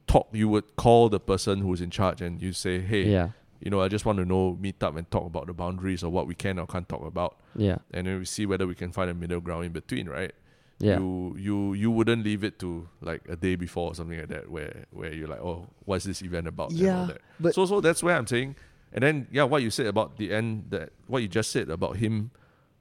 talk, 0.06 0.28
you 0.32 0.48
would 0.48 0.74
call 0.76 1.08
the 1.08 1.20
person 1.20 1.60
who's 1.60 1.80
in 1.80 1.90
charge 1.90 2.20
and 2.20 2.40
you 2.42 2.52
say, 2.52 2.80
hey, 2.80 3.04
Yeah. 3.04 3.28
you 3.60 3.70
know, 3.70 3.80
I 3.80 3.88
just 3.88 4.04
want 4.04 4.18
to 4.18 4.24
know, 4.24 4.56
meet 4.58 4.82
up 4.82 4.96
and 4.96 5.08
talk 5.10 5.24
about 5.26 5.46
the 5.46 5.52
boundaries 5.52 6.02
of 6.02 6.10
what 6.10 6.26
we 6.26 6.34
can 6.34 6.58
or 6.58 6.66
can't 6.66 6.88
talk 6.88 7.04
about. 7.06 7.36
Yeah. 7.54 7.78
And 7.92 8.06
then 8.06 8.18
we 8.18 8.24
see 8.24 8.46
whether 8.46 8.66
we 8.66 8.74
can 8.74 8.90
find 8.90 9.08
a 9.10 9.14
middle 9.14 9.40
ground 9.40 9.66
in 9.66 9.72
between, 9.72 10.08
right? 10.08 10.32
Yeah. 10.78 10.96
You 10.98 11.36
you 11.38 11.74
you 11.74 11.90
wouldn't 11.90 12.24
leave 12.24 12.42
it 12.42 12.58
to 12.60 12.88
like 13.02 13.20
a 13.28 13.36
day 13.36 13.54
before 13.54 13.88
or 13.90 13.94
something 13.94 14.18
like 14.18 14.28
that 14.30 14.50
where 14.50 14.86
where 14.90 15.12
you're 15.12 15.28
like, 15.28 15.40
oh, 15.42 15.68
what's 15.84 16.06
this 16.06 16.22
event 16.22 16.48
about? 16.48 16.72
Yeah, 16.72 17.10
but- 17.38 17.54
so 17.54 17.66
so 17.66 17.82
that's 17.82 18.02
where 18.02 18.16
I'm 18.16 18.26
saying 18.26 18.56
and 18.92 19.02
then 19.02 19.26
yeah, 19.30 19.44
what 19.44 19.62
you 19.62 19.70
said 19.70 19.86
about 19.86 20.16
the 20.16 20.32
end 20.32 20.66
that 20.70 20.90
what 21.06 21.22
you 21.22 21.28
just 21.28 21.50
said 21.50 21.68
about 21.70 21.96
him, 21.96 22.30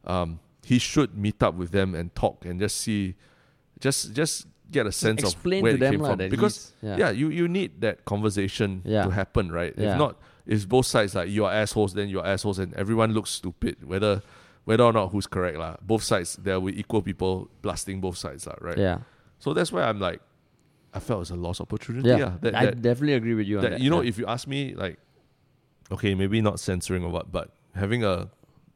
um, 0.05 0.39
he 0.63 0.79
should 0.79 1.17
meet 1.17 1.41
up 1.43 1.55
with 1.55 1.71
them 1.71 1.95
and 1.95 2.13
talk 2.15 2.45
and 2.45 2.59
just 2.59 2.77
see 2.77 3.15
just 3.79 4.13
just 4.13 4.47
get 4.71 4.85
a 4.85 4.91
sense 4.91 5.23
of 5.23 5.33
where 5.43 5.61
to 5.61 5.67
it 5.69 5.79
them 5.79 5.91
came 5.93 6.01
lah 6.01 6.09
from. 6.09 6.17
that 6.19 6.29
Because 6.29 6.73
yeah. 6.81 6.97
yeah. 6.97 7.09
you, 7.09 7.29
you 7.29 7.47
need 7.47 7.81
that 7.81 8.05
conversation 8.05 8.81
Yeah. 8.85 9.03
to 9.03 9.09
happen, 9.09 9.51
right? 9.51 9.73
Yeah. 9.75 9.93
If 9.93 9.97
not, 9.97 10.21
if 10.45 10.69
both 10.69 10.85
sides 10.85 11.15
like 11.15 11.29
you're 11.29 11.49
assholes, 11.49 11.93
then 11.93 12.07
you're 12.09 12.25
assholes 12.25 12.59
and 12.59 12.73
everyone 12.75 13.13
looks 13.13 13.31
stupid, 13.31 13.81
whether 13.87 14.21
whether 14.65 14.83
or 14.83 14.93
not 14.93 15.09
who's 15.09 15.25
correct. 15.25 15.57
lah. 15.57 15.77
Both 15.81 16.03
sides 16.03 16.37
there 16.37 16.59
will 16.59 16.73
equal 16.77 17.01
people 17.01 17.49
blasting 17.63 17.99
both 18.01 18.17
sides, 18.17 18.45
lah, 18.45 18.55
right? 18.61 18.77
Yeah. 18.77 18.99
So 19.39 19.53
that's 19.53 19.71
why 19.71 19.83
I'm 19.83 19.99
like 19.99 20.21
I 20.93 20.99
felt 20.99 21.21
it's 21.21 21.31
a 21.31 21.35
lost 21.35 21.61
opportunity. 21.61 22.09
Yeah. 22.09 22.17
Yeah. 22.17 22.31
That, 22.41 22.55
I 22.55 22.65
that, 22.65 22.81
definitely 22.81 23.13
agree 23.13 23.33
with 23.33 23.47
you 23.47 23.57
on 23.57 23.63
that, 23.63 23.79
you 23.81 23.89
know, 23.89 24.01
if 24.01 24.17
you 24.17 24.25
ask 24.25 24.47
me, 24.47 24.73
like, 24.75 24.97
okay, 25.91 26.15
maybe 26.15 26.41
not 26.41 26.59
censoring 26.59 27.03
or 27.03 27.09
what, 27.09 27.31
but 27.31 27.49
having 27.75 28.03
a 28.03 28.29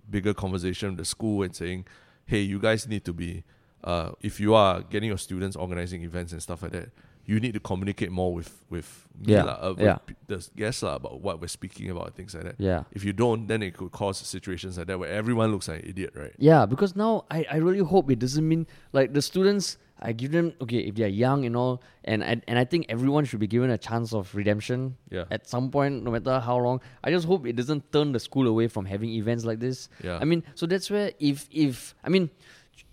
bigger 0.10 0.34
conversation 0.34 0.90
with 0.90 0.98
the 0.98 1.06
school 1.06 1.44
and 1.44 1.56
saying, 1.56 1.86
hey, 2.26 2.40
you 2.42 2.60
guys 2.60 2.88
need 2.88 3.04
to 3.06 3.14
be, 3.14 3.44
uh, 3.84 4.12
if 4.22 4.40
you 4.40 4.54
are 4.54 4.82
getting 4.82 5.10
your 5.10 5.18
students 5.18 5.56
organizing 5.56 6.04
events 6.04 6.32
and 6.32 6.42
stuff 6.42 6.62
like 6.64 6.72
that, 6.72 6.90
you 7.26 7.40
need 7.40 7.54
to 7.54 7.60
communicate 7.60 8.12
more 8.12 8.34
with 8.34 8.66
with 8.70 9.08
me 9.18 9.32
Yeah, 9.34 9.44
lah, 9.44 9.58
uh, 9.62 9.70
with 9.78 9.80
yeah. 9.86 9.98
p- 10.06 10.16
the 10.28 10.46
guests 10.58 10.84
lah, 10.84 10.96
about 10.96 11.22
what 11.22 11.40
we're 11.40 11.48
speaking 11.48 11.90
about 11.90 12.16
things 12.16 12.36
like 12.36 12.44
that. 12.44 12.56
yeah. 12.60 12.84
If 12.92 13.06
you 13.06 13.14
don't, 13.14 13.48
then 13.48 13.64
it 13.64 13.78
could 13.78 13.92
cause 13.94 14.18
situations 14.18 14.78
like 14.78 14.88
that 14.88 15.00
where 15.00 15.10
everyone 15.10 15.52
looks 15.54 15.70
like 15.70 15.84
an 15.84 15.90
idiot, 15.90 16.12
right? 16.16 16.34
Yeah, 16.38 16.66
because 16.66 16.98
now 16.98 17.24
I, 17.32 17.46
I 17.50 17.58
really 17.58 17.80
hope 17.80 18.12
it 18.12 18.20
doesn't 18.20 18.46
mean 18.46 18.68
like 18.92 19.14
the 19.14 19.22
students 19.22 19.78
I 20.06 20.12
give 20.12 20.32
them 20.32 20.52
okay 20.64 20.80
if 20.90 20.96
they're 20.96 21.08
young 21.26 21.46
and 21.48 21.56
all 21.56 21.82
and 22.04 22.24
I, 22.24 22.42
and 22.50 22.60
I 22.60 22.66
think 22.66 22.88
everyone 22.90 23.24
should 23.26 23.40
be 23.40 23.48
given 23.48 23.70
a 23.70 23.78
chance 23.78 24.14
of 24.14 24.36
redemption 24.36 24.98
Yeah. 25.10 25.26
at 25.32 25.48
some 25.48 25.72
point 25.72 26.04
no 26.04 26.12
matter 26.12 26.40
how 26.40 26.58
long. 26.60 26.82
I 27.04 27.10
just 27.16 27.26
hope 27.26 27.48
it 27.48 27.56
doesn't 27.56 27.84
turn 27.94 28.12
the 28.12 28.20
school 28.20 28.48
away 28.54 28.68
from 28.68 28.84
having 28.86 29.10
events 29.22 29.46
like 29.46 29.60
this. 29.60 29.88
Yeah. 30.04 30.20
I 30.22 30.26
mean, 30.26 30.44
so 30.56 30.66
that's 30.68 30.90
where 30.92 31.12
if 31.20 31.48
if 31.52 31.96
I 32.04 32.10
mean 32.10 32.30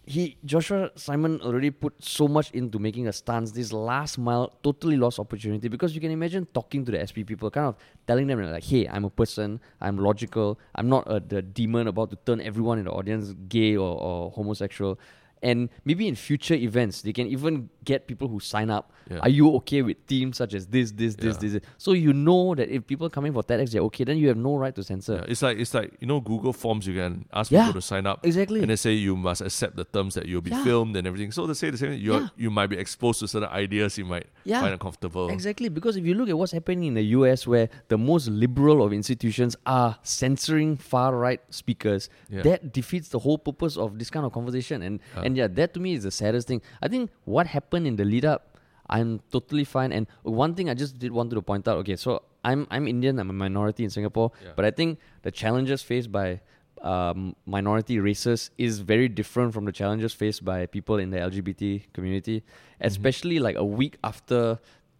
he 0.07 0.37
Joshua 0.45 0.91
Simon 0.97 1.41
already 1.43 1.71
put 1.71 1.95
so 2.03 2.27
much 2.27 2.51
into 2.53 2.79
making 2.79 3.07
a 3.07 3.13
stance. 3.13 3.53
This 3.53 3.73
last 3.73 4.19
mile 4.19 4.47
totally 4.63 4.97
lost 4.97 5.19
opportunity 5.19 5.69
because 5.69 5.95
you 5.95 6.01
can 6.01 6.11
imagine 6.11 6.47
talking 6.53 6.85
to 6.85 6.91
the 6.93 6.99
SP 7.07 7.23
people, 7.23 7.51
kind 7.51 7.67
of 7.67 7.77
telling 8.07 8.27
them 8.27 8.43
like, 8.43 8.65
"Hey, 8.65 8.89
I'm 8.89 9.05
a 9.05 9.11
person. 9.11 9.61
I'm 9.81 9.99
logical. 9.99 10.59
I'm 10.75 10.89
not 10.89 11.05
a, 11.07 11.21
the 11.21 11.43
demon 11.43 11.87
about 11.87 12.11
to 12.11 12.17
turn 12.27 12.41
everyone 12.41 12.79
in 12.81 12.87
the 12.87 12.91
audience 12.93 13.35
gay 13.49 13.77
or, 13.77 13.93
or 14.01 14.31
homosexual." 14.33 14.99
And 15.43 15.71
maybe 15.85 16.07
in 16.07 16.15
future 16.15 16.55
events, 16.55 17.03
they 17.03 17.13
can 17.13 17.27
even 17.27 17.71
get 17.85 18.07
people 18.07 18.29
who 18.29 18.41
sign 18.41 18.71
up. 18.71 18.93
Yeah. 19.11 19.19
Are 19.19 19.29
you 19.29 19.55
okay 19.57 19.83
with 19.83 19.97
themes 20.07 20.37
such 20.37 20.55
as 20.55 20.67
this, 20.67 20.93
this, 20.93 21.15
this, 21.17 21.37
Yeah. 21.43 21.49
this? 21.51 21.63
So 21.79 21.93
you 21.93 22.13
know 22.13 22.55
that 22.55 22.69
if 22.69 22.87
people 22.87 23.09
coming 23.11 23.33
for 23.33 23.43
TEDx, 23.43 23.71
they're 23.73 23.83
okay. 23.83 24.05
Then 24.05 24.19
you 24.19 24.29
have 24.29 24.37
no 24.37 24.57
right 24.57 24.75
to 24.75 24.83
censor. 24.85 25.15
Yeah, 25.17 25.25
it's 25.33 25.43
like 25.43 25.59
it's 25.59 25.75
like 25.75 25.95
you 26.01 26.07
know 26.07 26.21
Google 26.21 26.53
Forms 26.53 26.87
you 26.87 26.95
can 26.95 27.25
ask 27.33 27.51
people 27.51 27.73
to 27.73 27.83
sign 27.83 28.07
up 28.07 28.25
exactly. 28.25 28.61
and 28.61 28.71
they 28.71 28.77
say 28.77 28.93
you 28.93 29.17
must 29.17 29.41
accept 29.41 29.77
the 29.77 29.85
terms 29.85 30.15
that 30.15 30.27
you'll 30.27 30.41
be 30.43 30.51
filmed 30.65 30.97
and 30.97 31.07
everything. 31.07 31.33
So 31.33 31.47
they 31.47 31.55
say 31.55 31.71
the 31.71 31.79
same 31.79 31.91
thing. 31.93 32.01
You 32.01 32.29
you 32.37 32.51
might 32.51 32.69
be 32.69 32.77
exposed 32.79 33.21
to 33.21 33.29
certain 33.29 33.49
ideas 33.49 33.99
you 33.99 34.05
might 34.05 34.27
find 34.47 34.73
uncomfortable. 34.73 35.29
Exactly, 35.31 35.69
because 35.69 35.97
if 35.97 36.05
you 36.07 36.15
look 36.15 36.29
at 36.29 36.37
what's 36.39 36.53
happening 36.53 36.85
in 36.85 36.95
the 36.95 37.07
US, 37.19 37.47
where 37.47 37.69
the 37.89 37.99
most 37.99 38.29
liberal 38.29 38.83
of 38.85 38.93
institutions 38.93 39.57
are 39.67 39.97
censoring 40.03 40.77
far 40.77 41.17
right 41.17 41.41
speakers, 41.51 42.09
that 42.31 42.73
defeats 42.73 43.09
the 43.09 43.19
whole 43.19 43.39
purpose 43.39 43.77
of 43.77 43.99
this 43.99 44.11
kind 44.11 44.25
of 44.27 44.33
conversation. 44.33 44.83
And 44.83 45.01
Yeah. 45.17 45.23
and 45.25 45.37
yeah, 45.37 45.49
that 45.59 45.75
to 45.75 45.81
me 45.81 45.95
is 45.95 46.03
the 46.05 46.11
saddest 46.11 46.47
thing. 46.49 46.61
I 46.83 46.89
think 46.89 47.11
what 47.25 47.47
happened 47.47 47.70
in 47.87 47.97
the 47.97 48.05
lead 48.05 48.25
up, 48.25 48.59
I'm 48.89 49.21
totally 49.31 49.65
fine. 49.65 49.93
And 49.93 50.07
one 50.23 50.55
thing 50.55 50.69
I 50.69 50.75
just 50.75 50.99
did 50.99 51.13
wanted 51.13 51.35
to 51.37 51.43
point 51.43 51.67
out. 51.69 51.79
Okay, 51.79 51.97
so 51.97 52.23
I'm 52.45 52.67
I'm 52.71 52.89
Indian. 52.89 53.19
I'm 53.19 53.31
a 53.31 53.33
minority 53.33 53.85
in 53.85 53.91
Singapore, 53.91 54.33
Yeah. 54.45 54.51
but 54.57 54.65
I 54.65 54.71
think 54.71 54.99
the 55.23 55.31
challenges 55.31 55.83
faced 55.83 56.11
by 56.11 56.41
um, 56.83 57.37
minority 57.47 57.99
races 58.01 58.51
is 58.57 58.81
very 58.81 59.07
different 59.09 59.53
from 59.53 59.65
the 59.67 59.73
challenges 59.73 60.15
faced 60.15 60.45
by 60.45 60.65
people 60.67 60.97
in 60.99 61.11
the 61.11 61.19
LGBT 61.19 61.93
community, 61.93 62.43
especially 62.81 63.39
like 63.39 63.57
a 63.57 63.65
week 63.65 63.99
after 64.03 64.59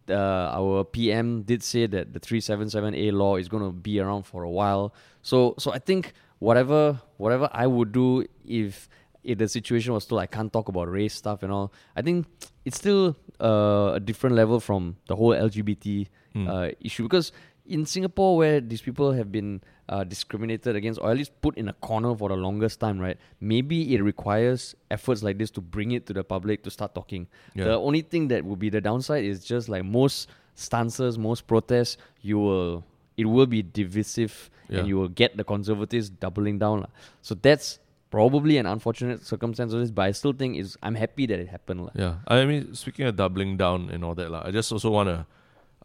uh, 0.09 0.13
our 0.59 0.83
PM 0.83 1.41
did 1.43 1.63
say 1.63 1.87
that 1.87 2.13
the 2.13 2.19
377A 2.19 3.11
law 3.13 3.35
is 3.37 3.47
going 3.49 3.63
to 3.63 3.71
be 3.71 3.99
around 3.99 4.23
for 4.23 4.43
a 4.43 4.49
while. 4.49 4.93
So 5.21 5.55
so 5.57 5.71
I 5.71 5.79
think 5.79 6.13
whatever 6.39 7.01
whatever 7.17 7.49
I 7.51 7.65
would 7.67 7.91
do 7.91 8.25
if 8.45 8.87
if 9.23 9.37
the 9.37 9.47
situation 9.47 9.93
was 9.93 10.03
still 10.03 10.19
I 10.19 10.25
can't 10.27 10.51
talk 10.51 10.67
about 10.67 10.89
race 10.89 11.13
stuff 11.13 11.43
and 11.43 11.51
all, 11.51 11.71
I 11.95 12.01
think 12.01 12.25
it's 12.65 12.77
still 12.77 13.15
uh, 13.39 13.93
a 13.95 13.99
different 13.99 14.35
level 14.35 14.59
from 14.59 14.95
the 15.07 15.15
whole 15.15 15.31
LGBT 15.33 16.07
Mm. 16.33 16.47
uh, 16.47 16.71
issue 16.79 17.03
because 17.03 17.33
in 17.65 17.85
Singapore 17.85 18.37
where 18.37 18.61
these 18.61 18.81
people 18.81 19.11
have 19.11 19.33
been 19.33 19.59
uh, 19.89 20.05
discriminated 20.05 20.77
against 20.77 20.97
or 21.01 21.11
at 21.11 21.17
least 21.17 21.33
put 21.41 21.57
in 21.57 21.67
a 21.67 21.73
corner 21.73 22.15
for 22.15 22.29
the 22.29 22.35
longest 22.37 22.79
time, 22.79 22.97
right? 22.99 23.17
Maybe 23.41 23.93
it 23.93 24.01
requires 24.01 24.73
efforts 24.89 25.23
like 25.23 25.37
this 25.37 25.51
to 25.51 25.61
bring 25.61 25.91
it 25.91 26.05
to 26.05 26.13
the 26.13 26.23
public 26.23 26.63
to 26.63 26.71
start 26.71 26.95
talking. 26.95 27.27
Yeah. 27.53 27.65
The 27.65 27.75
only 27.77 27.99
thing 28.01 28.29
that 28.29 28.45
would 28.45 28.59
be 28.59 28.69
the 28.69 28.79
downside 28.79 29.25
is 29.25 29.43
just 29.43 29.67
like 29.67 29.83
most 29.83 30.29
stances, 30.55 31.17
most 31.17 31.47
protests, 31.47 31.97
you 32.21 32.39
will 32.39 32.85
it 33.17 33.25
will 33.25 33.45
be 33.45 33.61
divisive 33.61 34.49
Yeah. 34.69 34.79
and 34.79 34.87
you 34.87 34.95
will 34.95 35.09
get 35.09 35.35
the 35.35 35.43
conservatives 35.43 36.09
doubling 36.09 36.59
down. 36.59 36.87
So 37.21 37.35
that's 37.35 37.79
probably 38.11 38.57
an 38.57 38.65
unfortunate 38.65 39.25
circumstance 39.25 39.73
of 39.73 39.79
this, 39.79 39.89
but 39.91 40.03
I 40.03 40.11
still 40.11 40.33
think 40.33 40.57
is 40.57 40.77
I'm 40.83 40.95
happy 40.95 41.25
that 41.27 41.39
it 41.39 41.47
happened. 41.49 41.85
lah. 41.85 41.91
Yeah, 41.95 42.15
I 42.27 42.45
mean, 42.45 42.75
speaking 42.75 43.07
of 43.07 43.15
doubling 43.15 43.57
down 43.57 43.89
and 43.89 44.03
all 44.05 44.13
that, 44.15 44.29
like, 44.29 44.45
I 44.45 44.51
just 44.51 44.71
also 44.71 44.91
want 44.91 45.09
to 45.09 45.25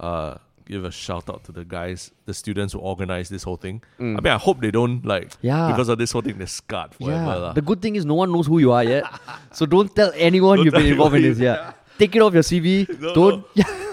uh, 0.05 0.35
give 0.67 0.85
a 0.85 0.91
shout 0.91 1.31
out 1.31 1.45
to 1.45 1.53
the 1.53 1.65
guys, 1.65 2.11
the 2.27 2.35
students 2.35 2.73
who 2.75 2.81
organized 2.81 3.31
this 3.31 3.45
whole 3.45 3.57
thing. 3.57 3.81
I 4.01 4.03
mean, 4.03 4.27
I 4.27 4.37
hope 4.37 4.61
they 4.61 4.73
don't 4.73 5.05
like 5.07 5.31
Mm. 5.31 5.37
Yeah. 5.43 5.71
because 5.71 5.89
of 5.89 5.99
this 5.99 6.11
whole 6.13 6.23
thing 6.23 6.37
they're 6.39 6.49
scarred 6.49 6.93
forever. 6.95 7.47
Yeah. 7.47 7.53
The 7.55 7.63
good 7.63 7.81
thing 7.81 7.95
is 7.97 8.05
no 8.05 8.15
one 8.15 8.33
knows 8.33 8.47
who 8.49 8.59
you 8.59 8.73
are 8.73 8.83
yet. 8.85 9.05
so 9.53 9.65
don't 9.65 9.95
tell 9.95 10.11
anyone 10.17 10.57
Don't 10.59 10.65
you've 10.67 10.75
been 10.75 10.87
involved 10.99 11.15
in 11.17 11.23
this. 11.23 11.39
you- 11.39 11.45
Yeah. 11.47 11.73
Take 11.99 12.15
it 12.17 12.21
off 12.21 12.35
your 12.35 12.43
CV. 12.43 12.87
No, 13.01 13.15
don't. 13.15 13.57
no. 13.57 13.65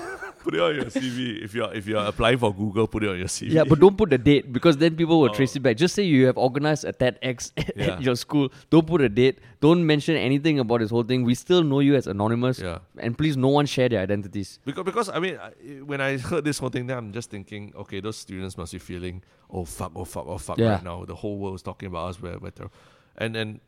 put 0.43 0.53
it 0.55 0.61
on 0.61 0.75
your 0.75 0.85
CV. 0.85 1.43
If 1.43 1.53
you're 1.55 1.73
if 1.73 1.87
you're 1.87 2.05
applying 2.05 2.37
for 2.37 2.53
Google, 2.53 2.85
put 2.87 3.03
it 3.03 3.09
on 3.09 3.17
your 3.17 3.27
CV. 3.27 3.51
Yeah, 3.51 3.63
but 3.63 3.79
don't 3.79 3.97
put 3.97 4.09
the 4.09 4.17
date 4.17 4.51
because 4.51 4.77
then 4.77 4.95
people 4.95 5.19
will 5.21 5.29
trace 5.33 5.55
Oh. 5.55 5.57
it 5.57 5.63
back. 5.63 5.77
Just 5.77 5.95
say 5.95 6.03
you 6.03 6.25
have 6.27 6.37
organized 6.37 6.83
a 6.85 6.93
TEDx 6.93 7.51
at 7.57 7.77
Yeah. 7.77 7.99
your 7.99 8.15
school. 8.15 8.51
Don't 8.69 8.85
put 8.85 9.01
a 9.01 9.09
date. 9.09 9.39
Don't 9.61 9.85
mention 9.85 10.15
anything 10.15 10.59
about 10.59 10.79
this 10.81 10.89
whole 10.91 11.03
thing. 11.03 11.23
We 11.23 11.35
still 11.35 11.63
know 11.63 11.79
you 11.79 11.95
as 11.95 12.07
anonymous. 12.07 12.59
Yeah. 12.59 12.79
And 12.99 13.17
please, 13.17 13.37
no 13.37 13.47
one 13.47 13.65
share 13.65 13.89
their 13.89 14.01
identities. 14.01 14.59
Because, 14.65 14.83
because 14.83 15.09
I 15.09 15.19
mean, 15.19 15.37
I, 15.37 15.49
when 15.83 16.01
I 16.01 16.17
heard 16.17 16.43
this 16.43 16.59
whole 16.59 16.69
thing, 16.69 16.87
then 16.87 16.97
I'm 16.97 17.11
just 17.13 17.29
thinking, 17.29 17.73
okay, 17.75 17.99
those 18.01 18.17
students 18.17 18.57
must 18.57 18.73
be 18.73 18.79
feeling, 18.79 19.23
oh 19.49 19.65
fuck, 19.65 19.91
oh 19.95 20.05
fuck, 20.05 20.25
oh 20.27 20.37
fuck, 20.37 20.57
Yeah. 20.57 20.73
right 20.73 20.83
now. 20.83 21.05
The 21.05 21.15
whole 21.15 21.37
world 21.37 21.55
is 21.55 21.61
talking 21.61 21.87
about 21.87 22.09
us. 22.09 22.21
We're 22.21 22.39
better, 22.39 22.69
and 23.17 23.35
and 23.35 23.59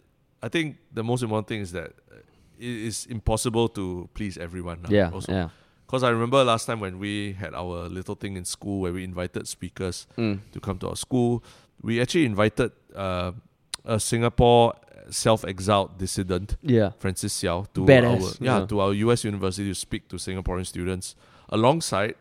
I 0.43 0.49
think 0.49 0.77
the 0.93 1.03
most 1.03 1.23
important 1.23 1.47
thing 1.47 1.61
is 1.61 1.71
that 1.71 1.93
uh, 2.11 2.17
it 2.59 2.65
is 2.89 3.05
impossible 3.09 3.67
to 3.69 4.09
please 4.13 4.37
everyone. 4.37 4.81
now 4.83 4.89
Yeah, 4.89 5.09
Also. 5.11 5.31
yeah. 5.31 5.49
Because 5.95 6.03
I 6.03 6.09
remember 6.09 6.43
last 6.43 6.65
time 6.65 6.81
when 6.81 6.99
we 6.99 7.31
had 7.39 7.53
our 7.53 7.87
little 7.87 8.15
thing 8.15 8.35
in 8.35 8.43
school 8.43 8.81
where 8.81 8.91
we 8.91 9.05
invited 9.05 9.47
speakers 9.47 10.07
Mm. 10.17 10.39
to 10.51 10.59
come 10.59 10.77
to 10.79 10.89
our 10.89 10.97
school, 10.97 11.41
we 11.81 12.01
actually 12.01 12.25
invited 12.25 12.73
uh, 12.93 13.31
a 13.85 13.97
Singapore 13.97 14.73
self-exiled 15.09 15.97
dissident 15.97 16.57
Yeah. 16.61 16.89
Francis 16.99 17.33
Seow 17.41 17.65
to 17.75 17.85
Badass, 17.85 18.21
our 18.41 18.45
yeah, 18.45 18.59
yeah. 18.59 18.65
to 18.65 18.79
our 18.81 18.91
US 19.07 19.23
university 19.23 19.69
to 19.69 19.75
speak 19.75 20.09
to 20.09 20.17
Singaporean 20.17 20.65
students 20.65 21.15
alongside 21.47 22.15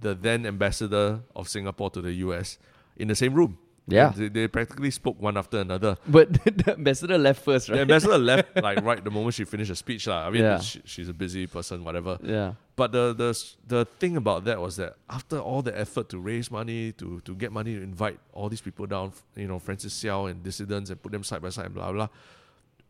the 0.00 0.14
then 0.14 0.46
ambassador 0.46 1.20
of 1.36 1.46
Singapore 1.46 1.90
to 1.90 2.00
the 2.00 2.12
US 2.24 2.56
in 2.96 3.08
the 3.08 3.14
same 3.14 3.34
room. 3.34 3.58
Yeah. 3.90 4.12
They, 4.16 4.28
they 4.28 4.48
practically 4.48 4.90
spoke 4.90 5.20
one 5.20 5.36
after 5.36 5.58
another. 5.58 5.96
But 6.06 6.32
the 6.44 6.72
ambassador 6.78 7.18
left 7.18 7.42
first, 7.44 7.68
right? 7.68 7.76
The 7.76 7.82
ambassador 7.82 8.18
left 8.18 8.56
like 8.62 8.82
right 8.82 9.02
the 9.02 9.10
moment 9.10 9.34
she 9.34 9.44
finished 9.44 9.68
her 9.68 9.74
speech. 9.74 10.06
lah. 10.06 10.26
I 10.26 10.30
mean, 10.30 10.42
Yeah. 10.42 10.58
she, 10.60 10.80
she's 10.84 11.08
a 11.08 11.14
busy 11.14 11.46
person, 11.46 11.84
whatever. 11.84 12.18
yeah. 12.22 12.54
But 12.76 12.92
the, 12.92 13.12
the 13.12 13.30
the 13.68 13.84
thing 13.98 14.16
about 14.16 14.44
that 14.44 14.58
was 14.58 14.76
that 14.76 14.96
after 15.10 15.38
all 15.38 15.60
the 15.60 15.78
effort 15.78 16.08
to 16.10 16.18
raise 16.18 16.50
money, 16.50 16.92
to 16.92 17.20
to 17.28 17.34
get 17.34 17.52
money 17.52 17.74
to 17.76 17.82
invite 17.82 18.18
all 18.32 18.48
these 18.48 18.62
people 18.62 18.86
down, 18.86 19.12
you 19.36 19.46
know, 19.48 19.58
Francis 19.58 19.92
Seow 19.92 20.30
and 20.30 20.42
dissidents 20.42 20.88
and 20.88 20.96
put 21.02 21.12
them 21.12 21.22
side 21.22 21.42
by 21.42 21.50
side 21.50 21.66
and 21.66 21.74
blah 21.74 21.92
blah. 21.92 22.08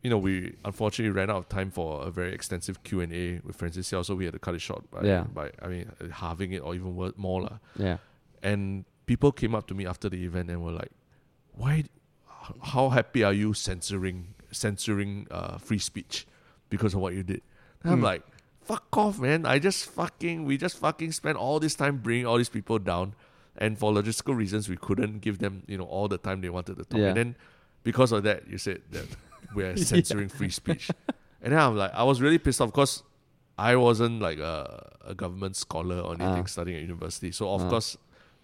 You 0.01 0.09
know, 0.09 0.17
we 0.17 0.55
unfortunately 0.63 1.11
ran 1.11 1.29
out 1.29 1.37
of 1.37 1.49
time 1.49 1.69
for 1.71 2.07
a 2.07 2.09
very 2.09 2.33
extensive 2.33 2.81
Q 2.83 3.01
and 3.01 3.11
A 3.13 3.41
with 3.43 3.55
Francis 3.57 3.91
Seow, 3.91 4.01
so 4.05 4.15
we 4.15 4.23
had 4.25 4.33
to 4.33 4.39
cut 4.39 4.55
it 4.55 4.61
short 4.61 4.89
by 4.89 5.01
Yeah. 5.03 5.23
by 5.27 5.51
I 5.61 5.67
mean 5.67 5.91
halving 6.23 6.53
it 6.53 6.59
or 6.63 6.73
even 6.73 6.95
more 7.17 7.41
lah. 7.41 7.57
Yeah. 7.75 7.97
And 8.41 8.85
people 9.11 9.31
came 9.41 9.53
up 9.59 9.65
to 9.69 9.73
me 9.79 9.85
after 9.93 10.07
the 10.13 10.19
event 10.29 10.49
and 10.53 10.63
were 10.65 10.71
like, 10.83 10.91
"Why? 11.61 11.73
How 12.73 12.85
happy 12.97 13.21
are 13.27 13.33
you 13.43 13.53
censoring 13.53 14.19
censoring 14.51 15.27
uh, 15.39 15.57
free 15.67 15.79
speech 15.89 16.25
because 16.73 16.93
of 16.95 16.99
what 17.03 17.13
you 17.17 17.23
did?" 17.23 17.41
And 17.83 17.91
I'm 17.93 17.99
Hmm. 17.99 18.11
like, 18.11 18.23
"Fuck 18.69 18.87
off, 19.03 19.19
man! 19.19 19.45
I 19.45 19.59
just 19.59 19.81
fucking 19.99 20.45
we 20.49 20.57
just 20.65 20.77
fucking 20.85 21.11
spent 21.21 21.37
all 21.37 21.59
this 21.65 21.75
time 21.83 21.97
bringing 22.05 22.25
all 22.25 22.37
these 22.43 22.53
people 22.57 22.79
down, 22.91 23.13
and 23.63 23.77
for 23.81 23.91
logistical 23.99 24.35
reasons, 24.43 24.69
we 24.73 24.77
couldn't 24.87 25.19
give 25.27 25.37
them 25.45 25.63
you 25.67 25.77
know 25.79 25.85
all 25.97 26.07
the 26.15 26.17
time 26.27 26.41
they 26.41 26.49
wanted 26.57 26.75
to 26.81 26.85
talk. 26.85 26.99
Yeah. 26.99 27.07
And 27.11 27.17
then 27.21 27.29
because 27.83 28.11
of 28.15 28.23
that, 28.29 28.47
you 28.47 28.57
said 28.57 28.81
that 28.95 29.07
we're 29.55 29.75
censoring 29.91 30.29
free 30.29 30.49
speech, 30.61 30.89
and 31.41 31.49
then 31.53 31.59
I'm 31.59 31.75
like, 31.83 31.93
I 31.93 32.03
was 32.11 32.21
really 32.21 32.39
pissed 32.47 32.61
off 32.61 32.71
because." 32.75 33.03
I 33.61 33.75
wasn't 33.75 34.21
like 34.27 34.39
a, 34.39 34.89
a 35.05 35.13
government 35.13 35.55
scholar 35.55 35.99
or 35.99 36.15
anything 36.15 36.45
Ah. 36.49 36.53
studying 36.55 36.77
at 36.77 36.83
university. 36.91 37.31
So 37.31 37.43
of 37.53 37.61
Ah. 37.61 37.69
course 37.69 37.89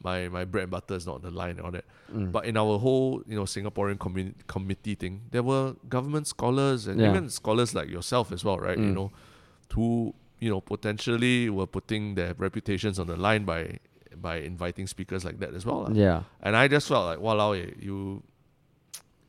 my 0.03 0.27
my 0.29 0.45
bread 0.45 0.63
and 0.63 0.71
butter 0.71 0.95
is 0.95 1.05
not 1.05 1.15
on 1.15 1.21
the 1.21 1.31
line 1.31 1.51
and 1.57 1.61
all 1.61 1.71
that. 1.71 1.85
Mm. 2.13 2.31
But 2.31 2.45
in 2.45 2.55
our 2.57 2.77
whole 2.79 3.21
you 3.27 3.35
know 3.35 3.43
Singaporean 3.43 3.97
commun- 3.99 4.35
committee 4.47 4.95
thing, 4.95 5.21
there 5.31 5.43
were 5.43 5.75
government 5.89 6.27
scholars 6.27 6.87
and 6.87 6.99
Yeah. 6.99 7.09
even 7.11 7.29
scholars 7.29 7.73
like 7.73 7.89
yourself 7.89 8.31
as 8.31 8.43
well, 8.45 8.59
right? 8.59 8.77
You 8.77 8.91
Mm. 8.91 8.93
know, 8.95 9.11
who 9.73 10.13
you 10.39 10.49
know 10.49 10.61
potentially 10.61 11.49
were 11.49 11.65
putting 11.67 12.15
their 12.15 12.33
reputations 12.37 12.99
on 12.99 13.07
the 13.07 13.17
line 13.17 13.43
by 13.45 13.79
by 14.21 14.37
inviting 14.37 14.87
speakers 14.87 15.23
like 15.25 15.39
that 15.39 15.53
as 15.53 15.65
well. 15.65 15.89
yeah. 15.93 16.23
And 16.41 16.55
I 16.55 16.67
just 16.67 16.87
felt 16.87 17.05
like, 17.05 17.19
wow, 17.19 17.51
you 17.53 18.23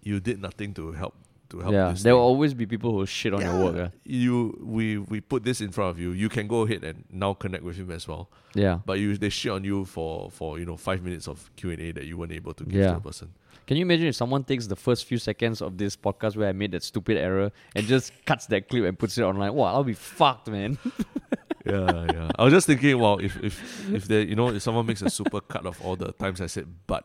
you 0.02 0.20
did 0.20 0.40
nothing 0.40 0.72
to 0.74 0.92
help 0.92 1.14
to 1.50 1.60
help. 1.60 1.72
Yeah. 1.72 1.94
There 1.96 2.14
will 2.14 2.22
always 2.22 2.54
be 2.54 2.66
people 2.66 2.92
who 2.92 3.06
shit 3.06 3.32
on 3.34 3.40
your 3.40 3.64
work. 3.64 3.90
ah. 3.92 3.96
You 4.04 4.58
we 4.62 4.98
we 4.98 5.20
put 5.20 5.44
this 5.44 5.60
in 5.60 5.70
front 5.70 5.90
of 5.90 5.98
you. 5.98 6.12
You 6.12 6.28
can 6.28 6.46
go 6.48 6.62
ahead 6.62 6.84
and 6.84 7.04
now 7.10 7.34
connect 7.34 7.64
with 7.64 7.76
him 7.76 7.90
as 7.90 8.06
well. 8.08 8.30
Yeah. 8.54 8.80
But 8.84 8.98
you 9.00 9.16
they 9.16 9.28
shit 9.30 9.52
on 9.52 9.64
you 9.64 9.84
for 9.84 10.30
for 10.30 10.58
you 10.58 10.66
know 10.66 10.76
five 10.76 11.02
minutes 11.02 11.26
of 11.28 11.50
Q 11.56 11.70
and 11.70 11.80
A 11.80 11.92
that 11.92 12.04
you 12.04 12.16
weren't 12.18 12.32
able 12.32 12.54
to 12.54 12.64
give 12.64 12.74
Yeah. 12.80 12.88
to 12.88 12.94
the 12.94 13.00
person. 13.00 13.32
Can 13.66 13.76
you 13.76 13.82
imagine 13.82 14.06
if 14.06 14.14
someone 14.14 14.44
takes 14.44 14.66
the 14.66 14.76
first 14.76 15.04
few 15.04 15.18
seconds 15.18 15.60
of 15.60 15.76
this 15.76 15.94
podcast 15.94 16.36
where 16.36 16.48
I 16.48 16.52
made 16.52 16.72
that 16.72 16.82
stupid 16.82 17.18
error 17.18 17.52
and 17.76 17.86
just 17.86 18.12
cuts 18.24 18.46
that 18.46 18.68
clip 18.68 18.84
and 18.84 18.98
puts 18.98 19.18
it 19.18 19.22
online? 19.22 19.52
Wow, 19.52 19.74
I'll 19.74 19.84
be 19.84 19.92
fucked, 19.92 20.48
man. 20.48 20.78
yeah, 21.66 22.06
yeah. 22.12 22.30
I 22.38 22.44
was 22.44 22.52
just 22.52 22.66
thinking, 22.66 22.98
wow, 22.98 23.16
if 23.16 23.36
if 23.42 23.92
if 23.92 24.08
there 24.08 24.22
you 24.22 24.36
know 24.36 24.48
if 24.48 24.62
someone 24.62 24.86
makes 24.86 25.02
a 25.02 25.10
super 25.10 25.40
cut 25.40 25.66
of 25.66 25.80
all 25.82 25.96
the 25.96 26.12
times 26.12 26.40
I 26.40 26.46
said 26.46 26.66
but 26.86 27.04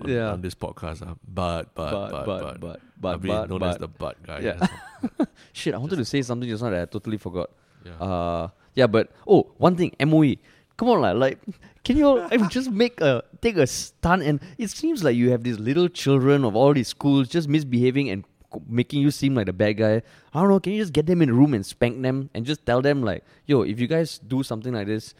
on, 0.00 0.08
Yeah. 0.08 0.32
on 0.32 0.40
this 0.40 0.54
podcast, 0.54 1.02
uh, 1.06 1.14
but 1.26 1.74
but 1.74 1.90
but 1.90 2.10
but, 2.10 2.26
but, 2.26 2.60
but, 2.60 2.80
but, 3.00 3.08
I've 3.14 3.22
been 3.22 3.30
but, 3.30 3.50
known 3.50 3.62
as 3.62 3.78
the 3.78 3.88
but 3.88 4.22
guy. 4.22 4.40
Yeah. 4.40 4.66
Shit, 5.52 5.74
I 5.74 5.78
wanted 5.78 5.96
to 5.96 6.04
say 6.04 6.22
something 6.22 6.48
just 6.48 6.62
now 6.62 6.70
that 6.70 6.82
I 6.82 6.84
totally 6.86 7.16
forgot. 7.18 7.50
yeah. 7.84 7.96
Uh, 7.96 8.48
yeah, 8.74 8.86
but 8.86 9.10
oh, 9.26 9.50
one 9.58 9.76
thing, 9.76 9.94
MOE. 10.04 10.36
Come 10.76 10.90
on, 10.90 11.18
like, 11.18 11.40
can 11.82 11.96
you 11.96 12.06
all, 12.06 12.28
just 12.48 12.70
make 12.70 13.00
a 13.00 13.24
take 13.42 13.56
a 13.56 13.66
stand? 13.66 14.22
And 14.22 14.38
it 14.58 14.70
seems 14.70 15.02
like 15.02 15.16
you 15.16 15.30
have 15.30 15.42
these 15.42 15.58
little 15.58 15.88
children 15.88 16.44
of 16.44 16.54
all 16.54 16.72
these 16.72 16.86
schools 16.86 17.26
just 17.26 17.48
misbehaving 17.48 18.10
and 18.10 18.24
making 18.68 19.02
you 19.02 19.10
seem 19.10 19.34
like 19.34 19.46
the 19.46 19.52
bad 19.52 19.72
guy. 19.78 20.02
I 20.32 20.40
don't 20.40 20.48
know. 20.48 20.60
Can 20.60 20.74
you 20.74 20.82
just 20.82 20.92
get 20.92 21.06
them 21.06 21.20
in 21.20 21.30
a 21.30 21.32
room 21.34 21.54
and 21.54 21.66
spank 21.66 22.00
them 22.00 22.30
and 22.32 22.46
just 22.46 22.64
tell 22.64 22.80
them 22.80 23.02
like, 23.02 23.24
yo, 23.46 23.62
if 23.62 23.80
you 23.80 23.88
guys 23.88 24.18
do 24.20 24.44
something 24.44 24.72
like 24.72 24.86
this, 24.86 25.14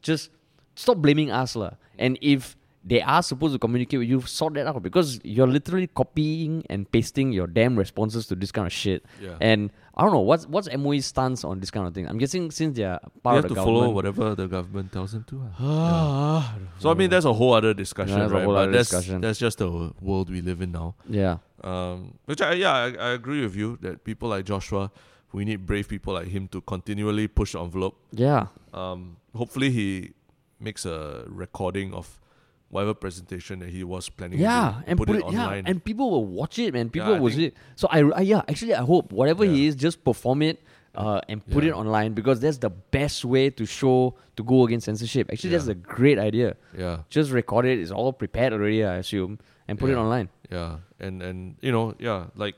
just 0.00 0.30
stop 0.74 0.96
blaming 0.96 1.30
us, 1.30 1.54
lah. 1.56 1.72
And 1.98 2.18
if 2.22 2.56
they 2.84 3.00
are 3.00 3.22
supposed 3.22 3.52
to 3.54 3.58
communicate 3.58 4.00
with 4.00 4.08
you, 4.08 4.20
sort 4.22 4.54
that 4.54 4.66
out 4.66 4.82
because 4.82 5.20
you're 5.22 5.46
literally 5.46 5.86
copying 5.86 6.64
and 6.68 6.90
pasting 6.90 7.32
your 7.32 7.46
damn 7.46 7.76
responses 7.78 8.26
to 8.26 8.34
this 8.34 8.50
kind 8.50 8.66
of 8.66 8.72
shit. 8.72 9.04
Yeah. 9.20 9.36
And 9.40 9.70
I 9.94 10.02
don't 10.02 10.12
know 10.12 10.20
what's 10.20 10.46
what's 10.48 10.68
MOE's 10.76 11.06
stance 11.06 11.44
on 11.44 11.60
this 11.60 11.70
kind 11.70 11.86
of 11.86 11.94
thing. 11.94 12.08
I'm 12.08 12.18
guessing 12.18 12.50
since 12.50 12.76
they're 12.76 12.98
part 13.22 13.44
of 13.44 13.48
the 13.48 13.54
government, 13.54 13.54
you 13.54 13.54
have 13.54 13.56
of 13.56 13.56
to 13.56 13.64
follow 13.64 13.90
whatever 13.90 14.34
the 14.34 14.46
government 14.48 14.90
tells 14.92 15.12
them 15.12 15.24
to. 15.28 15.42
ah. 15.58 15.58
Yeah. 15.60 15.68
Ah, 15.70 16.54
So 16.78 16.90
I 16.90 16.94
mean, 16.94 17.10
that's 17.10 17.24
a 17.24 17.32
whole 17.32 17.54
other 17.54 17.72
discussion, 17.74 18.14
Yeah, 18.16 18.22
that's 18.22 18.32
a 18.32 18.34
right? 18.34 18.44
whole 18.44 18.54
but 18.54 18.62
other 18.62 18.72
that's 18.72 18.90
discussion. 18.90 19.20
that's 19.20 19.38
just 19.38 19.58
the 19.58 19.92
world 20.00 20.28
we 20.30 20.40
live 20.40 20.60
in 20.60 20.72
now. 20.72 20.94
yeah, 21.08 21.36
Um, 21.62 22.14
which 22.24 22.40
I 22.42 22.54
yeah, 22.54 22.72
I, 22.72 22.86
I 22.94 23.10
agree 23.12 23.42
with 23.42 23.54
you 23.54 23.78
that 23.82 24.02
people 24.02 24.28
like 24.30 24.44
Joshua, 24.44 24.90
we 25.32 25.44
need 25.44 25.66
brave 25.66 25.88
people 25.88 26.14
like 26.14 26.28
him 26.28 26.48
to 26.48 26.60
continually 26.62 27.28
push 27.28 27.52
the 27.52 27.60
envelope. 27.60 27.94
yeah, 28.12 28.46
Um, 28.74 29.18
hopefully 29.36 29.70
he 29.70 30.12
makes 30.58 30.84
a 30.86 31.24
recording 31.28 31.92
of 31.94 32.18
whatever 32.72 32.94
presentation 32.94 33.60
that 33.60 33.68
he 33.68 33.84
was 33.84 34.08
planning. 34.08 34.40
yeah, 34.40 34.80
do, 34.80 34.84
and 34.88 34.98
put, 34.98 35.10
it, 35.10 35.22
yeah, 35.30 35.44
online. 35.46 35.64
and 35.68 35.84
people 35.84 36.10
will 36.10 36.24
watch 36.26 36.58
it, 36.58 36.72
man. 36.74 36.88
People 36.90 37.14
I 37.14 37.20
will 37.20 37.30
see 37.30 37.46
it. 37.52 37.54
So 37.76 37.86
I, 37.90 38.00
I, 38.00 38.20
yeah, 38.22 38.42
actually, 38.48 38.74
I 38.74 38.82
hope 38.82 39.12
whatever 39.12 39.44
he 39.44 39.66
is, 39.66 39.76
just 39.76 40.02
perform 40.02 40.42
it. 40.42 40.58
Uh, 40.94 41.22
and 41.26 41.40
put 41.46 41.64
it 41.64 41.72
online 41.72 42.12
because 42.12 42.40
that's 42.40 42.58
the 42.58 42.68
best 42.68 43.24
way 43.24 43.48
to 43.48 43.64
show 43.64 44.14
to 44.36 44.42
go 44.44 44.66
against 44.66 44.84
censorship. 44.84 45.30
Actually, 45.32 45.48
that's 45.56 45.66
a 45.66 45.74
great 45.74 46.18
idea. 46.18 46.54
yeah, 46.76 46.98
Just 47.08 47.30
record 47.32 47.64
it; 47.64 47.78
it's 47.80 47.90
all 47.90 48.12
prepared 48.12 48.52
already, 48.52 48.84
I 48.84 48.96
assume, 48.96 49.38
and 49.68 49.78
put 49.78 49.88
it 49.88 49.96
online. 49.96 50.28
yeah, 50.50 50.84
and 51.00 51.22
and 51.22 51.56
you 51.62 51.72
know 51.72 51.94
yeah 51.98 52.26
like. 52.36 52.56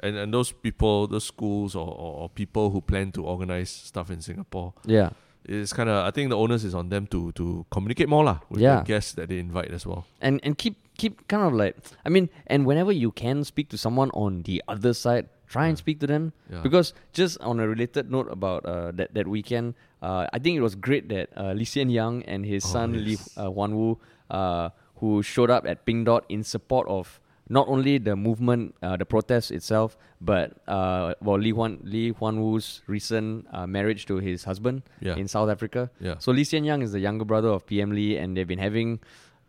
And, 0.00 0.14
and 0.16 0.28
those 0.32 0.52
people, 0.52 1.06
those 1.06 1.24
schools 1.24 1.74
or, 1.74 1.88
or, 1.88 2.10
or 2.20 2.28
people 2.28 2.68
who 2.68 2.82
plan 2.82 3.12
to 3.12 3.24
organize 3.24 3.70
stuff 3.70 4.10
in 4.10 4.20
Singapore, 4.20 4.74
Yeah, 4.84 5.10
it's 5.48 5.72
kind 5.72 5.88
of 5.88 6.04
I 6.04 6.10
think 6.10 6.30
the 6.30 6.36
onus 6.36 6.64
is 6.64 6.74
on 6.74 6.88
them 6.90 7.06
to 7.14 7.32
to 7.38 7.64
communicate 7.70 8.08
more 8.08 8.24
lah 8.24 8.40
with 8.50 8.60
Yeah. 8.60 8.82
the 8.82 8.86
guests 8.86 9.14
that 9.14 9.28
they 9.30 9.38
invite 9.38 9.70
as 9.70 9.86
well. 9.86 10.04
and 10.20 10.40
and 10.42 10.58
keep 10.58 10.74
keep 10.98 11.26
kind 11.28 11.44
of 11.46 11.52
like 11.54 11.76
I 12.04 12.08
mean, 12.08 12.28
and 12.46 12.66
whenever 12.66 12.90
you 12.92 13.12
can 13.12 13.44
speak 13.44 13.68
to 13.70 13.78
someone 13.78 14.10
on 14.16 14.42
the 14.48 14.62
other 14.66 14.92
side, 14.94 15.28
try 15.46 15.66
and 15.70 15.76
speak 15.78 16.00
to 16.00 16.06
them 16.08 16.32
Yeah. 16.50 16.62
because 16.66 16.94
just 17.12 17.38
on 17.40 17.60
a 17.60 17.66
related 17.68 18.10
note 18.10 18.26
about 18.32 18.64
uh, 18.66 18.90
that 18.98 19.12
that 19.14 19.28
weekend, 19.28 19.74
uh, 20.02 20.26
I 20.32 20.38
think 20.40 20.56
it 20.56 20.64
was 20.64 20.74
great 20.74 21.08
that 21.14 21.30
uh, 21.36 21.52
Lee 21.52 21.64
Hsien 21.68 21.90
Yang 21.92 22.24
and 22.26 22.42
his 22.48 22.64
Oh, 22.66 22.80
son 22.80 22.96
Lee 22.96 23.20
yes. 23.20 23.28
uh, 23.36 23.46
Huan 23.52 23.76
Wu, 23.76 24.00
uh, 24.32 24.70
who 25.04 25.20
showed 25.22 25.52
up 25.52 25.68
at 25.68 25.84
Pink 25.84 26.06
Dot 26.08 26.24
in 26.32 26.42
support 26.42 26.88
of 26.88 27.20
not 27.48 27.68
only 27.68 27.98
the 27.98 28.16
movement, 28.16 28.74
uh, 28.82 28.96
the 28.96 29.04
protest 29.06 29.50
itself, 29.52 29.96
but 30.20 30.58
uh, 30.68 31.14
well 31.22 31.38
Lee 31.38 31.52
Huan 31.52 31.78
Lee 31.84 32.10
Huan 32.10 32.40
Wu's 32.40 32.82
recent 32.86 33.46
uh, 33.52 33.66
marriage 33.66 34.06
to 34.06 34.16
his 34.16 34.44
husband 34.44 34.82
Yeah. 35.00 35.14
in 35.16 35.28
South 35.28 35.48
Africa. 35.48 35.90
Yeah. 36.00 36.16
So 36.18 36.32
Lee 36.32 36.44
Hsien 36.44 36.64
Yang 36.64 36.82
is 36.82 36.92
the 36.92 37.00
younger 37.00 37.24
brother 37.24 37.48
of 37.48 37.64
PM 37.66 37.92
Lee, 37.92 38.16
and 38.16 38.36
they've 38.36 38.46
been 38.48 38.58
having 38.58 39.00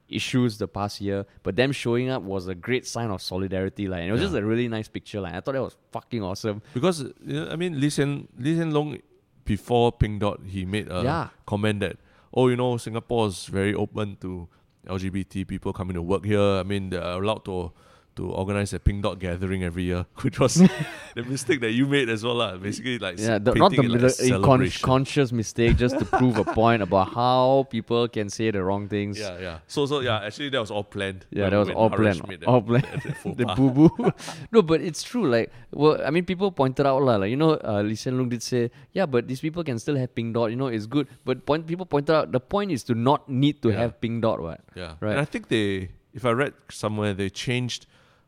issues 0.09 0.57
the 0.57 0.67
past 0.67 1.01
year. 1.01 1.25
But 1.43 1.55
them 1.55 1.71
showing 1.71 2.09
up 2.09 2.21
was 2.23 2.47
a 2.47 2.55
great 2.55 2.85
sign 2.87 3.09
of 3.09 3.21
solidarity, 3.21 3.87
like, 3.87 4.01
and 4.01 4.09
it 4.09 4.11
was 4.11 4.21
Yeah. 4.21 4.27
just 4.27 4.37
a 4.37 4.45
really 4.45 4.67
nice 4.67 4.87
picture. 4.87 5.19
Like, 5.19 5.33
I 5.33 5.41
thought 5.41 5.53
that 5.53 5.61
was 5.61 5.75
fucking 5.91 6.23
awesome. 6.23 6.61
Because 6.73 7.01
you 7.25 7.33
know, 7.41 7.49
I 7.49 7.55
mean, 7.55 7.79
Lee 7.81 7.89
Hsien 7.89 8.27
Lee 8.37 8.53
Hsien 8.55 8.71
Loong 8.71 9.01
before 9.45 9.91
Pink 9.91 10.21
Dot, 10.21 10.39
he 10.45 10.65
made 10.65 10.89
a 10.91 11.01
Yeah. 11.03 11.27
comment 11.45 11.79
that 11.81 11.97
oh, 12.33 12.49
you 12.49 12.55
know, 12.55 12.77
Singapore 12.77 13.27
is 13.27 13.45
very 13.47 13.73
open 13.73 14.15
to 14.21 14.47
LGBT 14.87 15.47
people 15.47 15.73
coming 15.73 15.95
to 15.95 16.01
work 16.03 16.23
here. 16.23 16.39
I 16.39 16.63
mean, 16.63 16.91
they're 16.91 17.01
allowed 17.01 17.43
to 17.45 17.71
to 18.17 18.29
organize 18.29 18.73
a 18.73 18.79
pink 18.79 19.01
dot 19.03 19.19
gathering 19.19 19.63
every 19.63 19.83
year, 19.83 20.05
which 20.21 20.39
was 20.39 20.55
the 21.15 21.23
mistake 21.23 21.61
that 21.61 21.71
you 21.71 21.85
made 21.87 22.09
as 22.09 22.23
well, 22.23 22.35
lah. 22.35 22.57
Basically, 22.57 22.99
like 22.99 23.17
Yeah, 23.17 23.39
the, 23.39 23.53
not 23.55 23.71
the, 23.71 23.81
like 23.81 23.97
a 24.01 24.03
the 24.03 24.09
celebration. 24.09 24.83
conscious 24.85 25.31
mistake 25.31 25.77
just 25.77 25.97
to 25.99 26.05
prove 26.05 26.37
a 26.37 26.43
point 26.43 26.81
about 26.81 27.13
how 27.13 27.65
people 27.69 28.07
can 28.09 28.29
say 28.29 28.51
the 28.51 28.61
wrong 28.63 28.87
things. 28.87 29.17
Yeah, 29.19 29.39
yeah. 29.39 29.57
So, 29.67 29.85
so 29.85 30.01
yeah. 30.01 30.19
Actually, 30.27 30.49
that 30.49 30.59
was 30.59 30.71
all 30.71 30.83
planned. 30.83 31.25
Yeah, 31.31 31.49
that 31.49 31.57
was 31.57 31.69
all 31.69 31.89
Haresh 31.89 32.19
planned. 32.25 32.43
All 32.45 32.61
planned. 32.61 32.85
the 33.25 33.45
boo 33.55 33.71
boo. 33.71 34.11
no, 34.51 34.61
but 34.61 34.81
it's 34.81 35.01
true. 35.03 35.29
Like, 35.29 35.51
well, 35.71 36.01
I 36.05 36.09
mean, 36.11 36.25
people 36.25 36.51
pointed 36.51 36.85
out, 36.85 37.01
lah, 37.01 37.15
like, 37.17 37.29
you 37.29 37.37
know, 37.37 37.55
uh, 37.63 37.81
Lee 37.81 37.95
Hsien 37.95 38.17
Loong 38.17 38.29
did 38.29 38.43
say, 38.43 38.71
yeah, 38.93 39.05
but 39.05 39.27
these 39.27 39.39
people 39.41 39.63
can 39.63 39.79
still 39.79 39.95
have 39.95 40.13
pink 40.13 40.33
dot, 40.33 40.49
you 40.49 40.55
know, 40.57 40.67
it's 40.67 40.85
good. 40.87 41.07
But 41.23 41.45
point 41.45 41.65
people 41.67 41.85
pointed 41.85 42.13
out, 42.15 42.31
the 42.31 42.39
point 42.39 42.71
is 42.71 42.83
to 42.85 42.95
not 42.95 43.29
need 43.29 43.61
to 43.61 43.69
Yeah. 43.69 43.79
have 43.85 44.01
pink 44.01 44.21
dot, 44.21 44.41
what? 44.41 44.61
Yeah, 44.75 44.95
Right. 44.99 45.11
And 45.11 45.19
I 45.19 45.25
think 45.25 45.47
they, 45.49 45.89
if 46.13 46.25
I 46.25 46.31
read 46.31 46.53
somewhere, 46.71 47.13
they 47.13 47.29
changed. 47.29 47.85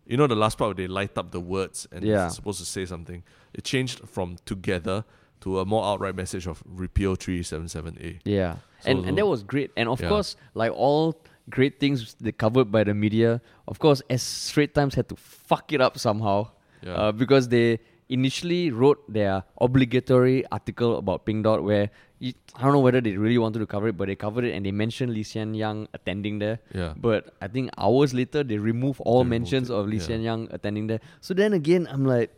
You 0.10 0.18
know, 0.18 0.28
the 0.28 0.36
last 0.36 0.58
part 0.58 0.70
where 0.70 0.88
they 0.88 0.88
light 0.88 1.18
up 1.18 1.32
the 1.32 1.40
words 1.40 1.88
and 1.92 2.04
Yeah. 2.04 2.26
it's 2.26 2.36
supposed 2.36 2.60
to 2.60 2.66
say 2.66 2.86
something. 2.86 3.24
It 3.54 3.64
changed 3.64 4.02
from 4.10 4.38
together 4.46 5.06
to 5.42 5.60
a 5.60 5.66
more 5.66 5.86
outright 5.86 6.16
message 6.16 6.48
of 6.48 6.62
repeal 6.66 7.16
three 7.16 7.44
seven 7.44 7.68
seven 7.70 7.96
A. 8.02 8.20
Yeah. 8.26 8.56
So- 8.82 8.90
and, 8.92 9.06
and 9.06 9.18
that 9.18 9.28
was 9.28 9.44
great. 9.44 9.70
And 9.78 9.88
of 9.88 10.02
Yeah. 10.02 10.10
course, 10.10 10.36
like 10.56 10.72
all 10.74 11.22
great 11.50 11.80
things 11.80 12.16
they 12.20 12.32
covered 12.32 12.72
by 12.72 12.84
the 12.84 12.94
media, 12.94 13.40
of 13.68 13.78
course, 13.80 14.02
as 14.10 14.22
Straits 14.24 14.74
Times 14.74 14.96
had 14.96 15.08
to 15.10 15.16
fuck 15.16 15.72
it 15.72 15.80
up 15.80 15.98
somehow. 15.98 16.50
Yeah. 16.82 16.94
Uh, 16.96 17.12
because 17.12 17.50
they 17.50 17.80
initially 18.10 18.72
wrote 18.72 19.02
their 19.08 19.44
obligatory 19.62 20.44
article 20.52 20.98
about 20.98 21.26
Pink 21.26 21.44
Dot 21.44 21.64
where 21.64 21.92
I 22.22 22.62
don't 22.62 22.74
know 22.74 22.80
whether 22.80 23.00
they 23.00 23.16
really 23.16 23.38
wanted 23.38 23.60
to 23.60 23.66
cover 23.66 23.88
it, 23.88 23.96
but 23.96 24.08
they 24.08 24.16
covered 24.16 24.44
it 24.44 24.54
and 24.54 24.66
they 24.66 24.72
mentioned 24.72 25.14
Lee 25.14 25.24
Hsien 25.24 25.54
Yang 25.54 25.88
attending 25.94 26.40
there. 26.40 26.60
Yeah. 26.74 26.94
But 26.98 27.34
I 27.42 27.48
think 27.48 27.72
hours 27.78 28.14
later 28.14 28.44
they 28.44 28.58
removed 28.58 29.00
all 29.06 29.24
They 29.24 29.30
mentions 29.30 29.70
of 29.70 29.88
Lee 29.88 29.98
yeah. 29.98 30.04
Hsien 30.04 30.22
Yang 30.22 30.48
attending 30.52 30.88
there. 30.88 31.00
So 31.22 31.34
then 31.34 31.54
again, 31.54 31.88
I'm 31.90 32.06
like, 32.06 32.36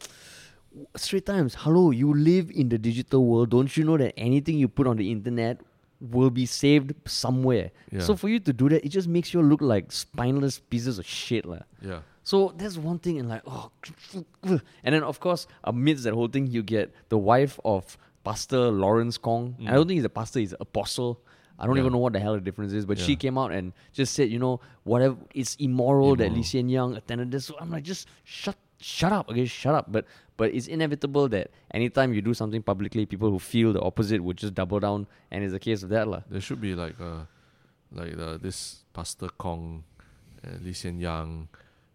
Straits 0.95 1.25
Times, 1.25 1.55
hello, 1.59 1.91
you 1.91 2.13
live 2.13 2.51
in 2.51 2.69
the 2.69 2.77
digital 2.77 3.25
world. 3.25 3.49
Don't 3.49 3.75
you 3.75 3.84
know 3.84 3.97
that 3.97 4.13
anything 4.17 4.57
you 4.57 4.67
put 4.67 4.88
on 4.88 4.97
the 4.97 5.11
internet 5.11 5.59
will 5.99 6.29
be 6.29 6.45
saved 6.45 6.93
somewhere? 7.05 7.71
Yeah. 7.91 8.01
So 8.01 8.15
for 8.15 8.29
you 8.29 8.39
to 8.39 8.53
do 8.53 8.69
that, 8.69 8.86
it 8.86 8.89
just 8.89 9.07
makes 9.07 9.34
you 9.34 9.41
look 9.41 9.61
like 9.61 9.91
spineless 9.91 10.59
pieces 10.59 10.99
of 10.99 11.05
shit. 11.05 11.45
lah. 11.45 11.65
Yeah. 11.82 12.01
So 12.23 12.53
there's 12.55 12.77
one 12.77 12.99
thing, 12.99 13.19
and 13.19 13.27
like, 13.27 13.41
oh, 13.47 13.71
and 14.43 14.61
then 14.93 15.03
of 15.03 15.19
course, 15.19 15.47
amidst 15.63 16.03
that 16.05 16.13
whole 16.13 16.27
thing, 16.27 16.47
you 16.47 16.61
get 16.61 16.93
the 17.09 17.17
wife 17.17 17.59
of 17.65 17.97
Pastor 18.24 18.69
Lawrence 18.72 19.17
Khong. 19.17 19.57
And 19.59 19.69
I 19.69 19.74
don't 19.74 19.88
think 19.88 19.97
he's 19.97 20.05
a 20.05 20.09
pastor; 20.09 20.39
he's 20.39 20.53
an 20.53 20.59
apostle. 20.61 21.19
I 21.59 21.65
don't 21.65 21.74
Mm. 21.74 21.78
Yeah. 21.78 21.82
even 21.84 21.93
know 21.93 21.99
what 21.99 22.13
the 22.13 22.19
hell 22.19 22.34
the 22.34 22.41
difference 22.41 22.74
is, 22.74 22.86
but 22.86 22.97
she 22.97 23.15
came 23.15 23.38
out 23.38 23.51
and 23.51 23.72
just 23.93 24.15
said, 24.15 24.30
you 24.30 24.39
know, 24.39 24.59
whatever, 24.84 25.15
it's 25.36 25.53
immoral, 25.61 26.15
that 26.15 26.24
Lee 26.34 26.41
Immoral. 26.41 26.43
Hsien 26.43 26.69
Yang 26.69 26.95
attended 26.97 27.30
this. 27.32 27.45
So 27.45 27.55
I'm 27.59 27.69
like, 27.69 27.84
just 27.84 28.07
shut, 28.24 28.55
shut 28.80 29.11
up, 29.13 29.30
okay, 29.30 29.45
shut 29.45 29.76
up. 29.76 29.91
But 29.91 30.05
but 30.38 30.53
it's 30.55 30.65
inevitable 30.65 31.30
that 31.30 31.51
anytime 31.69 32.13
you 32.13 32.22
do 32.24 32.34
something 32.34 32.63
publicly, 32.63 33.05
people 33.05 33.30
who 33.30 33.38
feel 33.38 33.74
the 33.74 33.82
opposite 33.82 34.24
would 34.24 34.38
just 34.38 34.55
double 34.55 34.80
down, 34.80 35.05
and 35.30 35.43
it's 35.43 35.53
a 35.53 35.59
case 35.59 35.84
of 35.84 35.89
that, 35.89 36.07
lah. 36.07 36.22
There 36.30 36.41
should 36.41 36.61
be 36.61 36.74
like 36.74 36.97
uh 36.99 37.26
like 37.93 38.17
uh, 38.17 38.38
this 38.41 38.82
Pastor 38.93 39.28
Khong, 39.38 39.84
uh, 40.41 40.57
Lee 40.63 40.74
Hsien 40.74 40.97
Yang, 40.99 41.47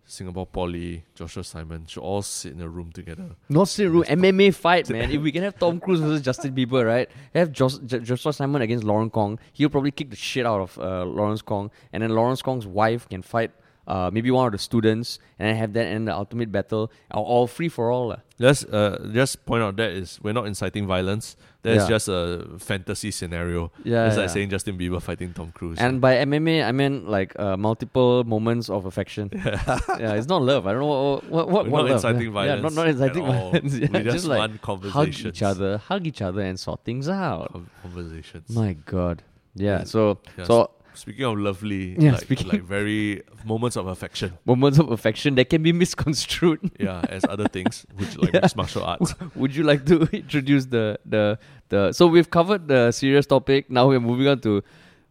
Singapore 0.09 0.47
Poly, 0.47 1.05
Joshua 1.17 1.43
Simon 1.43 1.85
should 1.87 2.01
all 2.01 2.23
sit 2.23 2.53
in 2.53 2.61
a 2.61 2.69
room 2.69 2.93
together. 2.93 3.35
Not 3.49 3.67
still 3.69 3.91
room 3.91 4.05
MMA 4.05 4.55
fight, 4.55 4.89
man. 4.89 5.11
if 5.11 5.21
we 5.21 5.33
can 5.33 5.43
have 5.43 5.59
Tom 5.59 5.81
Cruise 5.81 5.99
versus 6.01 6.23
Justin 6.23 6.55
Bieber, 6.55 6.87
right? 6.87 7.11
Have 7.35 7.51
Jos- 7.51 7.79
J- 7.81 7.99
Joshua 8.01 8.33
Simon 8.33 8.63
against 8.63 8.85
Lauren 8.85 9.11
Kong. 9.11 9.39
He'll 9.53 9.69
probably 9.69 9.91
kick 9.91 10.11
the 10.11 10.17
shit 10.17 10.47
out 10.47 10.61
of 10.61 10.79
uh, 10.79 11.05
Lawrence 11.05 11.43
Khong, 11.43 11.71
and 11.93 12.03
then 12.05 12.11
Lawrence 12.11 12.41
Khong's 12.41 12.67
wife 12.69 13.09
can 13.09 13.23
fight 13.23 13.51
uh, 13.87 14.11
maybe 14.13 14.31
one 14.31 14.47
of 14.47 14.53
the 14.53 14.59
students, 14.59 15.19
and 15.39 15.49
then 15.49 15.57
have 15.57 15.73
that 15.75 15.87
end 15.87 16.09
the 16.09 16.15
ultimate 16.15 16.51
battle, 16.53 16.91
all, 17.11 17.25
all 17.25 17.47
free 17.47 17.69
for 17.69 17.91
all. 17.91 18.09
lah. 18.09 18.17
Let's 18.39 18.65
uh, 18.65 19.09
just 19.13 19.47
point 19.47 19.63
out 19.63 19.77
that 19.77 19.91
is 19.91 20.19
we're 20.23 20.33
not 20.35 20.47
inciting 20.47 20.87
violence. 20.87 21.37
That's 21.63 21.85
Yeah. 21.85 21.89
just 21.89 22.09
a 22.09 22.47
fantasy 22.59 23.11
scenario. 23.11 23.73
Yeah, 23.83 24.07
It's 24.07 24.15
yeah. 24.17 24.23
like 24.23 24.31
saying 24.31 24.51
Justin 24.51 24.79
Bieber 24.79 25.01
fighting 25.03 25.33
Tom 25.33 25.51
Cruise. 25.53 25.79
And 25.79 26.01
by 26.01 26.15
MMA, 26.17 26.63
I 26.65 26.71
meant 26.73 27.09
like 27.09 27.33
uh, 27.41 27.57
multiple 27.57 28.23
moments 28.25 28.69
of 28.71 28.85
affection. 28.87 29.31
yeah, 29.35 30.15
it's 30.15 30.29
not 30.29 30.43
love. 30.43 30.67
I 30.67 30.73
don't 30.73 30.81
know 30.81 30.87
what 30.87 31.25
what, 31.31 31.49
what, 31.49 31.65
We're 31.67 31.71
what 31.73 31.79
not 31.83 31.91
love. 31.91 32.05
inciting 32.05 32.35
yeah, 32.35 32.45
Yeah, 32.45 32.55
not 32.61 32.73
not 32.75 32.89
inciting 32.89 33.25
violence. 33.27 33.75
Yeah, 33.81 33.89
We 33.91 34.03
just 34.05 34.27
like 34.27 34.39
want 34.67 34.85
hug 34.85 35.09
each 35.09 35.43
other, 35.43 35.79
hug 35.79 36.07
each 36.07 36.23
other, 36.23 36.43
and 36.43 36.61
sort 36.61 36.85
things 36.85 37.09
out. 37.09 37.53
Con- 37.53 37.71
conversations. 37.83 38.51
My 38.51 38.75
God. 38.85 39.23
Yeah. 39.55 39.79
Yeah. 39.79 39.85
So 39.85 40.19
Yeah, 40.39 40.45
so 40.45 40.71
Speaking 40.97 41.25
of 41.25 41.39
lovely, 41.39 41.97
Yeah, 41.99 42.13
like, 42.13 42.45
like 42.45 42.63
very 42.63 43.23
moments 43.45 43.77
of 43.77 43.87
affection. 43.87 44.33
moments 44.45 44.79
of 44.79 44.91
affection 44.91 45.35
that 45.37 45.49
can 45.51 45.63
be 45.63 45.73
misconstrued. 45.73 46.61
Yeah, 46.81 47.03
as 47.09 47.25
other 47.29 47.49
things, 47.49 47.87
which 47.97 48.17
like 48.19 48.33
Yeah. 48.35 48.41
mixed 48.43 48.57
martial 48.57 48.85
arts. 48.85 49.15
Would 49.35 49.55
you 49.55 49.65
like 49.65 49.85
to 49.87 50.03
introduce 50.13 50.67
the 50.67 50.99
the 51.05 51.39
the? 51.69 51.93
So 51.93 52.07
we've 52.07 52.31
covered 52.31 52.69
the 52.69 52.93
serious 52.93 53.27
topic. 53.27 53.71
Now 53.71 53.89
we're 53.89 54.01
moving 54.01 54.29
on 54.29 54.41
to. 54.41 54.63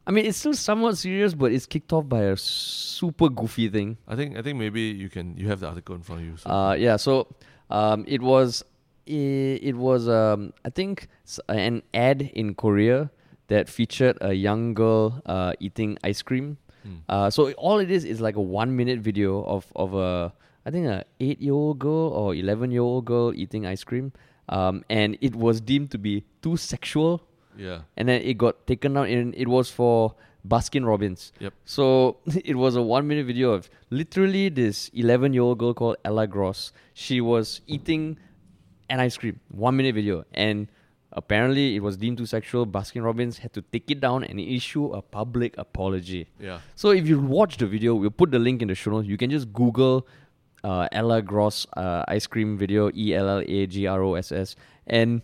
I 0.08 0.12
mean, 0.12 0.26
it's 0.26 0.38
still 0.38 0.54
somewhat 0.54 0.98
serious, 0.98 1.34
but 1.34 1.52
it's 1.52 1.66
kicked 1.66 1.92
off 1.92 2.08
by 2.08 2.22
a 2.30 2.38
super 2.38 3.28
goofy 3.30 3.70
thing. 3.70 3.98
I 4.08 4.16
think 4.16 4.38
I 4.38 4.42
think 4.44 4.58
maybe 4.60 4.82
you 4.82 5.10
can 5.10 5.36
you 5.38 5.48
have 5.48 5.60
the 5.62 5.68
article 5.68 5.96
in 5.96 6.02
front 6.02 6.22
of 6.22 6.28
you. 6.28 6.38
So. 6.38 6.50
Uh, 6.50 6.74
yeah. 6.74 6.96
So, 6.98 7.28
um, 7.72 8.06
it 8.08 8.22
was, 8.22 8.64
it, 9.08 9.64
it 9.64 9.76
was 9.76 10.08
um, 10.08 10.54
I 10.64 10.70
think 10.70 11.08
an 11.50 11.82
ad 11.94 12.22
in 12.34 12.54
Korea 12.54 13.10
that 13.48 13.70
featured 13.70 14.18
a 14.22 14.34
young 14.34 14.74
girl 14.74 15.22
uh 15.26 15.54
eating 15.60 15.98
ice 16.04 16.22
cream. 16.22 16.58
Hmm. 16.84 16.96
Uh, 17.10 17.30
so 17.30 17.52
all 17.54 17.80
it 17.80 17.90
is 17.90 18.06
is 18.06 18.22
like 18.22 18.36
a 18.36 18.42
one 18.42 18.76
minute 18.76 19.00
video 19.00 19.44
of 19.44 19.66
of 19.76 19.94
a 19.94 20.34
I 20.66 20.72
think 20.72 20.88
a 20.88 21.06
eight 21.20 21.42
year 21.42 21.54
old 21.54 21.80
girl 21.80 22.10
or 22.10 22.34
eleven 22.36 22.72
year 22.72 22.82
old 22.82 23.06
girl 23.06 23.34
eating 23.34 23.66
ice 23.66 23.84
cream. 23.84 24.12
Um, 24.50 24.84
and 24.90 25.18
it 25.22 25.36
was 25.36 25.60
deemed 25.62 25.92
to 25.92 25.98
be 25.98 26.24
too 26.42 26.56
sexual, 26.58 27.24
yeah. 27.58 27.82
and 27.98 28.08
then 28.08 28.22
it 28.22 28.38
got 28.38 28.68
taken 28.68 28.94
down. 28.94 29.08
And 29.08 29.34
it 29.36 29.48
was 29.48 29.72
for 29.72 30.14
Baskin 30.48 30.86
Robbins. 30.86 31.34
Yep. 31.40 31.54
So 31.66 32.18
it 32.46 32.56
was 32.56 32.76
a 32.76 32.82
one 32.82 33.08
minute 33.08 33.26
video 33.26 33.52
of 33.52 33.70
literally 33.90 34.50
this 34.50 34.90
eleven 34.94 35.34
year 35.34 35.44
old 35.44 35.58
girl 35.58 35.74
called 35.74 35.98
Ella 36.06 36.28
Gross. 36.28 36.74
She 36.94 37.22
was 37.22 37.62
eating 37.68 38.20
an 38.90 39.00
ice 39.00 39.18
cream. 39.18 39.40
One 39.50 39.78
minute 39.78 39.96
video, 39.96 40.26
and 40.34 40.68
apparently 41.16 41.76
it 41.76 41.82
was 41.82 41.98
deemed 41.98 42.18
too 42.20 42.26
sexual. 42.26 42.68
Baskin 42.68 43.04
Robbins 43.04 43.40
had 43.40 43.54
to 43.54 43.62
take 43.62 43.90
it 43.90 44.00
down 44.00 44.24
and 44.24 44.40
issue 44.40 44.92
a 44.94 45.02
public 45.02 45.58
apology. 45.58 46.28
Yeah. 46.40 46.60
So 46.76 46.90
if 46.92 47.08
you 47.08 47.20
watch 47.20 47.58
the 47.58 47.66
video, 47.66 47.96
we'll 47.96 48.12
put 48.12 48.32
the 48.32 48.40
link 48.40 48.62
in 48.62 48.68
the 48.68 48.76
show 48.76 48.92
notes. 48.92 49.08
You 49.08 49.18
can 49.18 49.30
just 49.32 49.52
Google 49.54 50.08
uh, 50.64 50.88
Ella 50.92 51.22
Gross 51.22 51.66
uh, 51.78 52.04
ice 52.08 52.28
cream 52.28 52.58
video, 52.58 52.92
E 52.94 53.14
L 53.16 53.28
L 53.30 53.44
A 53.46 53.66
G 53.68 53.88
R 53.88 54.02
O 54.04 54.14
S 54.16 54.32
S, 54.32 54.56
and 54.88 55.22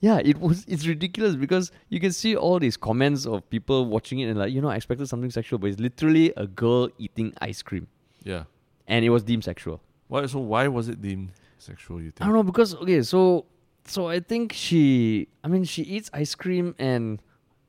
yeah, 0.00 0.20
it 0.22 0.38
was 0.38 0.64
it's 0.68 0.86
ridiculous 0.86 1.34
because 1.34 1.72
you 1.88 1.98
can 2.00 2.12
see 2.12 2.36
all 2.36 2.58
these 2.58 2.76
comments 2.76 3.26
of 3.26 3.48
people 3.50 3.86
watching 3.86 4.18
it 4.20 4.26
and 4.28 4.38
like 4.38 4.52
you 4.52 4.60
know 4.60 4.68
I 4.68 4.76
expected 4.76 5.08
something 5.08 5.30
sexual, 5.30 5.58
but 5.58 5.70
it's 5.70 5.80
literally 5.80 6.32
a 6.36 6.46
girl 6.46 6.88
eating 6.98 7.32
ice 7.40 7.62
cream, 7.62 7.86
Yeah. 8.22 8.44
and 8.86 9.04
it 9.04 9.10
was 9.10 9.22
deemed 9.24 9.44
sexual. 9.44 9.80
Why? 10.08 10.26
So 10.26 10.38
why 10.40 10.68
was 10.68 10.88
it 10.88 11.00
deemed 11.02 11.30
sexual? 11.58 12.00
You 12.00 12.10
think? 12.10 12.22
I 12.22 12.26
don't 12.26 12.34
know 12.34 12.42
because 12.42 12.74
okay, 12.76 13.02
so 13.02 13.46
so 13.86 14.08
I 14.08 14.20
think 14.20 14.52
she, 14.52 15.28
I 15.42 15.48
mean, 15.48 15.64
she 15.64 15.82
eats 15.82 16.10
ice 16.12 16.34
cream 16.34 16.74
and 16.78 17.20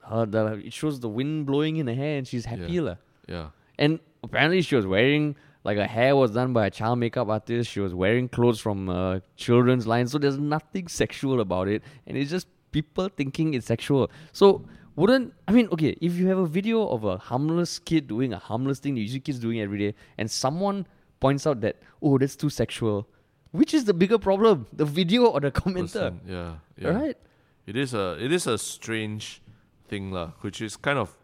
uh, 0.08 0.26
the 0.26 0.62
it 0.66 0.74
shows 0.74 1.00
the 1.00 1.10
wind 1.10 1.46
blowing 1.46 1.78
in 1.78 1.88
her 1.88 1.94
hair 1.94 2.18
and 2.18 2.28
she's 2.28 2.46
happy 2.46 2.74
Yeah. 2.74 2.82
lah. 2.82 2.96
Yeah. 3.28 3.48
And 3.78 4.00
apparently, 4.24 4.62
she 4.62 4.76
was 4.76 4.86
wearing 4.88 5.36
like 5.64 5.78
her 5.78 5.88
hair 5.88 6.16
was 6.16 6.32
done 6.32 6.54
by 6.54 6.68
a 6.68 6.70
child 6.72 7.00
makeup 7.00 7.28
artist. 7.28 7.72
She 7.72 7.80
was 7.80 7.94
wearing 7.94 8.30
clothes 8.30 8.60
from 8.60 8.88
a 8.88 9.22
children's 9.36 9.88
line, 9.88 10.08
so 10.08 10.18
there's 10.18 10.38
nothing 10.38 10.88
sexual 10.88 11.42
about 11.42 11.68
it, 11.68 11.82
and 12.08 12.16
it's 12.18 12.30
just 12.30 12.48
people 12.72 13.10
thinking 13.10 13.54
it's 13.56 13.66
sexual. 13.66 14.10
So 14.32 14.64
wouldn't 14.96 15.34
I 15.48 15.52
mean? 15.52 15.68
Okay, 15.74 15.98
if 16.00 16.14
you 16.16 16.28
have 16.28 16.38
a 16.38 16.46
video 16.48 16.88
of 16.88 17.04
a 17.04 17.18
harmless 17.18 17.80
kid 17.80 18.08
doing 18.08 18.32
a 18.32 18.38
harmless 18.40 18.80
thing 18.80 18.96
that 18.96 19.02
you 19.02 19.08
see 19.10 19.20
kids 19.20 19.40
doing 19.40 19.60
every 19.60 19.80
day, 19.80 19.96
and 20.18 20.30
someone 20.32 20.86
points 21.20 21.48
out 21.48 21.60
that 21.62 21.82
oh 22.02 22.18
that's 22.18 22.36
too 22.38 22.50
sexual, 22.50 23.08
which 23.56 23.74
is 23.74 23.86
the 23.86 23.94
bigger 23.94 24.18
problem, 24.18 24.68
the 24.74 24.86
video 24.86 25.26
or 25.26 25.40
the 25.40 25.52
commenter? 25.52 26.12
Person, 26.12 26.22
Yeah. 26.28 26.56
Yeah. 26.78 26.90
Right? 26.90 27.18
It 27.66 27.76
is 27.76 27.94
a 27.94 28.18
it 28.20 28.32
is 28.32 28.46
a 28.48 28.58
strange 28.58 29.42
thing 29.88 30.12
lah, 30.12 30.32
which 30.42 30.62
is 30.62 30.78
kind 30.78 31.00
of 31.00 31.18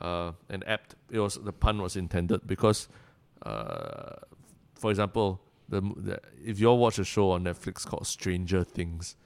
uh, 0.00 0.32
an 0.48 0.62
apt. 0.66 0.94
It 1.10 1.18
was 1.18 1.36
the 1.36 1.52
pun 1.52 1.80
was 1.80 1.96
intended 1.96 2.46
because, 2.46 2.88
uh, 3.42 4.16
for 4.74 4.90
example, 4.90 5.40
the, 5.68 5.80
the 5.80 6.20
if 6.44 6.60
you 6.60 6.66
all 6.68 6.78
watch 6.78 6.98
a 6.98 7.04
show 7.04 7.30
on 7.30 7.44
Netflix 7.44 7.86
called 7.86 8.06
Stranger 8.06 8.64
Things, 8.64 9.16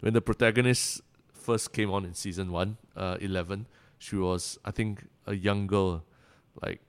when 0.00 0.14
the 0.14 0.20
protagonist 0.22 1.02
first 1.32 1.72
came 1.72 1.90
on 1.90 2.04
in 2.04 2.14
season 2.14 2.50
one, 2.50 2.78
uh, 2.96 3.18
eleven, 3.20 3.66
she 3.98 4.16
was 4.16 4.58
I 4.64 4.70
think 4.70 5.06
a 5.26 5.34
young 5.34 5.66
girl, 5.66 6.04
like 6.62 6.80